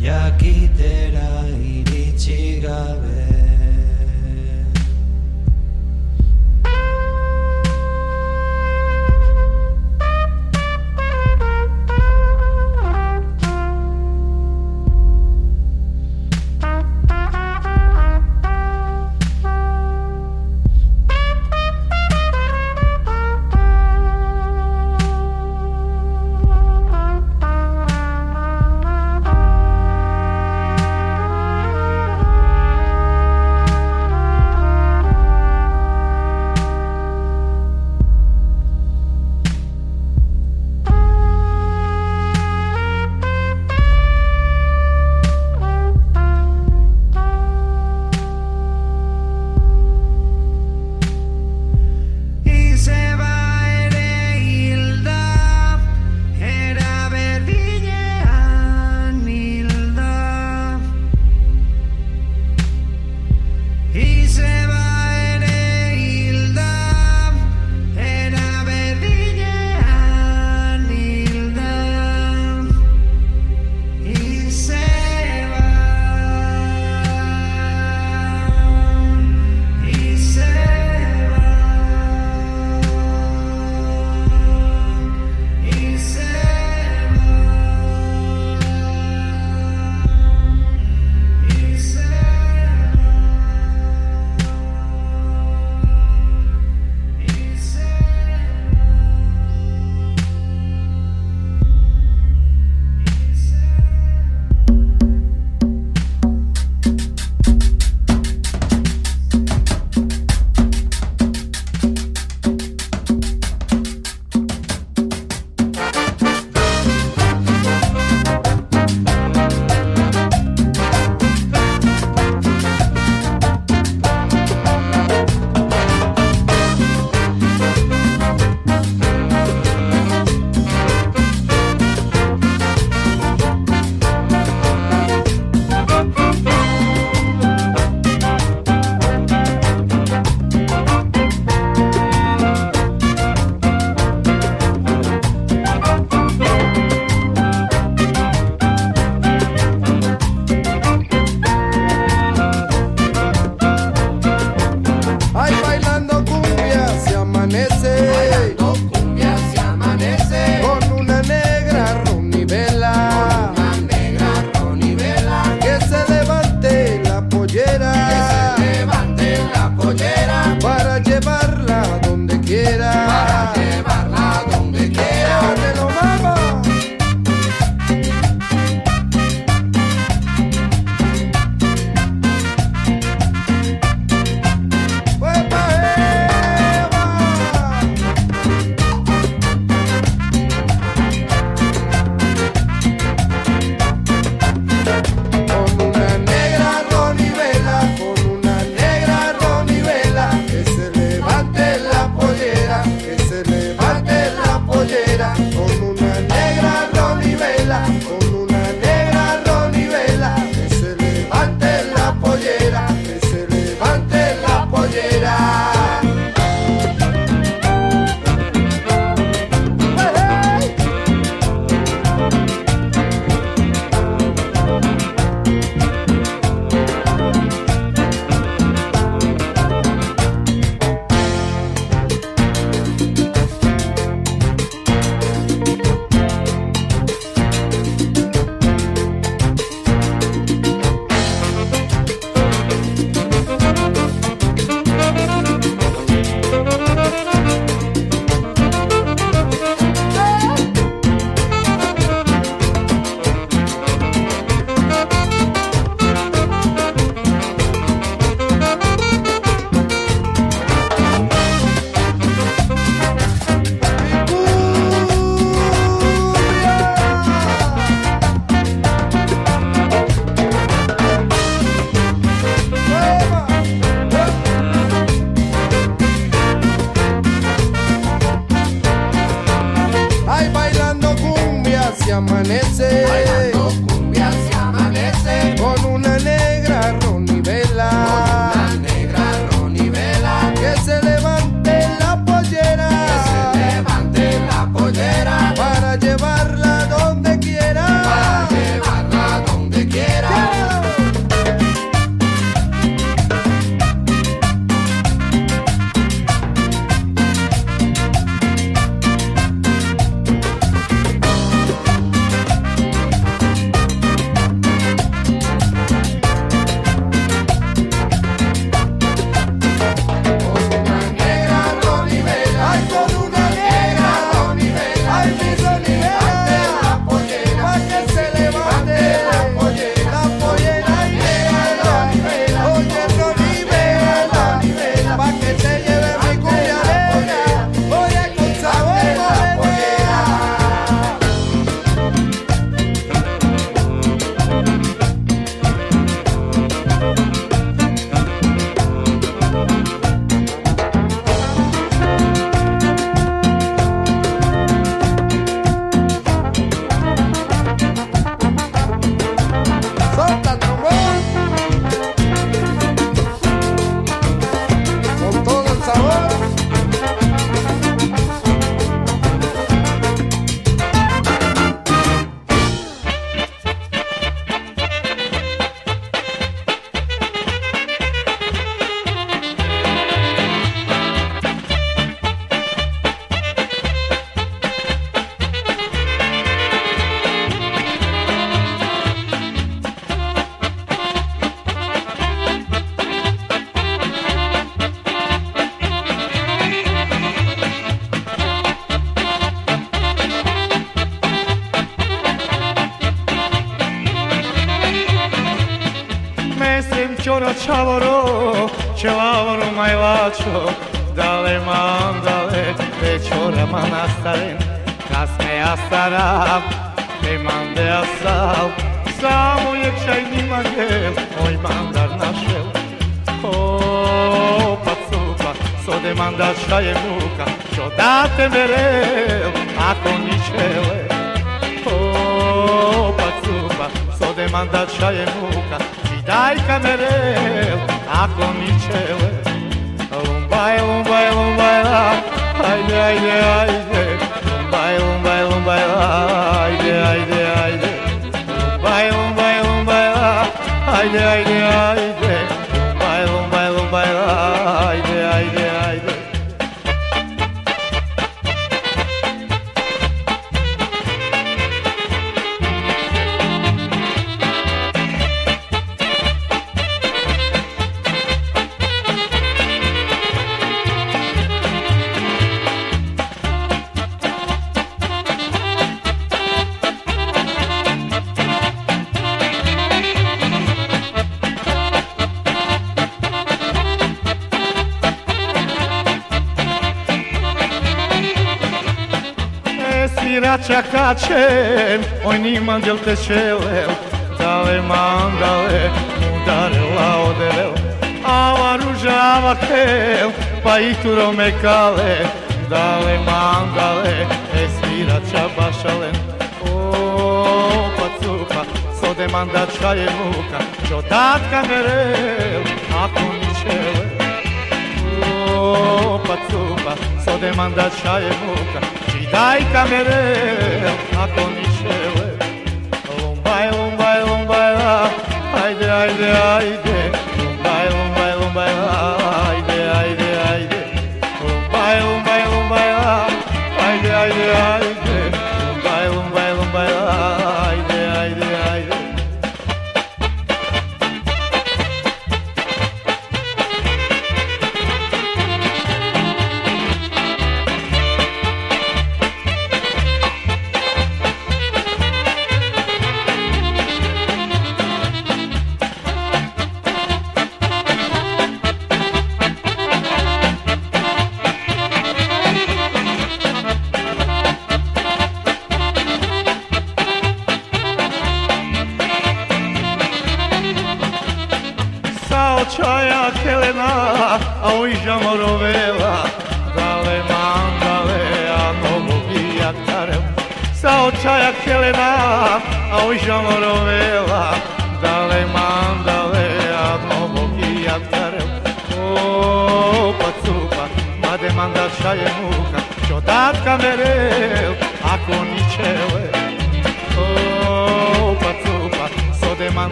jakitera 0.00 1.28
iritsi 1.58 2.60
gabe 2.62 3.03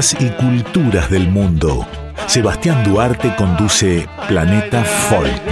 Y 0.00 0.30
culturas 0.40 1.10
del 1.10 1.26
mundo. 1.28 1.84
Sebastián 2.28 2.84
Duarte 2.84 3.34
conduce 3.34 4.08
Planeta 4.28 4.84
Folk. 4.84 5.42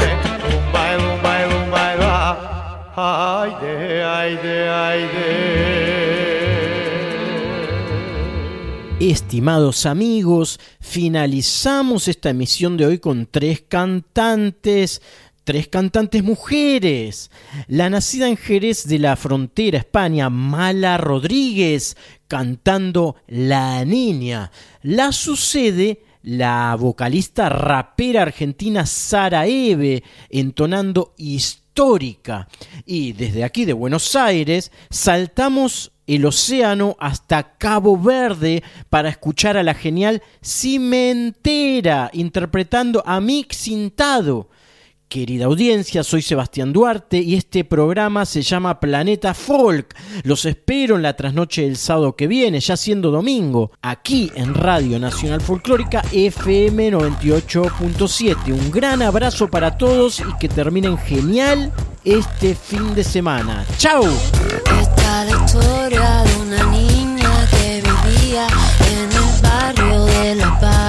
Estimados 9.01 9.85
amigos, 9.85 10.61
finalizamos 10.81 12.07
esta 12.07 12.31
emisión 12.31 12.77
de 12.77 12.87
hoy 12.87 12.99
con 13.01 13.27
tres 13.27 13.65
cantantes, 13.67 15.03
tres 15.47 15.69
cantantes 15.69 16.25
mujeres. 16.25 17.31
La 17.69 17.89
nacida 17.89 18.29
en 18.29 18.37
Jerez 18.37 18.89
de 18.89 18.99
la 18.99 19.15
frontera 19.15 19.79
España, 19.79 20.29
Mala 20.29 20.99
Rodríguez, 20.99 21.97
cantando 22.27 23.15
La 23.29 23.85
Niña. 23.85 24.51
La 24.83 25.13
sucede 25.13 26.03
la 26.23 26.77
vocalista 26.77 27.49
rapera 27.49 28.23
argentina 28.23 28.87
Sara 28.87 29.47
Eve, 29.47 30.03
entonando 30.31 31.15
histórica. 31.17 32.49
Y 32.85 33.13
desde 33.13 33.45
aquí 33.45 33.65
de 33.65 33.73
Buenos 33.73 34.17
Aires 34.17 34.73
saltamos 34.91 35.93
el 36.09 36.27
océano 36.27 36.97
hasta 36.99 37.57
Cabo 37.57 37.97
Verde 37.97 38.65
para 38.91 39.11
escuchar 39.11 39.57
a 39.57 39.63
la 39.63 39.75
genial 39.75 40.25
Cimentera 40.45 42.11
interpretando 42.13 43.05
a 43.07 43.21
Mick 43.21 43.55
Cintado. 43.55 44.49
Querida 45.09 45.45
audiencia, 45.45 46.03
soy 46.03 46.21
Sebastián 46.21 46.73
Duarte 46.73 47.19
y 47.19 47.37
este 47.37 47.65
programa 47.65 48.27
se 48.27 48.43
llama 48.43 48.81
Planeta 48.81 49.35
Folk. 49.35 49.95
Los 50.25 50.45
espero 50.45 50.97
en 50.97 51.03
la 51.03 51.15
trasnoche 51.15 51.63
del 51.63 51.77
sábado 51.77 52.17
que 52.17 52.27
viene, 52.27 52.59
ya 52.59 52.77
siendo 52.77 53.13
domingo, 53.13 53.71
aquí 53.83 54.33
en 54.35 54.53
Radio 54.53 54.99
Nacional 54.99 55.41
Folclórica 55.41 56.03
FM 56.11 56.91
98.7. 56.91 58.53
Un 58.53 58.73
gran 58.73 59.01
abrazo 59.01 59.49
para 59.49 59.79
todos 59.79 60.19
y 60.19 60.39
que 60.41 60.49
terminen 60.49 60.99
genial 60.99 61.73
este 62.05 62.57
fin 62.57 62.93
de 62.97 63.05
semana. 63.05 63.65
¡Chao! 63.79 64.03
Esta 64.03 65.25
es 65.25 65.33
la 65.33 65.45
historia 65.45 66.23
de 66.25 66.37
una 66.43 66.65
niña 66.73 67.49
que 67.53 67.81
vivía 67.81 68.49
en 68.91 69.13
el 69.13 69.41
barrio 69.41 70.05
de 70.05 70.35
La 70.35 70.59
Paz. 70.59 70.86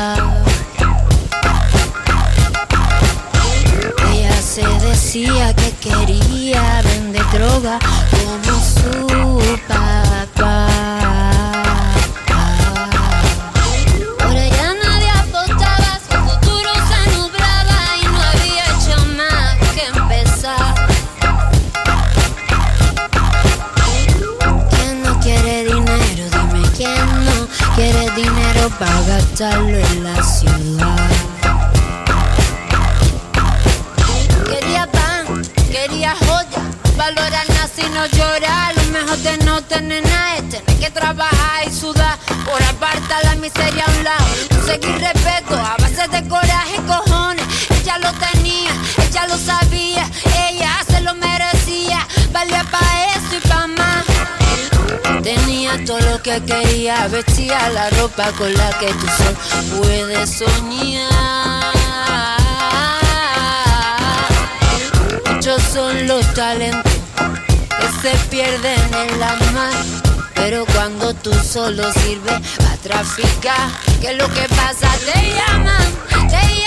que 5.26 5.72
quería 5.90 6.82
vender 6.84 7.26
droga 7.32 7.80
como 8.12 8.60
su 8.62 9.60
papá. 9.68 10.68
Por 14.20 14.36
ella 14.36 14.74
nadie 14.84 15.10
apostaba, 15.10 16.00
su 16.08 16.18
futuro 16.30 16.70
se 16.88 17.00
nublaba 17.18 17.80
y 18.00 18.06
no 18.06 18.22
había 18.22 18.66
hecho 18.66 18.98
más 19.18 19.56
que 19.74 19.84
empezar. 19.98 20.76
¿Quién 24.70 25.02
no 25.02 25.20
quiere 25.20 25.66
dinero? 25.66 26.26
Dime 26.30 26.70
quién 26.78 27.26
no 27.26 27.48
quiere 27.76 28.12
dinero 28.12 28.70
para 28.78 29.02
gastarlo 29.02 29.78
en 29.78 30.04
la 30.04 30.24
ciudad. 30.24 31.07
Valora 36.98 37.44
nada 37.50 37.70
si 37.74 37.84
no 37.90 38.06
llora, 38.08 38.74
lo 38.74 38.84
mejor 38.92 39.18
de 39.20 39.38
no 39.46 39.62
tener 39.64 40.04
nada 40.04 40.38
es 40.38 40.50
tener 40.50 40.80
que 40.80 40.90
trabajar 40.90 41.68
y 41.68 41.72
sudar. 41.72 42.18
Por 42.44 42.62
aparta 42.64 43.22
la 43.24 43.36
miseria 43.36 43.86
a 43.86 43.92
un 43.92 44.04
lado, 44.04 44.26
conseguir 44.50 44.98
respeto 44.98 45.54
a 45.56 45.78
base 45.78 46.08
de 46.08 46.28
coraje 46.28 46.78
cojones. 46.88 47.46
Ella 47.80 48.00
lo 48.00 48.12
tenía, 48.14 48.72
ella 49.08 49.28
lo 49.28 49.38
sabía, 49.38 50.10
ella 50.50 50.72
se 50.90 51.02
lo 51.02 51.14
merecía, 51.14 52.00
valía 52.32 52.64
para 52.64 53.14
eso 53.14 53.36
y 53.38 53.48
para 53.48 53.68
más. 53.68 54.06
Tenía 55.22 55.86
todo 55.86 56.00
lo 56.00 56.22
que 56.24 56.42
quería, 56.44 57.08
vestía 57.10 57.70
la 57.70 57.92
ropa 57.92 58.32
con 58.40 58.52
la 58.54 58.70
que 58.80 58.88
tú 58.88 59.08
solo 59.18 59.38
puedes 59.84 60.38
soñar. 60.40 61.78
Son 65.56 66.08
los 66.08 66.34
talentos 66.34 66.92
que 67.16 68.10
se 68.10 68.18
pierden 68.30 68.80
en 68.94 69.18
la 69.18 69.34
mar. 69.54 69.72
Pero 70.36 70.66
cuando 70.66 71.14
tú 71.14 71.34
solo 71.34 71.90
sirves 71.94 72.42
a 72.70 72.76
traficar, 72.84 73.70
que 74.02 74.14
lo 74.14 74.28
que 74.34 74.46
pasa 74.50 74.92
te 75.06 75.36
llaman, 75.36 75.88
te 76.30 76.36
llaman. 76.36 76.67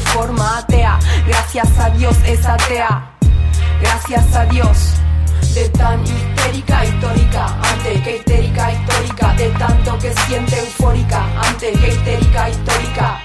Gracias 1.53 1.79
a 1.79 1.89
Dios 1.89 2.15
es 2.25 2.45
atea. 2.45 3.11
Gracias 3.81 4.35
a 4.35 4.45
Dios. 4.45 4.93
De 5.53 5.67
tan 5.69 6.01
histérica 6.03 6.85
histórica, 6.85 7.45
antes 7.61 8.01
que 8.03 8.15
histérica 8.17 8.71
histórica, 8.71 9.33
de 9.33 9.49
tanto 9.49 9.97
que 9.99 10.13
siente 10.13 10.59
eufórica, 10.59 11.25
antes 11.45 11.77
que 11.77 11.87
histérica 11.89 12.49
histórica, 12.49 13.19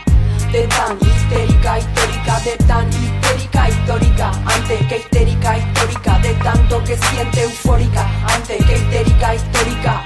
de 0.51 0.66
tan 0.66 0.98
histérica 1.01 1.78
histórica, 1.78 2.40
de 2.40 2.57
tan 2.65 2.89
histérica 2.89 3.69
histórica, 3.69 4.31
antes 4.47 4.86
que 4.89 4.97
histérica 4.97 5.59
histórica, 5.59 6.19
de 6.19 6.35
tanto 6.35 6.85
que 6.85 6.97
siente 6.97 7.43
eufórica, 7.43 8.07
antes 8.35 8.65
que 8.66 8.73
histérica 8.74 9.35
histórica, 9.36 10.03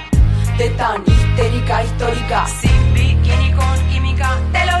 de 0.57 0.69
tan 0.69 1.03
histérica 1.07 1.83
histórica, 1.83 2.45
sin 2.45 2.93
bikini 2.93 3.51
con 3.53 3.89
química, 3.89 4.37
te 4.51 4.65
lo 4.65 4.80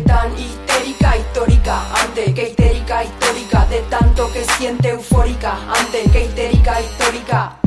tan 0.00 0.30
histérica 0.38 1.16
histórica, 1.16 1.82
ante 2.02 2.34
que 2.34 2.48
histérica 2.48 3.04
histórica, 3.04 3.66
de 3.70 3.80
tanto 3.90 4.32
que 4.32 4.44
siente 4.44 4.88
eufórica, 4.88 5.52
ante 5.68 6.10
que 6.10 6.24
histérica 6.24 6.80
histórica 6.80 7.58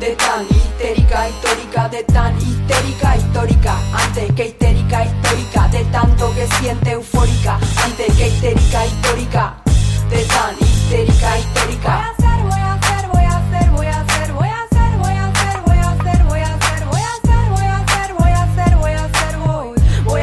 de 0.00 0.16
tan 0.16 0.42
histérica 0.48 1.28
histórica, 1.28 1.88
de 1.90 2.02
tan 2.04 2.34
histérica 2.38 3.16
histórica, 3.16 3.74
ante 3.92 4.32
que 4.34 4.46
histérica 4.46 5.04
histórica, 5.04 5.68
de 5.68 5.84
tanto 5.92 6.34
que 6.34 6.46
siente 6.56 6.90
eufórica, 6.92 7.58
ante 7.84 8.04
que 8.16 8.28
histérica 8.28 8.86
histórica, 8.86 9.54
de 10.08 10.24
tan 10.24 10.56
histérica 10.58 11.38
histórica. 11.38 12.14
Voy 20.04 20.22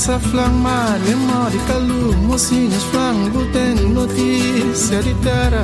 Essa 0.00 0.18
flamalha, 0.18 1.14
mora 1.14 1.54
e 1.54 1.58
calor, 1.66 2.16
mocinhas, 2.22 2.82
frango, 2.84 3.44
tem 3.52 3.74
notícia 3.90 5.02
de 5.02 5.12
terra. 5.16 5.62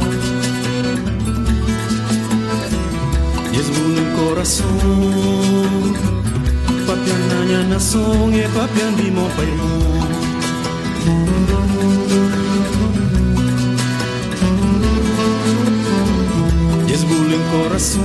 Desbulho 3.51 4.03
o 4.03 4.19
coração, 4.19 4.67
papiananha 6.87 7.63
na 7.63 7.81
sonha, 7.81 8.47
papian 8.51 8.93
de 8.97 9.11
meu 9.11 9.27
pai 9.37 9.47
irmão. 9.47 10.07
Desbulho 16.87 17.39
o 17.39 17.63
coração, 17.63 18.03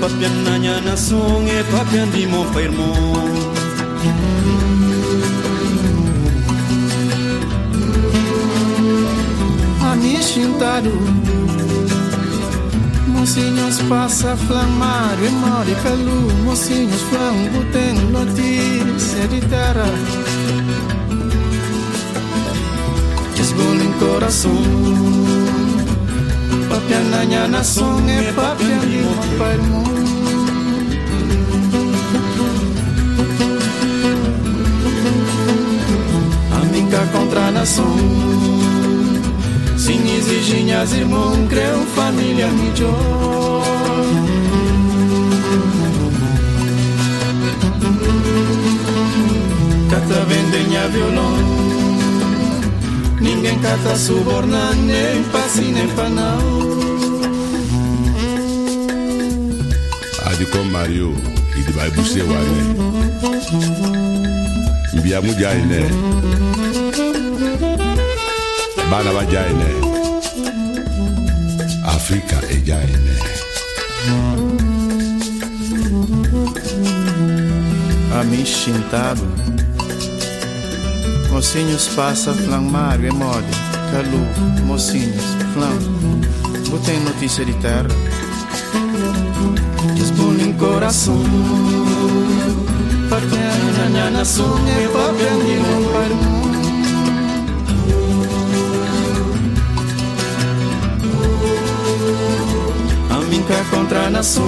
papiananha 0.00 0.80
na 0.80 0.96
sonha, 0.96 1.62
papian 1.70 2.08
de 2.08 2.26
meu 2.26 2.46
pai 2.46 2.64
irmão. 2.64 3.35
Amishintaru 9.92 10.92
Mocinhos 13.08 13.80
passa 13.88 14.36
flamar 14.36 15.16
e 15.22 15.28
morre 15.30 15.74
pelo 15.82 16.44
Mocinhos 16.44 17.02
flango 17.02 17.64
tem 17.72 17.94
notícia 18.10 19.26
de 19.28 19.40
terra. 19.48 19.86
Desbola 23.34 23.82
em 23.82 23.92
coração 23.94 24.52
Papiananha 26.68 27.48
nação 27.48 27.98
é 28.08 28.32
papia 28.32 28.78
de 28.80 29.38
pai 29.38 29.56
mundo. 29.58 30.25
corazón. 37.66 37.98
Sin 39.76 40.06
isigiñas 40.06 40.94
y 40.94 41.04
mon 41.04 41.46
creo 41.48 41.82
familia 41.94 42.48
mi 42.48 42.72
yo. 42.74 43.62
Cata 49.90 50.24
vendeña 50.24 50.86
violón. 50.88 51.66
Ninguém 53.20 53.58
cata 53.58 53.96
subornar 53.96 54.74
nem 54.76 55.22
passe, 55.32 55.62
nem 55.62 55.88
panal. 55.88 56.38
com 60.52 60.62
Mario, 60.64 61.16
e 61.56 61.62
de 61.62 61.72
vai 61.72 61.90
bucewa, 61.90 62.38
né? 62.38 62.74
Mbiamu 64.92 65.32
e 65.32 65.66
né? 65.66 66.65
bana 68.90 69.12
badya 69.12 69.42
ine 69.52 69.70
afrika 71.94 72.36
edya 72.54 72.78
ine 72.94 73.16
amishintaba 78.20 79.26
mocinhos 81.32 81.88
passa 81.96 82.32
flamar 82.34 83.04
e 83.04 83.10
mole 83.10 83.54
calu 83.90 84.22
mocinhos 84.66 85.26
flam 85.52 85.78
botem 86.70 87.00
notícia 87.00 87.44
de 87.44 87.54
terra 87.54 87.94
Desbulem 89.94 90.52
coração 90.54 91.22
Partendo 93.08 93.66
na 93.78 93.88
minha 93.88 94.22
e 94.22 94.88
papel 94.88 95.38
de 95.44 95.58
um 95.58 95.92
para 95.92 96.45
nunca 103.46 103.64
contra 103.70 104.10
nasul 104.10 104.44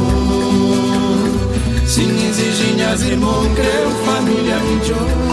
Siniz 1.86 2.38
e 2.38 2.52
ginhas, 2.52 3.02
irmão, 3.02 3.42
creu, 3.54 3.90
família, 4.04 4.56
idiota 4.56 5.28